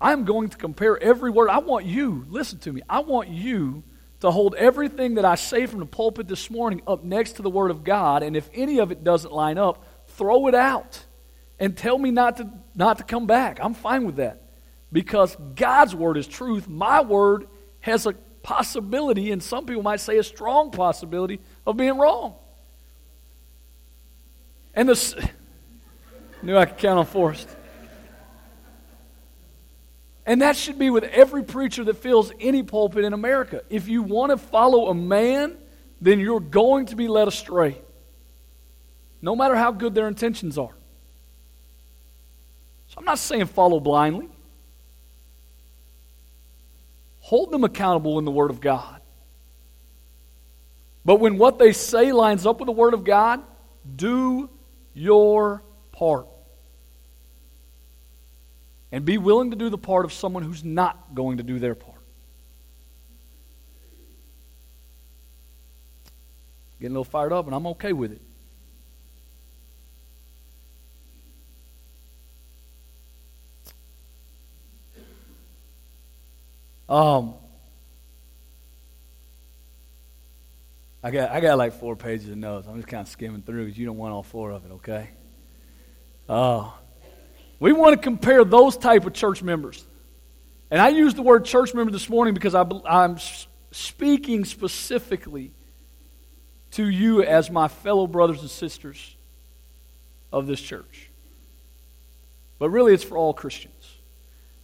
I'm 0.00 0.24
going 0.24 0.48
to 0.48 0.56
compare 0.56 1.00
every 1.02 1.30
word. 1.30 1.50
I 1.50 1.58
want 1.58 1.84
you, 1.84 2.24
listen 2.28 2.58
to 2.60 2.72
me, 2.72 2.80
I 2.88 3.00
want 3.00 3.28
you 3.28 3.82
to 4.20 4.30
hold 4.30 4.54
everything 4.54 5.14
that 5.14 5.24
I 5.24 5.34
say 5.34 5.66
from 5.66 5.80
the 5.80 5.86
pulpit 5.86 6.28
this 6.28 6.50
morning 6.50 6.82
up 6.86 7.04
next 7.04 7.32
to 7.32 7.42
the 7.42 7.50
Word 7.50 7.70
of 7.70 7.84
God, 7.84 8.22
and 8.22 8.36
if 8.36 8.48
any 8.54 8.78
of 8.78 8.92
it 8.92 9.02
doesn't 9.02 9.32
line 9.32 9.58
up, 9.58 9.84
throw 10.08 10.46
it 10.46 10.54
out 10.54 11.04
and 11.58 11.76
tell 11.76 11.98
me 11.98 12.10
not 12.10 12.36
to, 12.36 12.48
not 12.74 12.98
to 12.98 13.04
come 13.04 13.26
back. 13.26 13.58
I'm 13.62 13.74
fine 13.74 14.04
with 14.04 14.16
that 14.16 14.42
because 14.92 15.36
God's 15.54 15.94
Word 15.94 16.16
is 16.16 16.26
truth. 16.26 16.68
My 16.68 17.00
Word 17.02 17.48
has 17.80 18.06
a 18.06 18.12
possibility, 18.42 19.32
and 19.32 19.42
some 19.42 19.66
people 19.66 19.82
might 19.82 20.00
say 20.00 20.18
a 20.18 20.22
strong 20.22 20.70
possibility, 20.70 21.40
of 21.66 21.76
being 21.76 21.98
wrong. 21.98 22.34
And 24.80 24.88
this 24.88 25.14
knew 26.40 26.56
I 26.56 26.64
could 26.64 26.78
count 26.78 26.98
on 26.98 27.04
Forrest. 27.04 27.46
And 30.24 30.40
that 30.40 30.56
should 30.56 30.78
be 30.78 30.88
with 30.88 31.04
every 31.04 31.44
preacher 31.44 31.84
that 31.84 31.98
fills 31.98 32.32
any 32.40 32.62
pulpit 32.62 33.04
in 33.04 33.12
America. 33.12 33.60
If 33.68 33.88
you 33.88 34.02
want 34.02 34.30
to 34.30 34.38
follow 34.38 34.88
a 34.88 34.94
man, 34.94 35.58
then 36.00 36.18
you're 36.18 36.40
going 36.40 36.86
to 36.86 36.96
be 36.96 37.08
led 37.08 37.28
astray, 37.28 37.76
no 39.20 39.36
matter 39.36 39.54
how 39.54 39.70
good 39.70 39.94
their 39.94 40.08
intentions 40.08 40.56
are. 40.56 40.74
So 42.88 42.94
I'm 42.96 43.04
not 43.04 43.18
saying 43.18 43.44
follow 43.48 43.80
blindly. 43.80 44.30
Hold 47.20 47.50
them 47.50 47.64
accountable 47.64 48.18
in 48.18 48.24
the 48.24 48.30
Word 48.30 48.50
of 48.50 48.62
God. 48.62 49.02
But 51.04 51.20
when 51.20 51.36
what 51.36 51.58
they 51.58 51.74
say 51.74 52.12
lines 52.12 52.46
up 52.46 52.60
with 52.60 52.66
the 52.66 52.72
Word 52.72 52.94
of 52.94 53.04
God, 53.04 53.42
do 53.94 54.48
your 54.94 55.62
part. 55.92 56.26
And 58.92 59.04
be 59.04 59.18
willing 59.18 59.50
to 59.50 59.56
do 59.56 59.68
the 59.68 59.78
part 59.78 60.04
of 60.04 60.12
someone 60.12 60.42
who's 60.42 60.64
not 60.64 61.14
going 61.14 61.36
to 61.36 61.42
do 61.42 61.58
their 61.58 61.74
part. 61.74 61.96
Getting 66.80 66.96
a 66.96 66.98
little 66.98 67.04
fired 67.04 67.32
up, 67.32 67.46
and 67.46 67.54
I'm 67.54 67.66
okay 67.68 67.92
with 67.92 68.12
it. 68.12 68.22
Um, 76.88 77.34
I 81.02 81.10
got 81.10 81.30
I 81.30 81.40
got 81.40 81.56
like 81.56 81.72
four 81.74 81.96
pages 81.96 82.28
of 82.28 82.36
notes. 82.36 82.66
I'm 82.68 82.76
just 82.76 82.88
kind 82.88 83.02
of 83.02 83.08
skimming 83.08 83.42
through 83.42 83.64
because 83.64 83.78
you 83.78 83.86
don't 83.86 83.96
want 83.96 84.12
all 84.12 84.22
four 84.22 84.50
of 84.50 84.64
it, 84.66 84.72
okay? 84.72 85.10
Oh, 86.28 86.76
we 87.58 87.72
want 87.72 87.96
to 87.96 88.02
compare 88.02 88.44
those 88.44 88.76
type 88.76 89.06
of 89.06 89.12
church 89.14 89.42
members, 89.42 89.84
and 90.70 90.80
I 90.80 90.90
use 90.90 91.14
the 91.14 91.22
word 91.22 91.44
church 91.44 91.74
member 91.74 91.90
this 91.90 92.08
morning 92.08 92.34
because 92.34 92.54
I, 92.54 92.64
I'm 92.86 93.18
speaking 93.72 94.44
specifically 94.44 95.52
to 96.72 96.88
you 96.88 97.22
as 97.22 97.50
my 97.50 97.68
fellow 97.68 98.06
brothers 98.06 98.40
and 98.40 98.50
sisters 98.50 99.16
of 100.32 100.46
this 100.46 100.60
church. 100.60 101.10
But 102.58 102.70
really, 102.70 102.92
it's 102.92 103.02
for 103.02 103.16
all 103.16 103.32
Christians. 103.32 103.74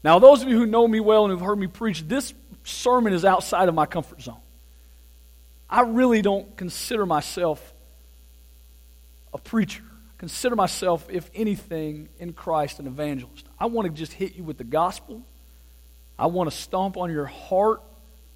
Now, 0.05 0.19
those 0.19 0.43
of 0.43 0.49
you 0.49 0.57
who 0.57 0.67
know 0.67 0.87
me 0.87 1.01
well 1.01 1.25
and 1.25 1.33
who've 1.33 1.41
heard 1.41 1.59
me 1.59 1.67
preach, 1.67 2.07
this 2.07 2.33
sermon 2.63 3.13
is 3.13 3.25
outside 3.25 3.69
of 3.69 3.75
my 3.75 3.87
comfort 3.87 4.23
zone. 4.23 4.37
I 5.69 5.83
really 5.83 6.23
don't 6.23 6.57
consider 6.57 7.07
myself 7.07 7.75
a 9.35 9.39
preacher. 9.39 9.83
I 9.83 10.19
consider 10.19 10.57
myself, 10.57 11.07
if 11.11 11.31
anything, 11.35 12.09
in 12.19 12.33
Christ, 12.33 12.79
an 12.79 12.87
evangelist. 12.87 13.47
I 13.59 13.67
want 13.67 13.87
to 13.89 13.93
just 13.93 14.13
hit 14.13 14.35
you 14.35 14.45
with 14.45 14.59
the 14.59 14.65
gospel. 14.65 15.23
I 16.19 16.27
want 16.27 16.51
to 16.51 16.57
stomp 16.57 16.97
on 16.97 17.11
your 17.11 17.27
heart 17.27 17.83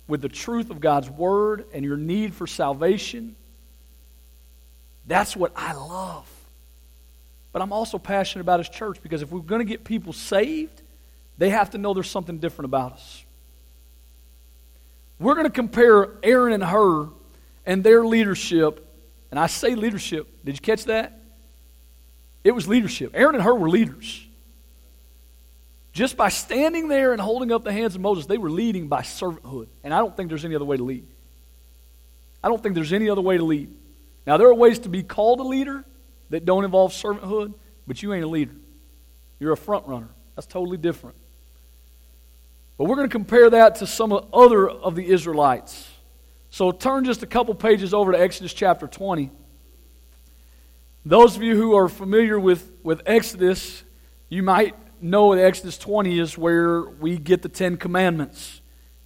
with 0.06 0.20
the 0.20 0.28
truth 0.28 0.70
of 0.70 0.80
God's 0.80 1.08
word 1.08 1.64
and 1.72 1.84
your 1.84 1.96
need 1.96 2.34
for 2.34 2.46
salvation. 2.46 3.36
That's 5.06 5.36
what 5.36 5.52
I 5.56 5.72
love. 5.72 6.28
But 7.52 7.62
I'm 7.62 7.72
also 7.72 7.98
passionate 7.98 8.42
about 8.42 8.60
His 8.60 8.68
church 8.68 9.02
because 9.02 9.22
if 9.22 9.30
we're 9.30 9.40
going 9.40 9.60
to 9.60 9.64
get 9.64 9.84
people 9.84 10.12
saved, 10.12 10.82
they 11.38 11.50
have 11.50 11.70
to 11.70 11.78
know 11.78 11.94
there's 11.94 12.10
something 12.10 12.38
different 12.38 12.66
about 12.66 12.92
us. 12.92 13.24
We're 15.18 15.34
going 15.34 15.46
to 15.46 15.52
compare 15.52 16.08
Aaron 16.22 16.52
and 16.52 16.62
Hur 16.62 17.08
and 17.70 17.84
their 17.84 18.04
leadership. 18.04 18.84
And 19.30 19.38
I 19.38 19.46
say 19.46 19.76
leadership. 19.76 20.26
Did 20.44 20.56
you 20.56 20.60
catch 20.60 20.86
that? 20.86 21.20
It 22.42 22.50
was 22.50 22.66
leadership. 22.66 23.12
Aaron 23.14 23.36
and 23.36 23.44
Hur 23.44 23.54
were 23.54 23.70
leaders. 23.70 24.26
Just 25.92 26.16
by 26.16 26.30
standing 26.30 26.88
there 26.88 27.12
and 27.12 27.20
holding 27.20 27.52
up 27.52 27.62
the 27.62 27.72
hands 27.72 27.94
of 27.94 28.00
Moses, 28.00 28.26
they 28.26 28.38
were 28.38 28.50
leading 28.50 28.88
by 28.88 29.02
servanthood. 29.02 29.68
And 29.84 29.94
I 29.94 29.98
don't 29.98 30.16
think 30.16 30.30
there's 30.30 30.44
any 30.44 30.56
other 30.56 30.64
way 30.64 30.78
to 30.78 30.82
lead. 30.82 31.06
I 32.42 32.48
don't 32.48 32.60
think 32.60 32.74
there's 32.74 32.92
any 32.92 33.08
other 33.08 33.20
way 33.20 33.36
to 33.36 33.44
lead. 33.44 33.72
Now, 34.26 34.36
there 34.36 34.48
are 34.48 34.54
ways 34.54 34.80
to 34.80 34.88
be 34.88 35.04
called 35.04 35.38
a 35.38 35.44
leader 35.44 35.84
that 36.30 36.44
don't 36.44 36.64
involve 36.64 36.92
servanthood, 36.92 37.54
but 37.86 38.02
you 38.02 38.12
ain't 38.12 38.24
a 38.24 38.28
leader. 38.28 38.54
You're 39.38 39.52
a 39.52 39.56
front 39.56 39.86
runner. 39.86 40.08
That's 40.34 40.48
totally 40.48 40.76
different. 40.76 41.14
But 42.78 42.86
we're 42.86 42.96
going 42.96 43.08
to 43.08 43.12
compare 43.12 43.48
that 43.50 43.76
to 43.76 43.86
some 43.86 44.12
other 44.32 44.68
of 44.68 44.96
the 44.96 45.08
Israelites. 45.08 45.88
So 46.50 46.72
turn 46.72 47.04
just 47.04 47.22
a 47.22 47.26
couple 47.26 47.54
pages 47.54 47.94
over 47.94 48.10
to 48.10 48.20
Exodus 48.20 48.52
chapter 48.52 48.88
20. 48.88 49.30
Those 51.06 51.36
of 51.36 51.42
you 51.44 51.56
who 51.56 51.76
are 51.76 51.88
familiar 51.88 52.38
with, 52.38 52.72
with 52.82 53.02
Exodus, 53.06 53.84
you 54.28 54.42
might 54.42 54.74
know 55.00 55.34
that 55.34 55.42
Exodus 55.42 55.78
20 55.78 56.18
is 56.18 56.36
where 56.36 56.82
we 56.82 57.18
get 57.18 57.42
the 57.42 57.48
Ten 57.48 57.76
Commandments. 57.76 58.60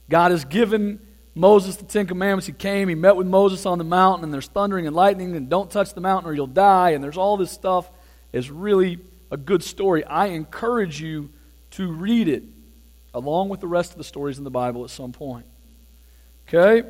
God 0.08 0.30
has 0.30 0.46
given 0.46 1.00
Moses 1.34 1.76
the 1.76 1.84
Ten 1.84 2.06
Commandments. 2.06 2.46
He 2.46 2.52
came, 2.54 2.88
he 2.88 2.94
met 2.94 3.14
with 3.14 3.26
Moses 3.26 3.66
on 3.66 3.76
the 3.76 3.84
mountain, 3.84 4.24
and 4.24 4.32
there's 4.32 4.48
thundering 4.48 4.86
and 4.86 4.96
lightning, 4.96 5.36
and 5.36 5.50
don't 5.50 5.70
touch 5.70 5.92
the 5.92 6.00
mountain 6.00 6.30
or 6.30 6.34
you'll 6.34 6.46
die, 6.46 6.90
and 6.90 7.04
there's 7.04 7.18
all 7.18 7.36
this 7.36 7.50
stuff. 7.50 7.90
It's 8.32 8.48
really 8.48 8.98
a 9.30 9.36
good 9.36 9.62
story. 9.62 10.02
I 10.04 10.26
encourage 10.26 11.00
you 11.00 11.30
to 11.72 11.92
read 11.92 12.26
it 12.26 12.44
along 13.12 13.50
with 13.50 13.60
the 13.60 13.66
rest 13.68 13.92
of 13.92 13.98
the 13.98 14.04
stories 14.04 14.38
in 14.38 14.44
the 14.44 14.50
Bible 14.50 14.82
at 14.82 14.90
some 14.90 15.12
point. 15.12 15.46
Okay? 16.48 16.88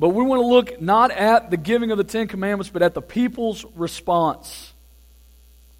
But 0.00 0.08
we 0.08 0.24
want 0.24 0.40
to 0.40 0.46
look 0.46 0.80
not 0.80 1.10
at 1.10 1.50
the 1.50 1.58
giving 1.58 1.90
of 1.90 1.98
the 1.98 2.04
Ten 2.04 2.26
Commandments, 2.26 2.70
but 2.70 2.80
at 2.80 2.94
the 2.94 3.02
people's 3.02 3.66
response. 3.76 4.72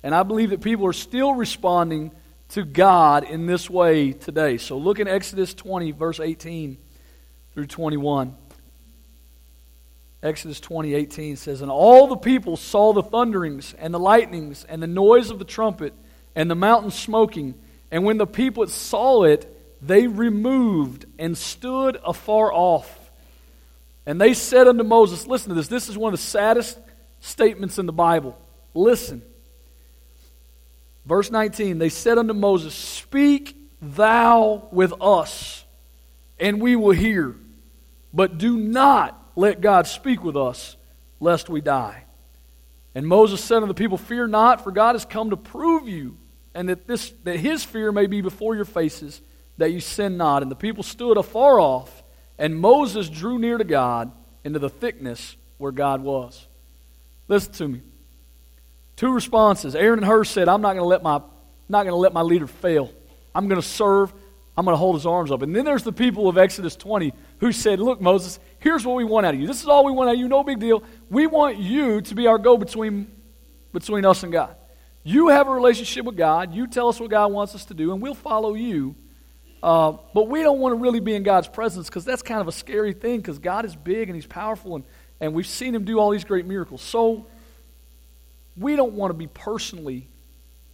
And 0.02 0.14
I 0.14 0.24
believe 0.24 0.50
that 0.50 0.61
people 0.61 0.87
are 0.87 0.92
still 0.92 1.33
responding 1.33 2.12
to 2.50 2.62
God 2.62 3.24
in 3.24 3.46
this 3.46 3.70
way 3.70 4.12
today. 4.12 4.59
So 4.59 4.76
look 4.76 4.98
in 4.98 5.09
Exodus 5.09 5.54
20, 5.54 5.92
verse 5.92 6.20
18 6.20 6.76
through 7.54 7.66
21. 7.66 8.37
Exodus 10.22 10.61
20, 10.61 10.92
18 10.92 11.37
says, 11.37 11.62
And 11.62 11.70
all 11.70 12.06
the 12.06 12.16
people 12.16 12.59
saw 12.59 12.92
the 12.92 13.02
thunderings 13.02 13.72
and 13.78 13.94
the 13.94 13.98
lightnings 13.98 14.64
and 14.64 14.83
the 14.83 14.87
noise 14.87 15.30
of 15.30 15.38
the 15.38 15.46
trumpet 15.46 15.94
and 16.37 16.50
the 16.50 16.54
mountain 16.54 16.90
smoking. 16.90 17.54
And 17.90 18.04
when 18.04 18.18
the 18.18 18.26
people 18.26 18.66
saw 18.66 19.22
it, 19.22 19.50
they 19.80 20.09
removed 20.09 21.06
and 21.18 21.38
stood 21.38 21.98
afar 22.04 22.52
off. 22.52 22.99
And 24.06 24.20
they 24.20 24.34
said 24.34 24.66
unto 24.66 24.84
Moses, 24.84 25.26
Listen 25.26 25.50
to 25.50 25.54
this. 25.54 25.68
This 25.68 25.88
is 25.88 25.96
one 25.96 26.12
of 26.12 26.18
the 26.18 26.24
saddest 26.24 26.78
statements 27.20 27.78
in 27.78 27.86
the 27.86 27.92
Bible. 27.92 28.38
Listen. 28.74 29.22
Verse 31.06 31.30
19 31.30 31.78
They 31.78 31.88
said 31.88 32.18
unto 32.18 32.34
Moses, 32.34 32.74
Speak 32.74 33.56
thou 33.80 34.68
with 34.70 34.92
us, 35.00 35.64
and 36.38 36.60
we 36.60 36.76
will 36.76 36.92
hear. 36.92 37.36
But 38.12 38.38
do 38.38 38.56
not 38.56 39.16
let 39.36 39.60
God 39.60 39.86
speak 39.86 40.24
with 40.24 40.36
us, 40.36 40.76
lest 41.20 41.48
we 41.48 41.60
die. 41.60 42.04
And 42.94 43.06
Moses 43.06 43.42
said 43.42 43.56
unto 43.56 43.68
the 43.68 43.74
people, 43.74 43.98
Fear 43.98 44.28
not, 44.28 44.64
for 44.64 44.72
God 44.72 44.94
has 44.94 45.04
come 45.04 45.30
to 45.30 45.36
prove 45.36 45.88
you, 45.88 46.16
and 46.54 46.68
that, 46.68 46.86
this, 46.86 47.10
that 47.24 47.38
his 47.38 47.64
fear 47.64 47.92
may 47.92 48.06
be 48.06 48.20
before 48.20 48.56
your 48.56 48.64
faces, 48.64 49.20
that 49.58 49.70
you 49.70 49.80
sin 49.80 50.16
not. 50.16 50.42
And 50.42 50.50
the 50.50 50.56
people 50.56 50.82
stood 50.82 51.16
afar 51.16 51.60
off, 51.60 51.99
and 52.40 52.59
Moses 52.59 53.09
drew 53.09 53.38
near 53.38 53.59
to 53.59 53.64
God 53.64 54.11
into 54.42 54.59
the 54.59 54.70
thickness 54.70 55.37
where 55.59 55.70
God 55.70 56.00
was. 56.00 56.48
Listen 57.29 57.53
to 57.53 57.68
me. 57.68 57.83
Two 58.96 59.12
responses. 59.12 59.76
Aaron 59.76 60.00
and 60.00 60.07
Hur 60.07 60.24
said, 60.24 60.48
I'm 60.48 60.62
not 60.62 60.72
going 60.72 60.83
to 60.83 60.88
let 60.88 61.03
my 61.03 61.20
not 61.68 61.85
going 61.85 61.92
to 61.92 61.96
let 61.96 62.12
my 62.12 62.22
leader 62.22 62.48
fail. 62.48 62.92
I'm 63.35 63.46
going 63.46 63.61
to 63.61 63.66
serve. 63.66 64.12
I'm 64.57 64.64
going 64.64 64.72
to 64.72 64.79
hold 64.79 64.96
his 64.96 65.07
arms 65.07 65.31
up. 65.31 65.42
And 65.42 65.55
then 65.55 65.64
there's 65.64 65.85
the 65.85 65.92
people 65.92 66.29
of 66.29 66.37
Exodus 66.37 66.74
20 66.74 67.12
who 67.38 67.53
said, 67.53 67.79
Look, 67.79 68.00
Moses, 68.00 68.40
here's 68.59 68.85
what 68.85 68.96
we 68.96 69.05
want 69.05 69.26
out 69.26 69.35
of 69.35 69.40
you. 69.40 69.46
This 69.46 69.62
is 69.62 69.68
all 69.68 69.85
we 69.85 69.92
want 69.92 70.09
out 70.09 70.14
of 70.14 70.18
you. 70.18 70.26
No 70.26 70.42
big 70.42 70.59
deal. 70.59 70.83
We 71.09 71.26
want 71.26 71.59
you 71.59 72.00
to 72.00 72.14
be 72.14 72.26
our 72.26 72.38
go 72.38 72.57
between 72.57 73.11
between 73.72 74.05
us 74.05 74.22
and 74.22 74.33
God. 74.33 74.57
You 75.03 75.29
have 75.29 75.46
a 75.46 75.53
relationship 75.53 76.05
with 76.05 76.16
God. 76.16 76.55
You 76.55 76.66
tell 76.66 76.88
us 76.88 76.98
what 76.98 77.11
God 77.11 77.33
wants 77.33 77.55
us 77.55 77.66
to 77.66 77.74
do, 77.74 77.92
and 77.92 78.03
we'll 78.03 78.14
follow 78.14 78.55
you. 78.55 78.96
Uh, 79.62 79.92
but 80.14 80.28
we 80.28 80.42
don't 80.42 80.58
want 80.58 80.72
to 80.72 80.76
really 80.76 81.00
be 81.00 81.14
in 81.14 81.22
God's 81.22 81.48
presence 81.48 81.88
because 81.88 82.04
that's 82.04 82.22
kind 82.22 82.40
of 82.40 82.48
a 82.48 82.52
scary 82.52 82.92
thing 82.92 83.18
because 83.18 83.38
God 83.38 83.64
is 83.64 83.76
big 83.76 84.08
and 84.08 84.16
He's 84.16 84.26
powerful, 84.26 84.76
and, 84.76 84.84
and 85.20 85.34
we've 85.34 85.46
seen 85.46 85.74
Him 85.74 85.84
do 85.84 85.98
all 85.98 86.10
these 86.10 86.24
great 86.24 86.46
miracles. 86.46 86.80
So 86.80 87.26
we 88.56 88.76
don't 88.76 88.94
want 88.94 89.10
to 89.10 89.14
be 89.14 89.26
personally 89.26 90.08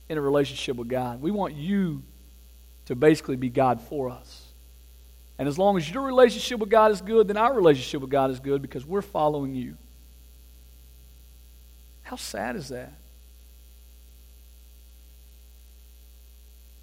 in 0.09 0.19
a 0.19 0.21
relationship 0.21 0.77
with 0.77 0.89
God. 0.89 1.21
We 1.21 1.31
want 1.31 1.55
you 1.55 2.03
to 2.87 2.95
basically 2.95 3.37
be 3.37 3.49
God 3.49 3.81
for 3.81 4.09
us. 4.09 4.45
And 5.39 5.49
as 5.49 5.59
long 5.59 5.77
as 5.77 5.91
your 5.91 6.05
relationship 6.05 6.61
with 6.61 6.71
God 6.71 6.93
is 6.93 7.01
good, 7.01 7.29
then 7.29 7.37
our 7.37 7.53
relationship 7.53 8.01
with 8.01 8.11
God 8.11 8.31
is 8.31 8.41
good 8.41 8.63
because 8.63 8.87
we're 8.87 9.03
following 9.03 9.55
you. 9.55 9.77
How 12.03 12.17
sad 12.17 12.57
is 12.57 12.69
that? 12.69 12.93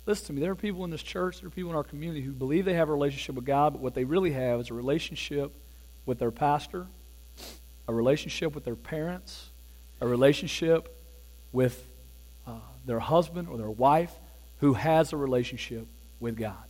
Listen 0.05 0.27
to 0.27 0.33
me. 0.33 0.41
There 0.41 0.51
are 0.51 0.55
people 0.55 0.83
in 0.83 0.91
this 0.91 1.03
church, 1.03 1.39
there 1.39 1.47
are 1.47 1.51
people 1.51 1.69
in 1.71 1.77
our 1.77 1.83
community 1.83 2.21
who 2.21 2.33
believe 2.33 2.65
they 2.65 2.73
have 2.73 2.89
a 2.89 2.93
relationship 2.93 3.35
with 3.35 3.45
God, 3.45 3.73
but 3.73 3.81
what 3.81 3.93
they 3.93 4.03
really 4.03 4.31
have 4.31 4.59
is 4.59 4.69
a 4.69 4.73
relationship 4.73 5.53
with 6.05 6.19
their 6.19 6.31
pastor, 6.31 6.87
a 7.87 7.93
relationship 7.93 8.53
with 8.53 8.65
their 8.65 8.75
parents, 8.75 9.49
a 10.01 10.07
relationship 10.07 10.93
with 11.53 11.87
uh, 12.45 12.51
their 12.85 12.99
husband 12.99 13.47
or 13.47 13.57
their 13.57 13.69
wife 13.69 14.11
who 14.59 14.73
has 14.73 15.13
a 15.13 15.17
relationship 15.17 15.87
with 16.19 16.35
God. 16.35 16.63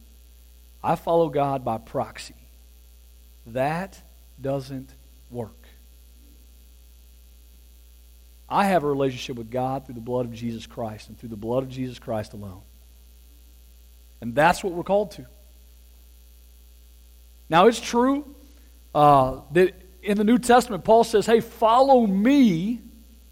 I 0.83 0.95
follow 0.95 1.29
God 1.29 1.65
by 1.65 1.79
proxy. 1.79 2.35
That 3.47 3.99
doesn't 4.39 4.93
work. 5.31 5.51
I 8.47 8.65
have 8.65 8.83
a 8.83 8.87
relationship 8.87 9.37
with 9.37 9.49
God 9.49 9.85
through 9.85 9.95
the 9.95 10.01
blood 10.01 10.25
of 10.25 10.33
Jesus 10.33 10.67
Christ 10.67 11.09
and 11.09 11.17
through 11.17 11.29
the 11.29 11.35
blood 11.35 11.63
of 11.63 11.69
Jesus 11.69 11.97
Christ 11.97 12.33
alone. 12.33 12.61
And 14.23 14.33
that's 14.33 14.63
what 14.63 14.71
we're 14.71 14.83
called 14.83 15.11
to. 15.11 15.25
Now, 17.49 17.67
it's 17.67 17.81
true 17.81 18.33
uh, 18.95 19.41
that 19.51 19.73
in 20.01 20.17
the 20.17 20.23
New 20.23 20.37
Testament, 20.39 20.85
Paul 20.85 21.03
says, 21.03 21.25
hey, 21.25 21.41
follow 21.41 22.07
me 22.07 22.79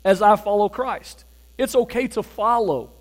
as 0.03 0.21
I 0.21 0.35
follow 0.35 0.67
Christ. 0.67 1.23
It's 1.57 1.75
okay 1.75 2.09
to 2.09 2.21
follow 2.21 2.91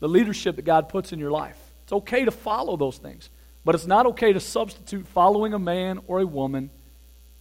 the 0.00 0.08
leadership 0.08 0.56
that 0.56 0.66
God 0.66 0.90
puts 0.90 1.14
in 1.14 1.18
your 1.18 1.30
life. 1.30 1.56
It's 1.84 1.94
okay 1.94 2.26
to 2.26 2.30
follow 2.30 2.76
those 2.76 2.98
things. 2.98 3.30
But 3.64 3.74
it's 3.74 3.86
not 3.86 4.04
okay 4.08 4.34
to 4.34 4.40
substitute 4.40 5.08
following 5.08 5.54
a 5.54 5.58
man 5.58 5.98
or 6.08 6.20
a 6.20 6.26
woman 6.26 6.68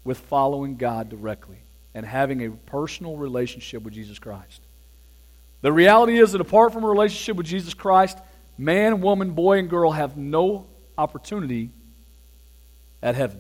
with 0.06 0.18
following 0.18 0.78
God 0.78 1.10
directly 1.10 1.58
and 1.94 2.06
having 2.06 2.42
a 2.42 2.52
personal 2.52 3.18
relationship 3.18 3.84
with 3.84 3.96
Jesus 3.96 4.18
Christ. 4.18 4.62
The 5.60 5.74
reality 5.74 6.18
is 6.20 6.32
that 6.32 6.40
apart 6.40 6.72
from 6.72 6.86
a 6.86 6.88
relationship 6.88 7.36
with 7.36 7.48
Jesus 7.48 7.74
Christ, 7.74 8.18
man, 8.58 9.02
woman, 9.02 9.32
boy, 9.32 9.60
and 9.60 9.70
girl 9.70 9.92
have 9.92 10.18
no 10.18 10.68
opportunity 10.98 11.70
at 13.02 13.16
heaven. 13.16 13.40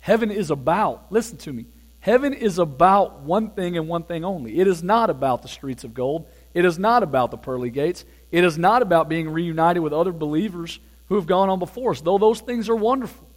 Heaven 0.00 0.30
is 0.30 0.50
about, 0.50 1.06
listen 1.10 1.38
to 1.38 1.52
me, 1.52 1.66
heaven 2.00 2.34
is 2.34 2.58
about 2.58 3.20
one 3.20 3.50
thing 3.50 3.76
and 3.76 3.88
one 3.88 4.02
thing 4.02 4.24
only. 4.24 4.58
It 4.58 4.66
is 4.66 4.82
not 4.82 5.10
about 5.10 5.42
the 5.42 5.48
streets 5.48 5.84
of 5.84 5.94
gold, 5.94 6.26
it 6.52 6.64
is 6.64 6.78
not 6.78 7.02
about 7.02 7.30
the 7.30 7.38
pearly 7.38 7.70
gates, 7.70 8.04
it 8.30 8.44
is 8.44 8.58
not 8.58 8.82
about 8.82 9.08
being 9.08 9.30
reunited 9.30 9.82
with 9.82 9.92
other 9.92 10.12
believers 10.12 10.78
who 11.08 11.16
have 11.16 11.26
gone 11.26 11.48
on 11.48 11.58
before 11.58 11.92
us, 11.92 12.00
though 12.00 12.18
those 12.18 12.40
things 12.40 12.68
are 12.68 12.76
wonderful. 12.76 13.28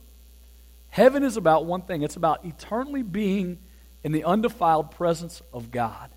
Heaven 0.90 1.24
is 1.24 1.38
about 1.38 1.66
one 1.66 1.82
thing 1.82 2.02
it's 2.02 2.16
about 2.16 2.46
eternally 2.46 3.04
being 3.04 3.60
in 4.04 4.12
the 4.12 4.24
undefiled 4.24 4.92
presence 4.92 5.42
of 5.54 5.70
God 5.72 6.10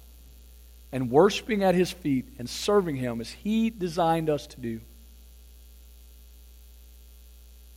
and 0.93 1.11
worshiping 1.11 1.63
at 1.63 1.75
His 1.75 1.91
feet 1.91 2.27
and 2.39 2.49
serving 2.49 2.97
Him 2.97 3.21
as 3.21 3.31
He 3.31 3.71
designed 3.71 4.29
us 4.29 4.47
to 4.49 4.61
do. 4.61 4.81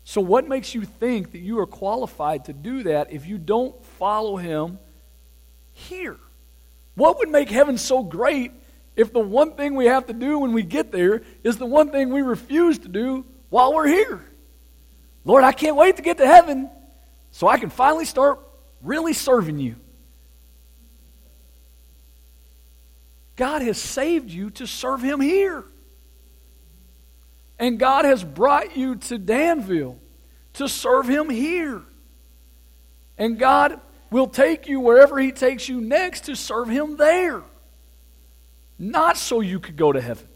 So, 0.05 0.19
what 0.21 0.47
makes 0.47 0.75
you 0.75 0.83
think 0.83 1.31
that 1.31 1.39
you 1.39 1.59
are 1.59 1.67
qualified 1.67 2.45
to 2.45 2.53
do 2.53 2.83
that 2.83 3.11
if 3.11 3.25
you 3.25 3.37
don't 3.37 3.83
follow 3.97 4.35
Him 4.35 4.79
here? 5.73 6.17
What 6.95 7.17
would 7.19 7.29
make 7.29 7.49
heaven 7.49 7.77
so 7.77 8.03
great 8.03 8.51
if 8.95 9.11
the 9.11 9.19
one 9.19 9.53
thing 9.53 9.75
we 9.75 9.85
have 9.85 10.07
to 10.07 10.13
do 10.13 10.39
when 10.39 10.53
we 10.53 10.63
get 10.63 10.91
there 10.91 11.21
is 11.43 11.57
the 11.57 11.65
one 11.65 11.89
thing 11.89 12.13
we 12.13 12.21
refuse 12.21 12.79
to 12.79 12.87
do 12.87 13.25
while 13.49 13.73
we're 13.73 13.87
here. 13.87 14.23
Lord, 15.25 15.43
I 15.43 15.51
can't 15.51 15.75
wait 15.75 15.95
to 15.97 16.01
get 16.01 16.17
to 16.17 16.27
heaven 16.27 16.69
so 17.31 17.47
I 17.47 17.57
can 17.57 17.69
finally 17.69 18.05
start 18.05 18.39
really 18.81 19.13
serving 19.13 19.59
you. 19.59 19.75
God 23.35 23.61
has 23.61 23.77
saved 23.77 24.29
you 24.29 24.49
to 24.51 24.67
serve 24.67 25.01
Him 25.01 25.19
here. 25.19 25.63
And 27.59 27.79
God 27.79 28.05
has 28.05 28.23
brought 28.23 28.75
you 28.75 28.95
to 28.95 29.17
Danville 29.17 29.99
to 30.53 30.67
serve 30.67 31.07
Him 31.07 31.29
here. 31.29 31.81
And 33.17 33.39
God 33.39 33.79
will 34.11 34.27
take 34.27 34.67
you 34.67 34.79
wherever 34.79 35.19
He 35.19 35.31
takes 35.31 35.69
you 35.69 35.81
next 35.81 36.25
to 36.25 36.35
serve 36.35 36.69
Him 36.69 36.97
there 36.97 37.43
not 38.83 39.17
so 39.17 39.39
you 39.39 39.59
could 39.59 39.77
go 39.77 39.91
to 39.91 40.01
heaven. 40.01 40.27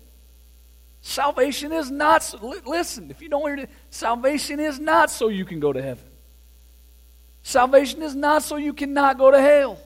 Salvation 1.01 1.71
is 1.71 1.91
not, 1.91 2.33
listen, 2.65 3.11
if 3.11 3.21
you 3.21 3.29
don't 3.29 3.47
hear 3.47 3.65
it, 3.65 3.69
salvation 3.89 4.59
is 4.59 4.79
not 4.79 5.09
so 5.09 5.27
you 5.27 5.45
can 5.45 5.59
go 5.59 5.71
to 5.71 5.81
heaven. 5.81 6.05
Salvation 7.43 8.01
is 8.01 8.15
not 8.15 8.43
so 8.43 8.57
you 8.57 8.73
cannot 8.73 9.17
go 9.17 9.31
to 9.31 9.39
hell. 9.39 9.79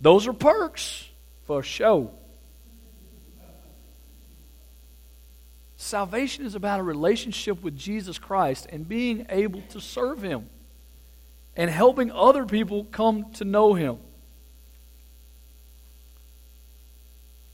Those 0.00 0.26
are 0.26 0.32
perks 0.32 1.08
for 1.46 1.62
show. 1.62 2.12
Salvation 5.82 6.44
is 6.44 6.54
about 6.54 6.78
a 6.78 6.82
relationship 6.82 7.62
with 7.62 7.74
Jesus 7.74 8.18
Christ 8.18 8.66
and 8.70 8.86
being 8.86 9.24
able 9.30 9.62
to 9.70 9.80
serve 9.80 10.20
Him 10.20 10.46
and 11.56 11.70
helping 11.70 12.12
other 12.12 12.44
people 12.44 12.84
come 12.84 13.32
to 13.32 13.46
know 13.46 13.72
Him. 13.72 13.96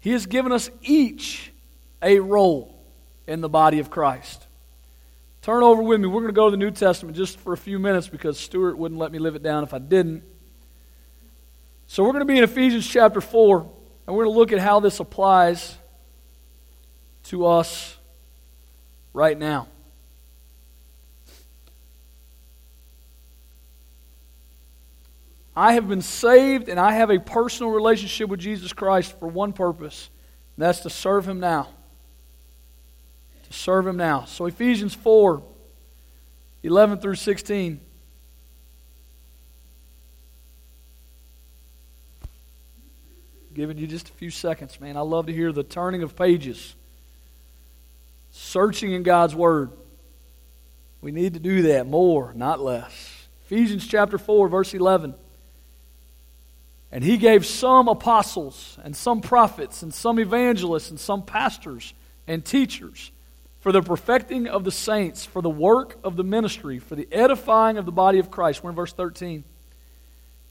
He 0.01 0.11
has 0.11 0.27
given 0.27 0.51
us 0.51 0.71
each 0.83 1.53
a 2.03 2.19
role 2.19 2.77
in 3.29 3.43
the 3.43 3.49
body 3.49 3.79
of 3.79 3.91
Christ. 3.91 4.45
Turn 5.43 5.63
over 5.63 5.81
with 5.81 6.01
me. 6.01 6.09
We're 6.09 6.23
going 6.23 6.27
to 6.27 6.33
go 6.33 6.47
to 6.47 6.51
the 6.51 6.57
New 6.57 6.73
Testament 6.73 7.17
just 7.17 7.39
for 7.39 7.53
a 7.53 7.57
few 7.57 7.79
minutes 7.79 8.09
because 8.09 8.41
Stuart 8.41 8.77
wouldn't 8.77 8.99
let 8.99 9.13
me 9.13 9.21
live 9.21 9.37
it 9.37 9.45
down 9.45 9.63
if 9.63 9.73
I 9.73 9.79
didn't. 9.79 10.25
So 11.87 12.03
we're 12.03 12.11
going 12.11 12.27
to 12.27 12.33
be 12.33 12.39
in 12.39 12.43
Ephesians 12.43 12.89
chapter 12.89 13.21
4, 13.21 13.61
and 13.61 14.17
we're 14.17 14.25
going 14.25 14.35
to 14.35 14.39
look 14.41 14.51
at 14.51 14.59
how 14.59 14.81
this 14.81 14.99
applies 14.99 15.77
to 17.27 17.47
us 17.47 17.97
right 19.17 19.39
now. 19.39 19.67
I 25.57 25.73
have 25.73 25.89
been 25.89 26.03
saved 26.03 26.69
and 26.69 26.79
I 26.79 26.93
have 26.93 27.09
a 27.09 27.19
personal 27.19 27.73
relationship 27.73 28.29
with 28.29 28.41
Jesus 28.41 28.75
Christ 28.75 29.19
for 29.19 29.27
one 29.27 29.55
purpose, 29.55 30.11
and 30.57 30.63
that's 30.67 30.81
to 30.81 30.91
serve 30.91 31.27
Him 31.27 31.41
now. 31.41 31.69
To 33.49 33.53
serve 33.55 33.87
Him 33.87 33.97
now. 33.97 34.27
So, 34.27 34.45
Ephesians 34.45 34.95
4 34.95 35.43
11 36.63 36.99
through 36.99 37.15
16. 37.15 37.81
Giving 43.55 43.79
you 43.79 43.87
just 43.87 44.11
a 44.11 44.13
few 44.13 44.31
seconds, 44.31 44.79
man. 44.79 44.99
I 44.99 45.01
love 45.01 45.27
to 45.27 45.33
hear 45.33 45.53
the 45.53 45.63
turning 45.63 46.03
of 46.03 46.17
pages, 46.17 46.75
searching 48.37 48.93
in 48.93 49.03
God's 49.03 49.35
Word. 49.35 49.71
We 51.01 51.11
need 51.11 51.35
to 51.35 51.41
do 51.41 51.63
that 51.63 51.87
more, 51.87 52.33
not 52.35 52.61
less. 52.61 53.29
Ephesians 53.47 53.87
chapter 53.87 54.19
4, 54.19 54.49
verse 54.49 54.75
11. 54.75 55.15
And 56.93 57.03
he 57.03 57.17
gave 57.17 57.47
some 57.47 57.89
apostles, 57.89 58.79
and 58.85 58.95
some 58.95 59.21
prophets, 59.21 59.83
and 59.83 59.93
some 59.93 60.19
evangelists, 60.19 60.91
and 60.91 61.01
some 61.01 61.23
pastors 61.23 61.95
and 62.27 62.45
teachers 62.45 63.11
for 63.61 63.73
the 63.73 63.83
perfecting 63.83 64.47
of 64.47 64.65
the 64.65 64.71
saints, 64.71 65.25
for 65.25 65.43
the 65.43 65.51
work 65.51 65.99
of 66.05 66.17
the 66.17 66.25
ministry, 66.25 66.79
for 66.79 66.95
the 66.95 67.09
edifying 67.11 67.79
of 67.79 67.87
the 67.87 67.93
body 67.93 68.19
of 68.19 68.31
Christ. 68.31 68.63
We're 68.63 68.71
in 68.71 68.77
verse 68.77 68.93
13. 68.93 69.45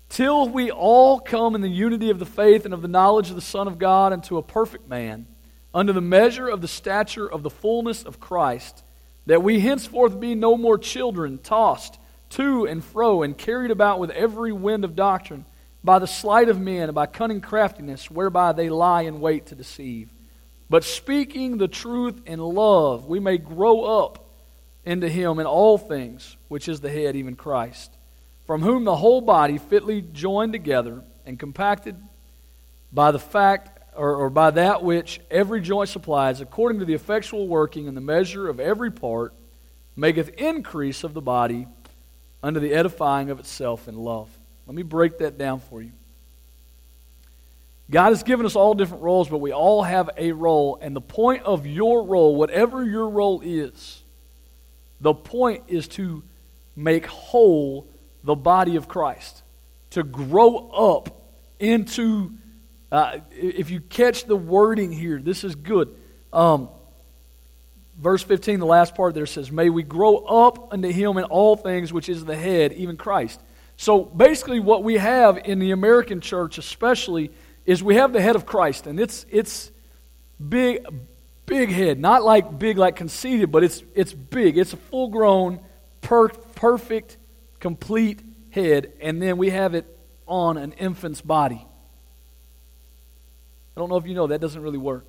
Till 0.10 0.50
we 0.50 0.72
all 0.72 1.20
come 1.20 1.56
in 1.56 1.62
the 1.62 1.70
unity 1.70 2.10
of 2.10 2.20
the 2.20 2.26
faith 2.26 2.66
and 2.66 2.74
of 2.74 2.82
the 2.82 2.88
knowledge 2.88 3.30
of 3.30 3.36
the 3.36 3.42
Son 3.42 3.68
of 3.68 3.80
God 3.80 4.12
unto 4.12 4.38
a 4.38 4.44
perfect 4.44 4.90
man, 4.90 5.28
under 5.76 5.92
the 5.92 6.02
measure 6.02 6.48
of 6.48 6.62
the 6.62 6.68
stature 6.70 7.30
of 7.30 7.44
the 7.44 7.50
fullness 7.50 8.04
of 8.04 8.22
Christ, 8.22 8.82
that 9.26 9.44
we 9.44 9.60
henceforth 9.60 10.18
be 10.18 10.34
no 10.34 10.56
more 10.56 10.78
children, 10.78 11.38
tossed 11.38 12.00
to 12.30 12.66
and 12.66 12.82
fro, 12.82 13.24
and 13.24 13.38
carried 13.38 13.72
about 13.72 14.00
with 14.00 14.10
every 14.12 14.54
wind 14.54 14.86
of 14.86 14.96
doctrine 14.96 15.46
by 15.84 16.00
the 16.00 16.08
sleight 16.08 16.48
of 16.48 16.60
men 16.60 16.84
and 16.84 16.96
by 16.96 17.06
cunning 17.06 17.42
craftiness, 17.42 18.10
whereby 18.10 18.54
they 18.54 18.70
lie 18.70 19.02
in 19.02 19.20
wait 19.20 19.48
to 19.48 19.56
deceive. 19.56 20.10
But 20.70 20.86
speaking 20.86 21.58
the 21.58 21.68
truth 21.68 22.22
in 22.26 22.40
love, 22.40 23.06
we 23.06 23.20
may 23.20 23.38
grow 23.38 23.84
up 23.84 24.30
into 24.86 25.10
him 25.10 25.40
in 25.40 25.46
all 25.46 25.78
things, 25.78 26.38
which 26.48 26.70
is 26.70 26.80
the 26.80 26.90
head, 26.90 27.18
even 27.18 27.36
Christ, 27.36 27.92
from 28.48 28.62
whom 28.62 28.86
the 28.86 28.96
whole 28.96 29.22
body 29.22 29.58
fitly 29.58 30.02
joined 30.02 30.54
together 30.54 31.04
and 31.26 31.38
compacted 31.38 31.98
by 32.94 33.12
the 33.12 33.20
fact 33.20 33.75
or, 33.96 34.16
or 34.16 34.30
by 34.30 34.52
that 34.52 34.84
which 34.84 35.20
every 35.32 35.62
joint 35.62 35.90
supplies, 35.90 36.42
according 36.42 36.80
to 36.80 36.86
the 36.86 36.94
effectual 36.94 37.48
working 37.48 37.88
and 37.88 37.96
the 37.96 38.02
measure 38.02 38.48
of 38.48 38.60
every 38.60 38.92
part, 38.92 39.34
maketh 39.96 40.30
increase 40.30 41.04
of 41.04 41.14
the 41.14 41.22
body 41.22 41.68
unto 42.44 42.60
the 42.60 42.74
edifying 42.74 43.30
of 43.30 43.40
itself 43.40 43.88
in 43.88 43.96
love. 43.96 44.30
Let 44.68 44.76
me 44.76 44.84
break 44.84 45.20
that 45.20 45.38
down 45.38 45.60
for 45.60 45.82
you. 45.82 45.92
God 47.90 48.10
has 48.10 48.24
given 48.24 48.46
us 48.46 48.56
all 48.56 48.74
different 48.74 49.04
roles, 49.04 49.30
but 49.30 49.38
we 49.38 49.52
all 49.52 49.84
have 49.84 50.10
a 50.18 50.32
role. 50.32 50.78
And 50.82 50.96
the 50.96 51.02
point 51.02 51.44
of 51.44 51.68
your 51.68 52.04
role, 52.04 52.36
whatever 52.36 52.84
your 52.84 53.10
role 53.10 53.42
is, 53.44 54.02
the 55.00 55.14
point 55.14 55.64
is 55.68 55.88
to 55.90 56.24
make 56.76 57.06
whole 57.06 57.88
the 58.24 58.36
body 58.36 58.76
of 58.76 58.88
Christ, 58.88 59.44
to 59.92 60.04
grow 60.04 60.70
up 60.70 61.22
into. 61.60 62.32
Uh, 62.96 63.20
if 63.30 63.72
you 63.72 63.82
catch 63.82 64.24
the 64.24 64.38
wording 64.38 64.90
here, 64.90 65.20
this 65.20 65.44
is 65.44 65.54
good. 65.54 65.94
Um, 66.32 66.70
verse 68.00 68.24
15, 68.24 68.62
the 68.62 68.66
last 68.66 68.96
part 68.96 69.14
there 69.14 69.26
says, 69.26 69.52
May 69.52 69.70
we 69.70 69.84
grow 69.84 70.16
up 70.16 70.72
unto 70.72 70.90
him 70.90 71.18
in 71.18 71.26
all 71.26 71.58
things, 71.58 71.92
which 71.92 72.08
is 72.08 72.24
the 72.24 72.38
head, 72.38 72.72
even 72.72 72.96
Christ. 72.96 73.42
So 73.76 74.02
basically, 74.02 74.62
what 74.62 74.82
we 74.82 74.94
have 74.94 75.38
in 75.40 75.60
the 75.60 75.72
American 75.72 76.22
church, 76.22 76.58
especially, 76.58 77.32
is 77.66 77.84
we 77.84 77.96
have 77.96 78.14
the 78.14 78.22
head 78.22 78.38
of 78.38 78.46
Christ, 78.46 78.88
and 78.88 78.98
it's 78.98 79.26
it's 79.30 79.74
big, 80.48 80.86
big 81.46 81.72
head, 81.72 82.00
not 82.00 82.24
like 82.24 82.58
big 82.58 82.78
like 82.78 82.96
conceited, 82.96 83.52
but 83.52 83.62
it's 83.62 83.84
it's 83.94 84.14
big. 84.14 84.58
It's 84.58 84.72
a 84.72 84.78
full 84.78 85.10
grown, 85.10 85.60
per, 86.00 86.30
perfect, 86.30 87.18
complete 87.60 88.22
head, 88.52 88.94
and 89.02 89.22
then 89.22 89.36
we 89.36 89.50
have 89.50 89.76
it 89.76 89.86
on 90.26 90.56
an 90.56 90.72
infant's 90.72 91.20
body. 91.20 91.68
I 93.76 93.80
don't 93.80 93.90
know 93.90 93.98
if 93.98 94.08
you 94.08 94.14
know 94.14 94.28
that 94.28 94.40
doesn't 94.42 94.62
really 94.62 94.78
work. 94.78 95.06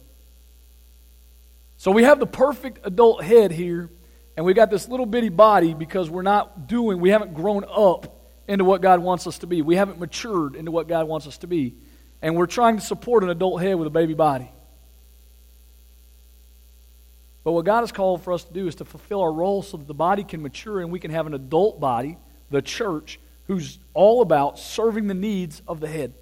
So 1.77 1.91
we 1.91 2.05
have 2.05 2.19
the 2.19 2.27
perfect 2.27 2.81
adult 2.85 3.23
head 3.23 3.53
here, 3.53 3.91
and 4.37 4.45
we've 4.47 4.57
got 4.57 4.71
this 4.71 4.89
little 4.89 5.07
bitty 5.07 5.29
body 5.29 5.75
because 5.75 6.11
we're 6.11 6.23
not 6.23 6.67
doing, 6.67 7.01
we 7.01 7.11
haven't 7.11 7.35
grown 7.35 7.65
up 7.65 8.17
into 8.49 8.65
what 8.65 8.81
God 8.81 9.01
wants 9.01 9.27
us 9.27 9.39
to 9.39 9.47
be. 9.47 9.63
We 9.63 9.77
haven't 9.77 9.99
matured 9.99 10.57
into 10.57 10.71
what 10.71 10.89
God 10.89 11.07
wants 11.07 11.27
us 11.27 11.39
to 11.39 11.47
be. 11.47 11.75
And 12.23 12.37
we're 12.37 12.47
trying 12.47 12.77
to 12.77 12.83
support 12.83 13.23
an 13.25 13.31
adult 13.31 13.61
head 13.61 13.75
with 13.75 13.87
a 13.87 13.91
baby 13.91 14.15
body. 14.15 14.51
But 17.45 17.53
what 17.53 17.65
God 17.65 17.81
has 17.81 17.93
called 17.93 18.23
for 18.23 18.33
us 18.33 18.43
to 18.45 18.53
do 18.53 18.67
is 18.67 18.75
to 18.77 18.85
fulfill 18.85 19.21
our 19.21 19.33
role 19.33 19.63
so 19.63 19.77
that 19.77 19.87
the 19.87 19.95
body 19.95 20.25
can 20.25 20.43
mature 20.43 20.81
and 20.81 20.91
we 20.91 20.99
can 20.99 21.13
have 21.13 21.27
an 21.27 21.35
adult 21.35 21.79
body, 21.79 22.19
the 22.51 22.63
church, 22.63 23.21
who's 23.47 23.79
all 23.95 24.23
about 24.23 24.59
serving 24.59 25.07
the 25.07 25.15
needs 25.15 25.63
of 25.69 25.79
the 25.79 25.87
head. 25.87 26.13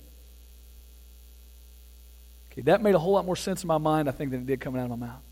Okay, 2.54 2.62
that 2.62 2.82
made 2.82 2.94
a 2.94 2.98
whole 3.00 3.14
lot 3.14 3.26
more 3.26 3.34
sense 3.34 3.64
in 3.64 3.66
my 3.66 3.78
mind, 3.78 4.08
I 4.08 4.12
think, 4.12 4.30
than 4.30 4.42
it 4.42 4.46
did 4.46 4.60
coming 4.60 4.80
out 4.80 4.84
of 4.84 4.98
my 4.98 5.06
mouth. 5.06 5.22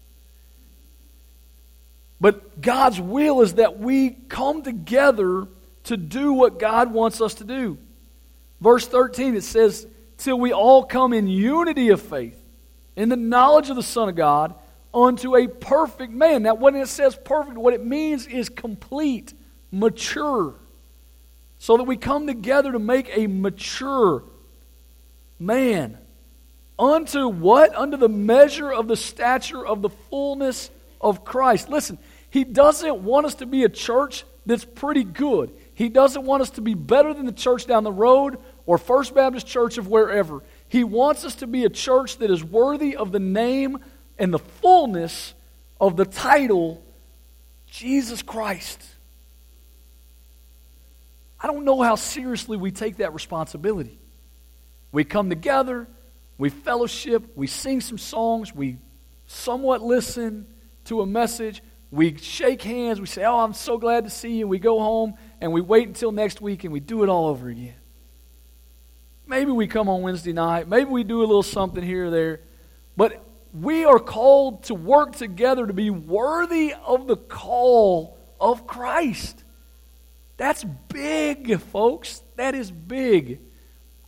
But 2.20 2.60
God's 2.60 3.00
will 3.00 3.42
is 3.42 3.54
that 3.54 3.78
we 3.78 4.10
come 4.10 4.62
together 4.62 5.46
to 5.84 5.96
do 5.96 6.32
what 6.32 6.58
God 6.58 6.92
wants 6.92 7.20
us 7.20 7.34
to 7.34 7.44
do. 7.44 7.78
Verse 8.60 8.86
13, 8.86 9.36
it 9.36 9.44
says, 9.44 9.86
Till 10.18 10.38
we 10.38 10.52
all 10.52 10.84
come 10.84 11.12
in 11.12 11.28
unity 11.28 11.90
of 11.90 12.02
faith, 12.02 12.38
in 12.96 13.08
the 13.08 13.16
knowledge 13.16 13.70
of 13.70 13.76
the 13.76 13.82
Son 13.84 14.08
of 14.08 14.16
God, 14.16 14.54
unto 14.92 15.36
a 15.36 15.46
perfect 15.46 16.12
man. 16.12 16.42
Now, 16.42 16.54
when 16.54 16.74
it 16.74 16.88
says 16.88 17.16
perfect, 17.16 17.56
what 17.56 17.72
it 17.72 17.84
means 17.84 18.26
is 18.26 18.48
complete, 18.48 19.32
mature. 19.70 20.54
So 21.58 21.76
that 21.76 21.84
we 21.84 21.96
come 21.96 22.26
together 22.26 22.72
to 22.72 22.80
make 22.80 23.16
a 23.16 23.28
mature 23.28 24.24
man. 25.38 25.98
Unto 26.78 27.28
what? 27.28 27.74
Unto 27.74 27.96
the 27.96 28.08
measure 28.08 28.72
of 28.72 28.88
the 28.88 28.96
stature 28.96 29.64
of 29.64 29.82
the 29.82 29.90
fullness 29.90 30.70
of 31.00 31.24
Christ. 31.24 31.68
Listen, 31.68 31.98
he 32.30 32.44
doesn't 32.44 33.02
want 33.02 33.26
us 33.26 33.36
to 33.36 33.46
be 33.46 33.64
a 33.64 33.68
church 33.68 34.24
that's 34.46 34.64
pretty 34.64 35.04
good. 35.04 35.52
He 35.74 35.88
doesn't 35.88 36.24
want 36.24 36.42
us 36.42 36.50
to 36.50 36.60
be 36.60 36.74
better 36.74 37.14
than 37.14 37.26
the 37.26 37.32
church 37.32 37.66
down 37.66 37.84
the 37.84 37.92
road 37.92 38.38
or 38.66 38.78
First 38.78 39.14
Baptist 39.14 39.46
Church 39.46 39.78
of 39.78 39.88
wherever. 39.88 40.42
He 40.68 40.84
wants 40.84 41.24
us 41.24 41.36
to 41.36 41.46
be 41.46 41.64
a 41.64 41.68
church 41.68 42.18
that 42.18 42.30
is 42.30 42.42
worthy 42.42 42.96
of 42.96 43.12
the 43.12 43.20
name 43.20 43.78
and 44.18 44.32
the 44.32 44.38
fullness 44.38 45.34
of 45.80 45.96
the 45.96 46.04
title 46.04 46.82
Jesus 47.66 48.22
Christ. 48.22 48.82
I 51.40 51.46
don't 51.48 51.64
know 51.64 51.82
how 51.82 51.96
seriously 51.96 52.56
we 52.56 52.70
take 52.70 52.98
that 52.98 53.14
responsibility. 53.14 53.98
We 54.92 55.04
come 55.04 55.28
together, 55.28 55.88
we 56.38 56.48
fellowship, 56.48 57.24
we 57.36 57.46
sing 57.46 57.80
some 57.80 57.98
songs, 57.98 58.54
we 58.54 58.78
somewhat 59.26 59.82
listen 59.82 60.46
to 60.84 61.00
a 61.00 61.06
message, 61.06 61.62
we 61.90 62.16
shake 62.16 62.62
hands, 62.62 63.00
we 63.00 63.06
say, 63.06 63.24
Oh, 63.24 63.40
I'm 63.40 63.52
so 63.52 63.78
glad 63.78 64.04
to 64.04 64.10
see 64.10 64.38
you. 64.38 64.48
We 64.48 64.58
go 64.58 64.80
home 64.80 65.14
and 65.40 65.52
we 65.52 65.60
wait 65.60 65.88
until 65.88 66.10
next 66.10 66.40
week 66.40 66.64
and 66.64 66.72
we 66.72 66.80
do 66.80 67.02
it 67.02 67.08
all 67.08 67.28
over 67.28 67.48
again. 67.48 67.74
Maybe 69.26 69.50
we 69.50 69.66
come 69.66 69.88
on 69.88 70.02
Wednesday 70.02 70.32
night. 70.32 70.68
Maybe 70.68 70.90
we 70.90 71.04
do 71.04 71.20
a 71.20 71.26
little 71.26 71.42
something 71.42 71.82
here 71.82 72.06
or 72.06 72.10
there. 72.10 72.40
But 72.96 73.24
we 73.52 73.84
are 73.84 73.98
called 73.98 74.64
to 74.64 74.74
work 74.74 75.16
together 75.16 75.66
to 75.66 75.72
be 75.72 75.90
worthy 75.90 76.74
of 76.74 77.06
the 77.06 77.16
call 77.16 78.18
of 78.40 78.66
Christ. 78.66 79.44
That's 80.36 80.64
big, 80.64 81.60
folks. 81.60 82.22
That 82.36 82.54
is 82.54 82.70
big. 82.70 83.40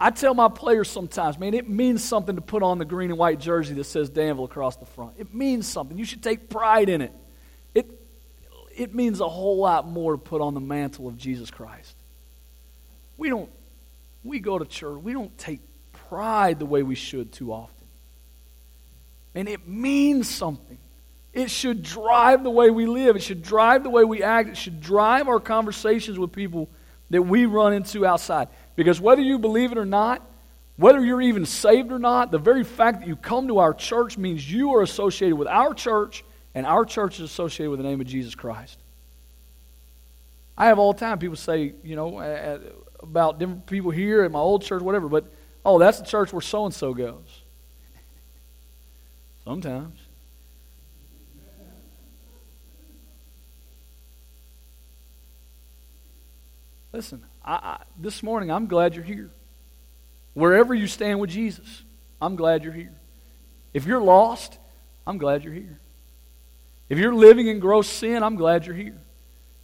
I 0.04 0.10
tell 0.10 0.34
my 0.34 0.48
players 0.48 0.90
sometimes, 0.90 1.38
man, 1.38 1.54
it 1.54 1.66
means 1.66 2.04
something 2.04 2.36
to 2.36 2.42
put 2.42 2.62
on 2.62 2.76
the 2.76 2.84
green 2.84 3.08
and 3.08 3.18
white 3.18 3.40
jersey 3.40 3.72
that 3.74 3.84
says 3.84 4.10
Danville 4.10 4.44
across 4.44 4.76
the 4.76 4.84
front. 4.84 5.14
It 5.16 5.32
means 5.32 5.66
something. 5.66 5.96
You 5.96 6.04
should 6.04 6.22
take 6.22 6.50
pride 6.50 6.90
in 6.90 7.00
it 7.00 7.12
it 7.74 7.90
it 8.76 8.94
means 8.94 9.20
a 9.20 9.28
whole 9.28 9.56
lot 9.56 9.88
more 9.88 10.12
to 10.12 10.18
put 10.18 10.42
on 10.42 10.52
the 10.52 10.60
mantle 10.60 11.08
of 11.08 11.16
Jesus 11.16 11.50
Christ. 11.50 11.96
We 13.16 13.30
don't, 13.30 13.48
we 14.22 14.40
go 14.40 14.58
to 14.58 14.66
church, 14.66 15.00
we 15.02 15.14
don't 15.14 15.36
take 15.38 15.60
pride 16.08 16.58
the 16.58 16.66
way 16.66 16.82
we 16.82 16.94
should 16.94 17.32
too 17.32 17.52
often. 17.52 17.86
And 19.34 19.48
it 19.48 19.66
means 19.66 20.28
something. 20.28 20.78
It 21.32 21.50
should 21.50 21.82
drive 21.82 22.44
the 22.44 22.50
way 22.50 22.70
we 22.70 22.86
live. 22.86 23.16
It 23.16 23.22
should 23.22 23.42
drive 23.42 23.82
the 23.82 23.90
way 23.90 24.04
we 24.04 24.22
act. 24.22 24.50
It 24.50 24.56
should 24.56 24.80
drive 24.80 25.28
our 25.28 25.40
conversations 25.40 26.18
with 26.18 26.30
people 26.30 26.68
that 27.10 27.22
we 27.22 27.46
run 27.46 27.72
into 27.72 28.04
outside. 28.06 28.48
Because 28.76 29.00
whether 29.00 29.22
you 29.22 29.38
believe 29.38 29.72
it 29.72 29.78
or 29.78 29.84
not, 29.84 30.22
whether 30.76 31.04
you're 31.04 31.22
even 31.22 31.46
saved 31.46 31.92
or 31.92 31.98
not, 31.98 32.30
the 32.30 32.38
very 32.38 32.64
fact 32.64 33.00
that 33.00 33.08
you 33.08 33.16
come 33.16 33.48
to 33.48 33.58
our 33.58 33.72
church 33.72 34.18
means 34.18 34.50
you 34.50 34.74
are 34.74 34.82
associated 34.82 35.36
with 35.36 35.48
our 35.48 35.72
church, 35.72 36.24
and 36.54 36.66
our 36.66 36.84
church 36.84 37.16
is 37.16 37.20
associated 37.20 37.70
with 37.70 37.78
the 37.78 37.84
name 37.84 38.00
of 38.00 38.06
Jesus 38.06 38.34
Christ. 38.34 38.78
I 40.56 40.66
have 40.66 40.78
all 40.78 40.92
the 40.92 41.00
time 41.00 41.18
people 41.18 41.36
say, 41.36 41.74
you 41.82 41.96
know, 41.96 42.18
about 43.00 43.38
different 43.38 43.66
people 43.66 43.90
here 43.90 44.22
at 44.22 44.30
my 44.30 44.38
old 44.38 44.62
church, 44.62 44.82
whatever, 44.82 45.08
but 45.08 45.24
oh, 45.64 45.78
that's 45.78 45.98
the 45.98 46.06
church 46.06 46.32
where 46.32 46.42
so 46.42 46.64
and 46.64 46.74
so 46.74 46.94
goes. 46.94 47.42
Sometimes. 49.44 49.98
Listen, 56.92 57.24
I, 57.44 57.54
I, 57.54 57.82
this 57.98 58.22
morning 58.22 58.50
I'm 58.50 58.66
glad 58.66 58.94
you're 58.94 59.04
here. 59.04 59.30
Wherever 60.32 60.74
you 60.74 60.86
stand 60.86 61.20
with 61.20 61.30
Jesus, 61.30 61.82
I'm 62.20 62.36
glad 62.36 62.64
you're 62.64 62.72
here. 62.72 62.94
If 63.72 63.86
you're 63.86 64.00
lost, 64.00 64.58
I'm 65.06 65.18
glad 65.18 65.44
you're 65.44 65.52
here. 65.52 65.78
If 66.88 66.98
you're 66.98 67.14
living 67.14 67.46
in 67.46 67.60
gross 67.60 67.88
sin, 67.88 68.22
I'm 68.22 68.36
glad 68.36 68.66
you're 68.66 68.74
here. 68.74 69.00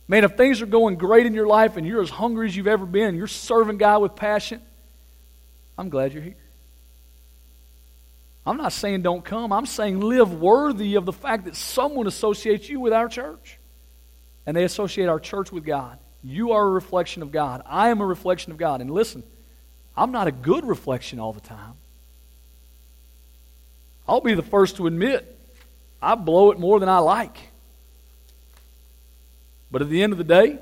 Man, 0.09 0.25
if 0.25 0.37
things 0.37 0.61
are 0.61 0.67
going 0.67 0.97
great 0.97 1.27
in 1.27 1.35
your 1.35 1.47
life 1.47 1.77
and 1.77 1.87
you're 1.87 2.03
as 2.03 2.11
hungry 2.11 2.49
as 2.49 2.57
you've 2.57 2.67
ever 2.67 2.87
been, 2.87 3.15
you're 3.15 3.27
serving 3.27 3.79
God 3.79 4.03
with 4.03 4.17
passion, 4.17 4.61
I'm 5.79 5.89
glad 5.89 6.13
you're 6.13 6.23
here. 6.23 6.35
I'm 8.45 8.57
not 8.57 8.73
saying 8.73 9.03
don't 9.03 9.25
come. 9.25 9.53
I'm 9.53 9.67
saying 9.67 10.01
live 10.01 10.33
worthy 10.33 10.97
of 10.97 11.05
the 11.05 11.13
fact 11.13 11.45
that 11.45 11.55
someone 11.55 12.07
associates 12.07 12.69
you 12.69 12.81
with 12.81 12.93
our 12.93 13.09
church. 13.09 13.59
And 14.47 14.57
they 14.57 14.65
associate 14.65 15.07
our 15.07 15.21
church 15.21 15.53
with 15.53 15.65
God. 15.65 15.99
You 16.23 16.53
are 16.53 16.67
a 16.67 16.71
reflection 16.71 17.23
of 17.23 17.33
God. 17.33 17.63
I 17.67 17.89
am 17.89 18.01
a 18.01 18.07
reflection 18.07 18.53
of 18.53 18.59
God. 18.59 18.81
And 18.81 18.91
listen, 18.91 19.23
I'm 19.97 20.13
not 20.13 20.27
a 20.27 20.33
good 20.33 20.67
reflection 20.67 21.19
all 21.19 21.33
the 21.33 21.41
time. 21.41 21.75
I'll 24.07 24.21
be 24.21 24.35
the 24.35 24.43
first 24.43 24.77
to 24.77 24.87
admit 24.87 25.39
I 26.03 26.15
blow 26.15 26.51
it 26.51 26.59
more 26.59 26.81
than 26.81 26.89
I 26.89 26.99
like. 26.99 27.39
But 29.71 29.83
at 29.83 29.89
the 29.89 30.03
end 30.03 30.13
of 30.13 30.19
the 30.19 30.25
day, 30.25 30.59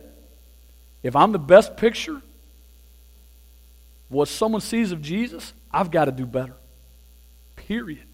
if 1.02 1.16
I'm 1.16 1.32
the 1.32 1.38
best 1.38 1.76
picture, 1.76 2.20
what 4.08 4.28
someone 4.28 4.60
sees 4.60 4.92
of 4.92 5.00
Jesus, 5.00 5.52
I've 5.70 5.90
got 5.90 6.06
to 6.06 6.12
do 6.12 6.26
better. 6.26 6.54
Period. 7.56 8.04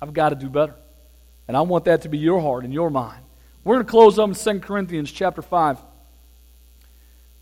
I've 0.00 0.12
got 0.12 0.30
to 0.30 0.36
do 0.36 0.48
better. 0.48 0.74
And 1.48 1.56
I 1.56 1.62
want 1.62 1.84
that 1.86 2.02
to 2.02 2.08
be 2.08 2.18
your 2.18 2.40
heart 2.40 2.64
and 2.64 2.72
your 2.72 2.90
mind. 2.90 3.22
We're 3.64 3.76
going 3.76 3.86
to 3.86 3.90
close 3.90 4.18
up 4.18 4.28
in 4.28 4.34
2 4.34 4.60
Corinthians 4.60 5.10
chapter 5.10 5.42
5. 5.42 5.78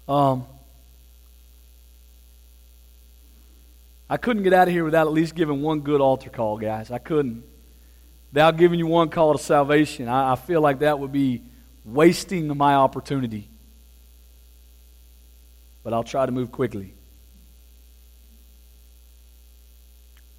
Um, 0.09 0.47
I 4.11 4.17
couldn't 4.17 4.43
get 4.43 4.53
out 4.53 4.69
of 4.69 4.75
here 4.75 4.85
without 4.85 5.07
at 5.07 5.13
least 5.13 5.35
giving 5.35 5.63
one 5.63 5.81
good 5.81 6.01
altar 6.01 6.29
call, 6.29 6.59
guys. 6.59 6.91
I 6.91 6.99
couldn't. 6.99 7.45
Without 8.33 8.57
giving 8.57 8.79
you 8.79 8.87
one 8.87 9.09
call 9.09 9.33
to 9.33 9.43
salvation, 9.43 10.09
I, 10.09 10.33
I 10.33 10.37
feel 10.37 10.61
like 10.61 10.81
that 10.81 10.99
would 10.99 11.13
be 11.13 11.43
wasting 11.85 12.55
my 12.57 12.75
opportunity. 12.75 13.49
But 15.83 15.93
I'll 15.93 16.05
try 16.05 16.27
to 16.27 16.33
move 16.33 16.53
quickly. 16.53 16.95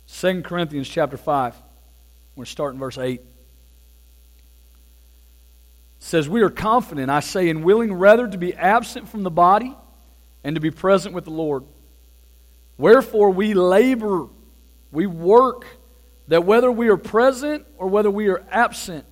2 0.08 0.42
Corinthians 0.44 0.88
chapter 0.88 1.18
5. 1.18 1.56
We're 2.36 2.46
starting 2.46 2.80
verse 2.80 2.98
8 2.98 3.22
says, 6.04 6.28
We 6.28 6.42
are 6.42 6.50
confident, 6.50 7.10
I 7.10 7.22
say, 7.22 7.50
and 7.50 7.64
willing 7.64 7.94
rather 7.94 8.28
to 8.28 8.38
be 8.38 8.54
absent 8.54 9.08
from 9.08 9.24
the 9.24 9.32
body 9.32 9.76
and 10.44 10.56
to 10.56 10.60
be 10.60 10.70
present 10.70 11.16
with 11.16 11.24
the 11.24 11.32
Lord. 11.32 11.64
Wherefore 12.78 13.30
we 13.30 13.54
labor, 13.54 14.28
we 14.92 15.08
work, 15.08 15.66
that 16.28 16.44
whether 16.44 16.70
we 16.72 16.90
are 16.90 16.98
present 16.98 17.66
or 17.78 17.88
whether 17.88 18.12
we 18.12 18.28
are 18.28 18.44
absent, 18.52 19.06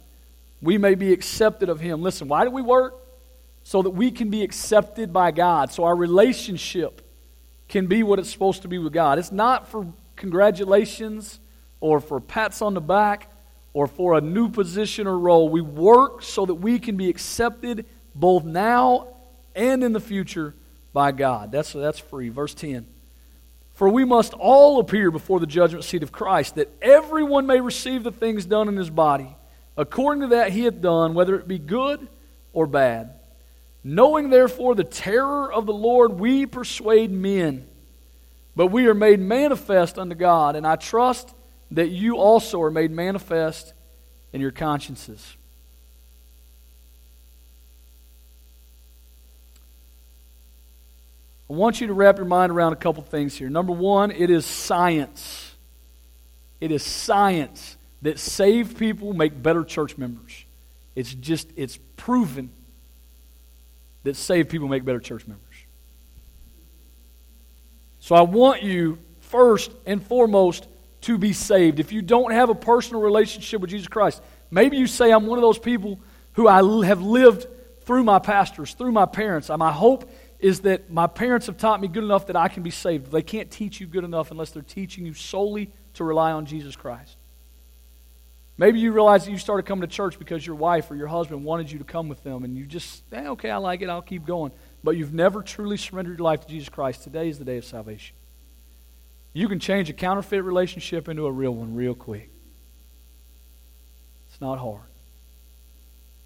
we 0.61 0.77
may 0.77 0.95
be 0.95 1.13
accepted 1.13 1.69
of 1.69 1.79
Him. 1.79 2.01
Listen, 2.01 2.27
why 2.27 2.43
do 2.43 2.51
we 2.51 2.61
work? 2.61 2.97
So 3.63 3.81
that 3.81 3.91
we 3.91 4.11
can 4.11 4.29
be 4.29 4.43
accepted 4.43 5.13
by 5.13 5.31
God. 5.31 5.71
So 5.71 5.85
our 5.85 5.95
relationship 5.95 7.07
can 7.69 7.87
be 7.87 8.03
what 8.03 8.19
it's 8.19 8.29
supposed 8.29 8.63
to 8.63 8.67
be 8.67 8.79
with 8.79 8.91
God. 8.91 9.17
It's 9.17 9.31
not 9.31 9.69
for 9.69 9.87
congratulations 10.17 11.39
or 11.79 12.01
for 12.01 12.19
pats 12.19 12.61
on 12.61 12.73
the 12.73 12.81
back 12.81 13.30
or 13.73 13.87
for 13.87 14.17
a 14.17 14.21
new 14.21 14.49
position 14.49 15.07
or 15.07 15.17
role. 15.17 15.49
We 15.49 15.61
work 15.61 16.23
so 16.23 16.45
that 16.45 16.55
we 16.55 16.79
can 16.79 16.97
be 16.97 17.09
accepted 17.09 17.85
both 18.13 18.43
now 18.43 19.07
and 19.55 19.83
in 19.83 19.93
the 19.93 19.99
future 19.99 20.53
by 20.93 21.11
God. 21.11 21.51
That's, 21.51 21.73
that's 21.73 21.99
free. 21.99 22.29
Verse 22.29 22.53
10. 22.53 22.85
For 23.73 23.89
we 23.89 24.05
must 24.05 24.33
all 24.33 24.79
appear 24.79 25.09
before 25.09 25.39
the 25.39 25.47
judgment 25.47 25.85
seat 25.85 26.03
of 26.03 26.11
Christ, 26.11 26.55
that 26.55 26.69
everyone 26.81 27.47
may 27.47 27.61
receive 27.61 28.03
the 28.03 28.11
things 28.11 28.45
done 28.45 28.67
in 28.67 28.75
his 28.75 28.89
body, 28.89 29.35
according 29.77 30.21
to 30.21 30.27
that 30.35 30.51
he 30.51 30.65
hath 30.65 30.81
done, 30.81 31.13
whether 31.13 31.35
it 31.35 31.47
be 31.47 31.57
good 31.57 32.07
or 32.53 32.67
bad. 32.67 33.13
Knowing 33.83 34.29
therefore 34.29 34.75
the 34.75 34.83
terror 34.83 35.51
of 35.51 35.65
the 35.65 35.73
Lord, 35.73 36.19
we 36.19 36.45
persuade 36.45 37.11
men, 37.11 37.67
but 38.55 38.67
we 38.67 38.85
are 38.87 38.93
made 38.93 39.19
manifest 39.19 39.97
unto 39.97 40.13
God, 40.13 40.55
and 40.55 40.67
I 40.67 40.75
trust 40.75 41.33
that 41.71 41.89
you 41.89 42.17
also 42.17 42.61
are 42.61 42.71
made 42.71 42.91
manifest 42.91 43.73
in 44.33 44.41
your 44.41 44.51
consciences. 44.51 45.35
I 51.49 51.53
want 51.53 51.81
you 51.81 51.87
to 51.87 51.93
wrap 51.93 52.17
your 52.17 52.25
mind 52.25 52.51
around 52.51 52.71
a 52.73 52.77
couple 52.77 53.03
things 53.03 53.35
here. 53.35 53.49
Number 53.49 53.73
one, 53.73 54.11
it 54.11 54.29
is 54.29 54.45
science. 54.45 55.53
It 56.61 56.71
is 56.71 56.81
science 56.81 57.75
that 58.03 58.19
saved 58.19 58.77
people 58.77 59.13
make 59.13 59.41
better 59.41 59.63
church 59.63 59.97
members. 59.97 60.45
It's 60.95 61.13
just, 61.13 61.49
it's 61.57 61.77
proven 61.97 62.51
that 64.03 64.15
saved 64.15 64.49
people 64.49 64.67
make 64.67 64.85
better 64.85 64.99
church 64.99 65.27
members. 65.27 65.45
So 67.99 68.15
I 68.15 68.21
want 68.21 68.63
you, 68.63 68.97
first 69.19 69.71
and 69.85 70.01
foremost, 70.01 70.67
to 71.01 71.17
be 71.17 71.33
saved. 71.33 71.79
If 71.79 71.91
you 71.91 72.01
don't 72.01 72.31
have 72.31 72.49
a 72.49 72.55
personal 72.55 73.01
relationship 73.01 73.61
with 73.61 73.69
Jesus 73.69 73.87
Christ, 73.87 74.21
maybe 74.49 74.77
you 74.77 74.87
say, 74.87 75.11
I'm 75.11 75.25
one 75.25 75.37
of 75.37 75.43
those 75.43 75.59
people 75.59 75.99
who 76.33 76.47
I 76.47 76.57
have 76.85 77.01
lived 77.01 77.47
through 77.81 78.03
my 78.03 78.19
pastors, 78.19 78.73
through 78.73 78.91
my 78.91 79.05
parents. 79.05 79.49
My 79.49 79.71
hope 79.71 80.09
is 80.39 80.61
that 80.61 80.89
my 80.89 81.07
parents 81.07 81.47
have 81.47 81.57
taught 81.57 81.81
me 81.81 81.87
good 81.87 82.03
enough 82.03 82.27
that 82.27 82.35
I 82.35 82.47
can 82.47 82.63
be 82.63 82.71
saved. 82.71 83.11
They 83.11 83.21
can't 83.21 83.49
teach 83.51 83.79
you 83.79 83.87
good 83.87 84.03
enough 84.03 84.31
unless 84.31 84.51
they're 84.51 84.63
teaching 84.63 85.05
you 85.05 85.13
solely 85.13 85.71
to 85.95 86.03
rely 86.03 86.31
on 86.31 86.45
Jesus 86.45 86.75
Christ. 86.75 87.17
Maybe 88.57 88.79
you 88.79 88.91
realize 88.91 89.25
that 89.25 89.31
you 89.31 89.37
started 89.37 89.65
coming 89.65 89.81
to 89.81 89.87
church 89.87 90.19
because 90.19 90.45
your 90.45 90.55
wife 90.55 90.91
or 90.91 90.95
your 90.95 91.07
husband 91.07 91.43
wanted 91.43 91.71
you 91.71 91.79
to 91.79 91.83
come 91.83 92.09
with 92.09 92.23
them, 92.23 92.43
and 92.43 92.55
you 92.55 92.65
just, 92.65 93.03
eh, 93.11 93.27
okay, 93.29 93.49
I 93.49 93.57
like 93.57 93.81
it, 93.81 93.89
I'll 93.89 94.01
keep 94.01 94.25
going. 94.25 94.51
But 94.83 94.97
you've 94.97 95.13
never 95.13 95.41
truly 95.41 95.77
surrendered 95.77 96.19
your 96.19 96.25
life 96.25 96.41
to 96.41 96.47
Jesus 96.47 96.69
Christ. 96.69 97.03
Today 97.03 97.27
is 97.29 97.39
the 97.39 97.45
day 97.45 97.57
of 97.57 97.65
salvation. 97.65 98.15
You 99.33 99.47
can 99.47 99.59
change 99.59 99.89
a 99.89 99.93
counterfeit 99.93 100.43
relationship 100.43 101.07
into 101.07 101.25
a 101.25 101.31
real 101.31 101.53
one 101.53 101.75
real 101.75 101.95
quick. 101.95 102.29
It's 104.29 104.41
not 104.41 104.59
hard. 104.59 104.81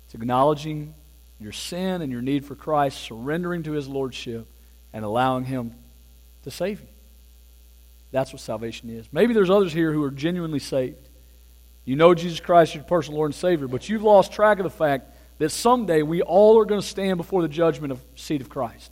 It's 0.05 0.15
acknowledging 0.15 0.93
your 1.39 1.51
sin 1.51 2.01
and 2.01 2.11
your 2.11 2.21
need 2.21 2.45
for 2.45 2.55
Christ, 2.55 2.99
surrendering 2.99 3.63
to 3.63 3.73
His 3.73 3.87
Lordship, 3.87 4.47
and 4.93 5.05
allowing 5.05 5.43
Him 5.43 5.73
to 6.43 6.51
save 6.51 6.81
you. 6.81 6.87
That's 8.11 8.31
what 8.31 8.41
salvation 8.41 8.89
is. 8.89 9.07
Maybe 9.11 9.33
there's 9.33 9.49
others 9.49 9.73
here 9.73 9.91
who 9.91 10.01
are 10.03 10.11
genuinely 10.11 10.59
saved. 10.59 11.09
You 11.83 11.95
know 11.95 12.15
Jesus 12.15 12.39
Christ 12.39 12.71
is 12.71 12.75
your 12.75 12.83
personal 12.85 13.17
Lord 13.17 13.29
and 13.29 13.35
Savior, 13.35 13.67
but 13.67 13.89
you've 13.89 14.03
lost 14.03 14.31
track 14.31 14.57
of 14.57 14.63
the 14.63 14.69
fact 14.69 15.13
that 15.37 15.49
someday 15.49 16.01
we 16.01 16.21
all 16.21 16.57
are 16.59 16.65
going 16.65 16.81
to 16.81 16.87
stand 16.87 17.17
before 17.17 17.41
the 17.41 17.47
judgment 17.47 17.91
of 17.91 17.99
seat 18.15 18.41
of 18.41 18.49
Christ. 18.49 18.91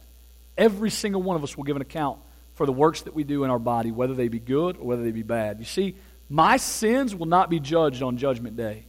Every 0.58 0.90
single 0.90 1.22
one 1.22 1.36
of 1.36 1.44
us 1.44 1.56
will 1.56 1.64
give 1.64 1.76
an 1.76 1.82
account 1.82 2.20
for 2.56 2.66
the 2.66 2.72
works 2.72 3.02
that 3.02 3.14
we 3.14 3.24
do 3.24 3.44
in 3.44 3.50
our 3.50 3.60
body, 3.60 3.92
whether 3.92 4.14
they 4.14 4.28
be 4.28 4.40
good 4.40 4.78
or 4.78 4.86
whether 4.86 5.04
they 5.04 5.12
be 5.12 5.24
bad. 5.24 5.60
You 5.60 5.66
see, 5.66 5.96
my 6.30 6.58
sins 6.58 7.16
will 7.16 7.26
not 7.26 7.50
be 7.50 7.60
judged 7.60 8.02
on 8.02 8.18
Judgment 8.18 8.56
Day. 8.56 8.86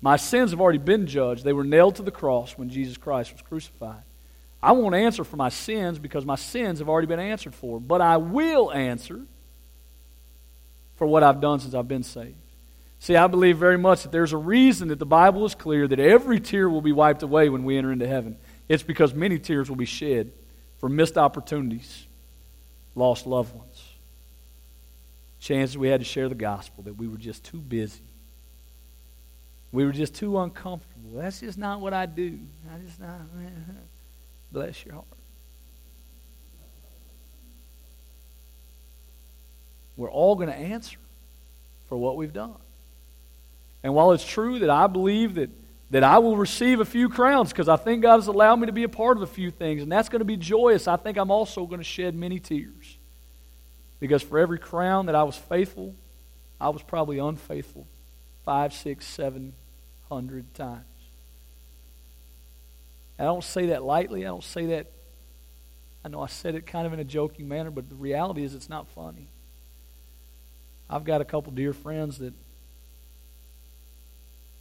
My 0.00 0.16
sins 0.16 0.52
have 0.52 0.60
already 0.60 0.78
been 0.78 1.06
judged. 1.06 1.44
They 1.44 1.52
were 1.52 1.64
nailed 1.64 1.96
to 1.96 2.02
the 2.02 2.10
cross 2.10 2.56
when 2.56 2.70
Jesus 2.70 2.96
Christ 2.96 3.32
was 3.32 3.42
crucified. 3.42 4.02
I 4.62 4.72
won't 4.72 4.94
answer 4.94 5.24
for 5.24 5.36
my 5.36 5.50
sins 5.50 5.98
because 5.98 6.24
my 6.24 6.34
sins 6.34 6.78
have 6.78 6.88
already 6.88 7.06
been 7.06 7.20
answered 7.20 7.54
for, 7.54 7.80
but 7.80 8.00
I 8.00 8.16
will 8.16 8.72
answer 8.72 9.20
for 10.96 11.06
what 11.06 11.22
I've 11.22 11.40
done 11.40 11.60
since 11.60 11.74
I've 11.74 11.88
been 11.88 12.02
saved. 12.02 12.34
See, 13.00 13.14
I 13.14 13.28
believe 13.28 13.56
very 13.56 13.78
much 13.78 14.02
that 14.02 14.10
there's 14.10 14.32
a 14.32 14.38
reason 14.38 14.88
that 14.88 14.98
the 14.98 15.06
Bible 15.06 15.44
is 15.44 15.54
clear 15.54 15.86
that 15.86 16.00
every 16.00 16.40
tear 16.40 16.68
will 16.68 16.80
be 16.80 16.90
wiped 16.90 17.22
away 17.22 17.48
when 17.48 17.62
we 17.62 17.78
enter 17.78 17.92
into 17.92 18.08
heaven. 18.08 18.36
It's 18.68 18.82
because 18.82 19.14
many 19.14 19.38
tears 19.38 19.68
will 19.68 19.76
be 19.76 19.84
shed 19.84 20.32
for 20.78 20.88
missed 20.88 21.16
opportunities 21.16 22.07
lost 22.98 23.26
loved 23.26 23.54
ones. 23.54 23.82
Chances 25.40 25.78
we 25.78 25.88
had 25.88 26.00
to 26.00 26.04
share 26.04 26.28
the 26.28 26.34
gospel 26.34 26.82
that 26.84 26.94
we 26.94 27.06
were 27.08 27.16
just 27.16 27.44
too 27.44 27.58
busy 27.58 28.02
We 29.70 29.84
were 29.84 29.92
just 29.92 30.14
too 30.14 30.38
uncomfortable. 30.38 31.10
That's 31.14 31.40
just 31.40 31.56
not 31.56 31.80
what 31.80 31.92
I 31.94 32.06
do. 32.06 32.38
I 32.72 32.78
just 32.84 33.00
not. 33.00 33.20
Bless 34.52 34.84
your 34.84 34.94
heart. 34.94 35.06
We're 39.96 40.10
all 40.10 40.36
going 40.36 40.48
to 40.48 40.54
answer 40.54 40.98
for 41.88 41.98
what 41.98 42.16
we've 42.16 42.32
done. 42.32 42.54
And 43.82 43.94
while 43.94 44.12
it's 44.12 44.24
true 44.24 44.58
that 44.60 44.70
I 44.70 44.86
believe 44.86 45.34
that, 45.34 45.50
that 45.90 46.04
I 46.04 46.18
will 46.18 46.36
receive 46.36 46.80
a 46.80 46.84
few 46.84 47.08
crowns 47.08 47.50
because 47.50 47.68
I 47.68 47.76
think 47.76 48.02
God 48.02 48.16
has 48.16 48.26
allowed 48.26 48.56
me 48.56 48.66
to 48.66 48.72
be 48.72 48.82
a 48.82 48.88
part 48.88 49.16
of 49.16 49.22
a 49.22 49.26
few 49.26 49.50
things, 49.50 49.82
and 49.82 49.90
that's 49.90 50.08
going 50.08 50.20
to 50.20 50.26
be 50.26 50.36
joyous, 50.36 50.86
I 50.86 50.96
think 50.96 51.16
I'm 51.16 51.30
also 51.30 51.66
going 51.66 51.80
to 51.80 51.84
shed 51.84 52.14
many 52.14 52.38
tears. 52.40 52.98
Because 54.00 54.22
for 54.22 54.38
every 54.38 54.58
crown 54.58 55.06
that 55.06 55.14
I 55.14 55.24
was 55.24 55.36
faithful, 55.36 55.94
I 56.60 56.68
was 56.68 56.82
probably 56.82 57.18
unfaithful 57.18 57.86
five, 58.44 58.72
six, 58.72 59.06
seven 59.06 59.52
hundred 60.08 60.54
times. 60.54 60.84
I 63.18 63.24
don't 63.24 63.44
say 63.44 63.66
that 63.66 63.82
lightly. 63.82 64.24
I 64.24 64.28
don't 64.28 64.44
say 64.44 64.66
that. 64.66 64.86
I 66.04 66.08
know 66.08 66.22
I 66.22 66.28
said 66.28 66.54
it 66.54 66.66
kind 66.66 66.86
of 66.86 66.92
in 66.92 67.00
a 67.00 67.04
joking 67.04 67.48
manner, 67.48 67.70
but 67.70 67.88
the 67.88 67.94
reality 67.96 68.44
is 68.44 68.54
it's 68.54 68.68
not 68.68 68.88
funny. 68.88 69.28
I've 70.88 71.04
got 71.04 71.20
a 71.20 71.24
couple 71.24 71.52
dear 71.52 71.72
friends 71.72 72.18
that 72.18 72.32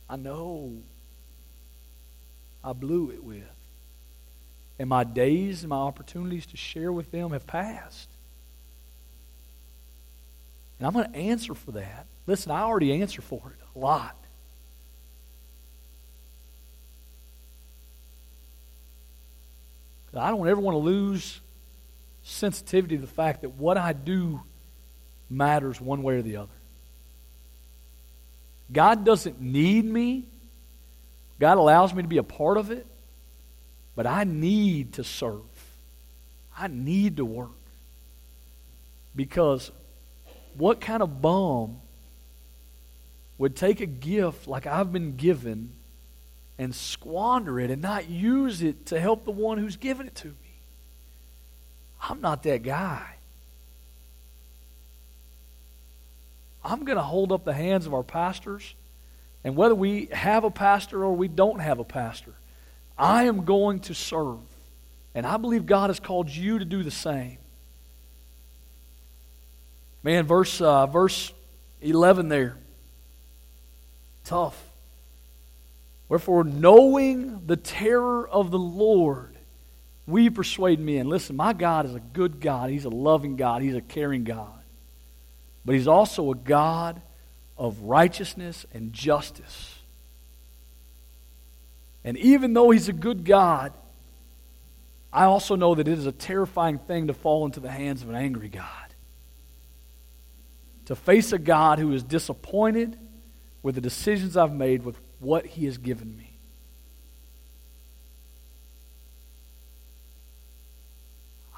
I 0.10 0.16
know 0.16 0.82
I 2.68 2.74
blew 2.74 3.12
it 3.12 3.24
with. 3.24 3.44
And 4.78 4.90
my 4.90 5.06
days 5.06 5.64
and 5.64 5.70
my 5.70 5.78
opportunities 5.78 6.46
to 6.48 6.58
share 6.58 6.92
with 6.92 7.12
them 7.12 7.32
have 7.32 7.48
passed. 7.48 8.10
And 10.78 10.86
I'm 10.86 10.94
going 10.94 11.10
to 11.10 11.18
answer 11.18 11.56
for 11.56 11.72
that. 11.72 12.06
Listen, 12.28 12.52
I 12.52 12.64
already 12.64 13.02
answer 13.02 13.22
for 13.22 13.42
it 13.48 13.64
a 13.74 13.80
lot. 13.80 14.18
I 20.14 20.30
don't 20.32 20.48
ever 20.48 20.60
want 20.60 20.76
to 20.76 20.80
lose 20.80 21.40
sensitivity 22.24 22.96
to 22.96 23.02
the 23.02 23.08
fact 23.08 23.44
that 23.44 23.52
what 23.52 23.78
I 23.78 23.94
do 23.94 24.42
matters 25.30 25.80
one 25.80 26.04
way 26.04 26.16
or 26.16 26.22
the 26.22 26.38
other. 26.38 26.50
God 28.74 29.06
doesn't 29.06 29.40
need 29.40 29.86
me. 29.86 30.26
God 31.40 31.58
allows 31.58 31.94
me 31.94 32.02
to 32.02 32.08
be 32.08 32.18
a 32.18 32.24
part 32.24 32.58
of 32.58 32.72
it. 32.72 32.86
But 33.96 34.06
I 34.06 34.24
need 34.24 34.94
to 34.94 35.04
serve. 35.04 35.42
I 36.58 36.68
need 36.68 37.18
to 37.18 37.26
work. 37.26 37.50
Because 39.16 39.72
what 40.56 40.80
kind 40.80 41.02
of 41.02 41.22
bum 41.22 41.78
would 43.38 43.56
take 43.56 43.82
a 43.82 43.86
gift 43.86 44.48
like 44.48 44.68
I've 44.68 44.92
been 44.92 45.16
given 45.16 45.72
and 46.60 46.74
squander 46.74 47.60
it 47.60 47.70
and 47.70 47.82
not 47.82 48.10
use 48.10 48.62
it 48.62 48.88
to 48.88 49.00
help 49.00 49.26
the 49.26 49.32
one 49.32 49.58
who's 49.58 49.78
given 49.78 50.08
it 50.08 50.16
to 50.16 50.28
me? 50.28 50.34
I'm 52.02 52.22
not 52.22 52.44
that 52.44 52.64
guy. 52.64 53.16
I'm 56.64 56.84
going 56.84 56.98
to 56.98 57.04
hold 57.04 57.32
up 57.32 57.46
the 57.46 57.54
hands 57.54 57.86
of 57.86 57.94
our 57.94 58.04
pastors, 58.04 58.76
and 59.44 59.56
whether 59.56 59.76
we 59.76 60.08
have 60.12 60.44
a 60.44 60.52
pastor 60.52 61.04
or 61.04 61.14
we 61.14 61.28
don't 61.28 61.60
have 61.60 61.80
a 61.80 61.84
pastor, 61.84 62.34
I 62.98 63.26
am 63.26 63.46
going 63.46 63.82
to 63.82 63.94
serve. 63.94 64.40
And 65.14 65.26
I 65.26 65.38
believe 65.38 65.66
God 65.66 65.90
has 65.90 66.00
called 66.00 66.30
you 66.30 66.60
to 66.60 66.66
do 66.66 66.84
the 66.84 66.92
same. 66.92 67.38
Man, 70.04 70.26
verse, 70.26 70.62
uh, 70.62 70.86
verse 70.86 71.32
11 71.82 72.30
there. 72.30 72.58
Tough. 74.24 74.62
Wherefore, 76.10 76.44
knowing 76.44 77.46
the 77.46 77.58
terror 77.58 78.28
of 78.28 78.52
the 78.52 78.60
Lord, 78.60 79.36
we 80.06 80.30
persuade 80.30 80.80
men. 80.80 81.10
Listen, 81.10 81.36
my 81.36 81.54
God 81.54 81.86
is 81.86 81.96
a 81.96 82.00
good 82.00 82.40
God. 82.40 82.70
He's 82.70 82.86
a 82.86 82.90
loving 82.90 83.36
God. 83.36 83.62
He's 83.62 83.76
a 83.76 83.82
caring 83.82 84.24
God. 84.24 84.48
But 85.66 85.76
He's 85.76 85.88
also 85.88 86.32
a 86.32 86.36
God 86.36 87.02
of 87.58 87.80
righteousness 87.82 88.66
and 88.74 88.94
justice. 88.94 89.80
And 92.04 92.18
even 92.18 92.54
though 92.54 92.70
He's 92.70 92.90
a 92.90 92.94
good 92.94 93.26
God, 93.26 93.74
I 95.12 95.26
also 95.26 95.56
know 95.56 95.76
that 95.76 95.88
it 95.88 95.98
is 95.98 96.06
a 96.06 96.12
terrifying 96.12 96.78
thing 96.78 97.08
to 97.08 97.14
fall 97.14 97.46
into 97.46 97.60
the 97.60 97.72
hands 97.72 98.02
of 98.02 98.10
an 98.10 98.16
angry 98.16 98.50
God 98.50 98.88
to 100.88 100.96
face 100.96 101.34
a 101.34 101.38
God 101.38 101.80
who 101.80 101.92
is 101.92 102.02
disappointed 102.02 102.98
with 103.62 103.76
the 103.76 103.82
decisions 103.82 104.38
I've 104.38 104.54
made 104.54 104.84
with 104.84 104.98
what 105.20 105.46
He 105.46 105.66
has 105.66 105.78
given 105.78 106.16
me. 106.16 106.40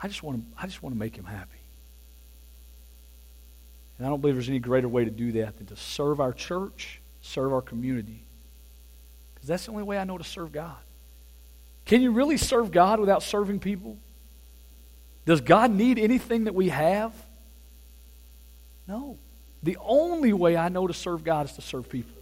I 0.01 0.07
just 0.07 0.23
want 0.23 0.39
to, 0.39 0.59
I 0.59 0.65
just 0.65 0.81
want 0.81 0.95
to 0.95 0.99
make 0.99 1.15
Him 1.15 1.25
happy. 1.25 1.58
And 3.99 4.07
I 4.07 4.09
don't 4.09 4.21
believe 4.21 4.35
there's 4.35 4.49
any 4.49 4.59
greater 4.59 4.87
way 4.87 5.03
to 5.03 5.11
do 5.11 5.33
that 5.33 5.57
than 5.57 5.67
to 5.67 5.75
serve 5.75 6.21
our 6.21 6.31
church, 6.31 7.01
serve 7.21 7.51
our 7.51 7.61
community. 7.61 8.23
Because 9.35 9.49
that's 9.49 9.65
the 9.65 9.71
only 9.71 9.83
way 9.83 9.97
I 9.97 10.05
know 10.05 10.17
to 10.17 10.23
serve 10.23 10.53
God. 10.53 10.77
Can 11.85 12.01
you 12.01 12.11
really 12.11 12.37
serve 12.37 12.71
God 12.71 12.99
without 13.01 13.23
serving 13.23 13.59
people? 13.59 13.97
Does 15.25 15.41
God 15.41 15.71
need 15.71 15.99
anything 15.99 16.45
that 16.45 16.55
we 16.55 16.69
have? 16.69 17.13
No. 18.87 19.17
The 19.63 19.77
only 19.81 20.31
way 20.31 20.55
I 20.55 20.69
know 20.69 20.87
to 20.87 20.93
serve 20.93 21.23
God 21.23 21.47
is 21.47 21.53
to 21.53 21.61
serve 21.61 21.89
people. 21.89 22.15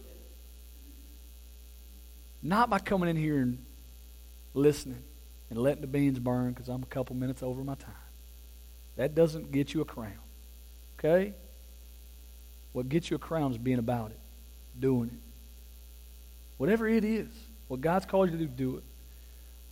Not 2.42 2.68
by 2.70 2.80
coming 2.80 3.08
in 3.08 3.16
here 3.16 3.38
and 3.38 3.64
listening 4.52 5.02
and 5.48 5.58
letting 5.58 5.80
the 5.80 5.86
beans 5.86 6.18
burn 6.18 6.52
because 6.52 6.68
I'm 6.68 6.82
a 6.82 6.86
couple 6.86 7.14
minutes 7.14 7.42
over 7.42 7.62
my 7.62 7.76
time. 7.76 7.94
That 8.96 9.14
doesn't 9.14 9.52
get 9.52 9.74
you 9.74 9.80
a 9.80 9.84
crown. 9.84 10.18
Okay? 10.98 11.34
What 12.78 12.88
gets 12.88 13.10
you 13.10 13.16
a 13.16 13.18
crown 13.18 13.50
is 13.50 13.58
being 13.58 13.80
about 13.80 14.12
it, 14.12 14.18
doing 14.78 15.08
it. 15.08 15.18
Whatever 16.58 16.88
it 16.88 17.04
is, 17.04 17.26
what 17.66 17.80
God's 17.80 18.06
called 18.06 18.30
you 18.30 18.38
to 18.38 18.44
do, 18.44 18.48
do 18.48 18.76
it. 18.76 18.84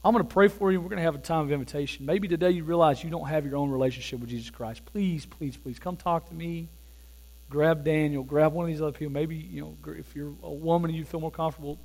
I'm 0.05 0.13
going 0.13 0.27
to 0.27 0.33
pray 0.33 0.49
for 0.49 0.73
you. 0.73 0.81
We're 0.81 0.89
going 0.89 0.99
to 0.99 1.05
have 1.05 1.15
a 1.15 1.19
time 1.19 1.45
of 1.45 1.53
invitation. 1.53 2.05
Maybe 2.05 2.27
today 2.27 2.51
you 2.51 2.65
realize 2.65 3.05
you 3.05 3.11
don't 3.11 3.29
have 3.29 3.47
your 3.47 3.57
own 3.59 3.71
relationship 3.71 4.19
with 4.19 4.31
Jesus 4.31 4.51
Christ. 4.51 4.85
Please, 4.87 5.25
please, 5.25 5.57
please 5.57 5.79
come 5.79 5.97
talk 5.97 6.29
to 6.31 6.35
me 6.35 6.69
grab 7.49 7.85
Daniel, 7.85 8.25
grab 8.25 8.53
one 8.53 8.65
of 8.65 8.69
these 8.73 8.83
other 8.83 8.91
people. 8.91 9.13
Maybe, 9.13 9.37
you 9.37 9.61
know, 9.61 9.77
if 9.93 10.17
you're 10.17 10.35
a 10.43 10.51
woman 10.51 10.91
and 10.91 10.99
you 10.99 11.05
feel 11.05 11.21
more 11.21 11.31
comfortable, 11.31 11.79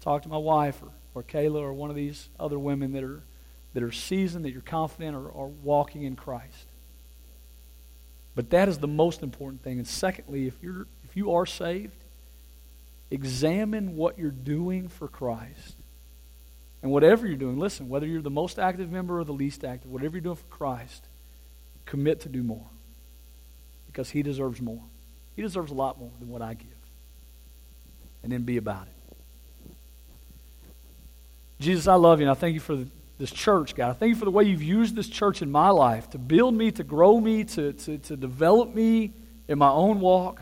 talk 0.00 0.22
to 0.22 0.28
my 0.28 0.36
wife 0.36 0.80
or, 0.80 0.90
or 1.12 1.24
Kayla 1.24 1.60
or 1.60 1.72
one 1.72 1.90
of 1.90 1.96
these 1.96 2.28
other 2.38 2.56
women 2.56 2.92
that 2.92 3.02
are, 3.02 3.20
that 3.74 3.82
are 3.82 3.90
seasoned, 3.90 4.44
that 4.44 4.52
you're 4.52 4.62
confident 4.62 5.16
or 5.16 5.26
are 5.26 5.48
walking 5.48 6.04
in 6.04 6.14
Christ. 6.14 6.67
But 8.38 8.50
that 8.50 8.68
is 8.68 8.78
the 8.78 8.86
most 8.86 9.24
important 9.24 9.64
thing. 9.64 9.78
And 9.78 9.88
secondly, 9.88 10.46
if, 10.46 10.54
you're, 10.62 10.86
if 11.02 11.16
you 11.16 11.32
are 11.32 11.44
saved, 11.44 11.96
examine 13.10 13.96
what 13.96 14.16
you're 14.16 14.30
doing 14.30 14.86
for 14.86 15.08
Christ. 15.08 15.74
And 16.80 16.92
whatever 16.92 17.26
you're 17.26 17.34
doing, 17.34 17.58
listen, 17.58 17.88
whether 17.88 18.06
you're 18.06 18.22
the 18.22 18.30
most 18.30 18.60
active 18.60 18.92
member 18.92 19.18
or 19.18 19.24
the 19.24 19.32
least 19.32 19.64
active, 19.64 19.90
whatever 19.90 20.18
you're 20.18 20.22
doing 20.22 20.36
for 20.36 20.56
Christ, 20.56 21.08
commit 21.84 22.20
to 22.20 22.28
do 22.28 22.44
more 22.44 22.68
because 23.88 24.10
He 24.10 24.22
deserves 24.22 24.62
more. 24.62 24.84
He 25.34 25.42
deserves 25.42 25.72
a 25.72 25.74
lot 25.74 25.98
more 25.98 26.12
than 26.20 26.28
what 26.28 26.40
I 26.40 26.54
give. 26.54 26.68
And 28.22 28.30
then 28.30 28.42
be 28.42 28.56
about 28.56 28.86
it. 28.86 29.72
Jesus, 31.58 31.88
I 31.88 31.94
love 31.94 32.20
you, 32.20 32.26
and 32.26 32.30
I 32.30 32.34
thank 32.34 32.54
you 32.54 32.60
for 32.60 32.84
this 33.18 33.30
church, 33.30 33.74
God. 33.74 33.90
I 33.90 33.92
thank 33.94 34.10
you 34.10 34.16
for 34.16 34.24
the 34.24 34.30
way 34.30 34.44
you've 34.44 34.62
used 34.62 34.94
this 34.94 35.08
church 35.08 35.42
in 35.42 35.50
my 35.50 35.70
life 35.70 36.08
to 36.10 36.18
build 36.18 36.54
me, 36.54 36.70
to 36.72 36.84
grow 36.84 37.20
me, 37.20 37.44
to, 37.44 37.72
to, 37.72 37.98
to 37.98 38.16
develop 38.16 38.74
me 38.74 39.12
in 39.48 39.58
my 39.58 39.70
own 39.70 40.00
walk. 40.00 40.40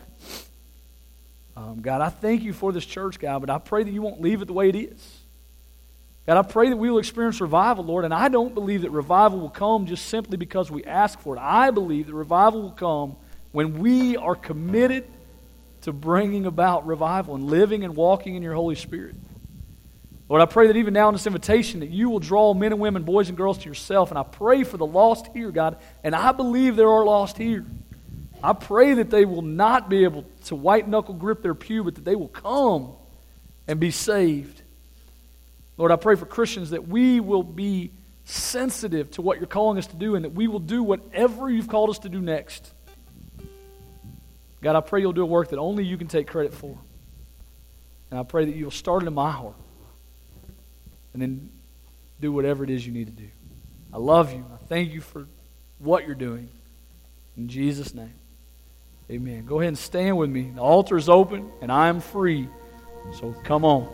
Um, 1.56 1.80
God, 1.80 2.02
I 2.02 2.10
thank 2.10 2.42
you 2.42 2.52
for 2.52 2.70
this 2.70 2.84
church, 2.84 3.18
God, 3.18 3.40
but 3.40 3.48
I 3.48 3.58
pray 3.58 3.82
that 3.82 3.90
you 3.90 4.02
won't 4.02 4.20
leave 4.20 4.42
it 4.42 4.44
the 4.44 4.52
way 4.52 4.68
it 4.68 4.76
is. 4.76 5.20
God, 6.26 6.36
I 6.36 6.42
pray 6.42 6.68
that 6.68 6.76
we 6.76 6.90
will 6.90 6.98
experience 6.98 7.40
revival, 7.40 7.84
Lord, 7.84 8.04
and 8.04 8.12
I 8.12 8.28
don't 8.28 8.52
believe 8.52 8.82
that 8.82 8.90
revival 8.90 9.38
will 9.38 9.48
come 9.48 9.86
just 9.86 10.06
simply 10.06 10.36
because 10.36 10.70
we 10.70 10.84
ask 10.84 11.18
for 11.20 11.36
it. 11.36 11.40
I 11.40 11.70
believe 11.70 12.08
that 12.08 12.14
revival 12.14 12.62
will 12.62 12.72
come 12.72 13.16
when 13.52 13.78
we 13.78 14.16
are 14.16 14.34
committed 14.34 15.06
to 15.82 15.92
bringing 15.92 16.44
about 16.44 16.86
revival 16.86 17.36
and 17.36 17.44
living 17.44 17.84
and 17.84 17.94
walking 17.94 18.34
in 18.34 18.42
your 18.42 18.54
Holy 18.54 18.74
Spirit. 18.74 19.14
Lord, 20.28 20.42
I 20.42 20.46
pray 20.46 20.66
that 20.66 20.76
even 20.76 20.92
now 20.92 21.08
in 21.08 21.14
this 21.14 21.26
invitation 21.26 21.80
that 21.80 21.90
you 21.90 22.10
will 22.10 22.18
draw 22.18 22.52
men 22.52 22.72
and 22.72 22.80
women, 22.80 23.04
boys 23.04 23.28
and 23.28 23.36
girls 23.36 23.58
to 23.58 23.68
yourself. 23.68 24.10
And 24.10 24.18
I 24.18 24.24
pray 24.24 24.64
for 24.64 24.76
the 24.76 24.86
lost 24.86 25.28
here, 25.32 25.52
God. 25.52 25.78
And 26.02 26.16
I 26.16 26.32
believe 26.32 26.74
there 26.74 26.90
are 26.90 27.04
lost 27.04 27.38
here. 27.38 27.64
I 28.42 28.52
pray 28.52 28.94
that 28.94 29.08
they 29.08 29.24
will 29.24 29.42
not 29.42 29.88
be 29.88 30.04
able 30.04 30.24
to 30.46 30.56
white 30.56 30.88
knuckle 30.88 31.14
grip 31.14 31.42
their 31.42 31.54
pew, 31.54 31.84
but 31.84 31.94
that 31.94 32.04
they 32.04 32.16
will 32.16 32.28
come 32.28 32.92
and 33.68 33.78
be 33.78 33.92
saved. 33.92 34.62
Lord, 35.76 35.92
I 35.92 35.96
pray 35.96 36.16
for 36.16 36.26
Christians 36.26 36.70
that 36.70 36.88
we 36.88 37.20
will 37.20 37.42
be 37.42 37.92
sensitive 38.24 39.12
to 39.12 39.22
what 39.22 39.38
you're 39.38 39.46
calling 39.46 39.78
us 39.78 39.86
to 39.88 39.96
do 39.96 40.16
and 40.16 40.24
that 40.24 40.32
we 40.32 40.48
will 40.48 40.58
do 40.58 40.82
whatever 40.82 41.48
you've 41.48 41.68
called 41.68 41.90
us 41.90 42.00
to 42.00 42.08
do 42.08 42.20
next. 42.20 42.72
God, 44.60 44.74
I 44.74 44.80
pray 44.80 45.00
you'll 45.00 45.12
do 45.12 45.22
a 45.22 45.26
work 45.26 45.50
that 45.50 45.58
only 45.58 45.84
you 45.84 45.96
can 45.96 46.08
take 46.08 46.26
credit 46.26 46.52
for. 46.52 46.76
And 48.10 48.18
I 48.18 48.24
pray 48.24 48.44
that 48.46 48.56
you'll 48.56 48.70
start 48.72 49.04
it 49.04 49.06
in 49.06 49.14
my 49.14 49.30
heart. 49.30 49.54
And 51.16 51.22
then 51.22 51.48
do 52.20 52.30
whatever 52.30 52.62
it 52.62 52.68
is 52.68 52.86
you 52.86 52.92
need 52.92 53.06
to 53.06 53.22
do. 53.22 53.30
I 53.90 53.96
love 53.96 54.34
you. 54.34 54.44
I 54.52 54.58
thank 54.66 54.92
you 54.92 55.00
for 55.00 55.26
what 55.78 56.04
you're 56.04 56.14
doing. 56.14 56.50
In 57.38 57.48
Jesus' 57.48 57.94
name. 57.94 58.12
Amen. 59.10 59.46
Go 59.46 59.60
ahead 59.60 59.68
and 59.68 59.78
stand 59.78 60.18
with 60.18 60.28
me. 60.28 60.50
The 60.54 60.60
altar 60.60 60.94
is 60.94 61.08
open 61.08 61.50
and 61.62 61.72
I 61.72 61.88
am 61.88 62.00
free. 62.00 62.50
So 63.18 63.34
come 63.44 63.64
on. 63.64 63.88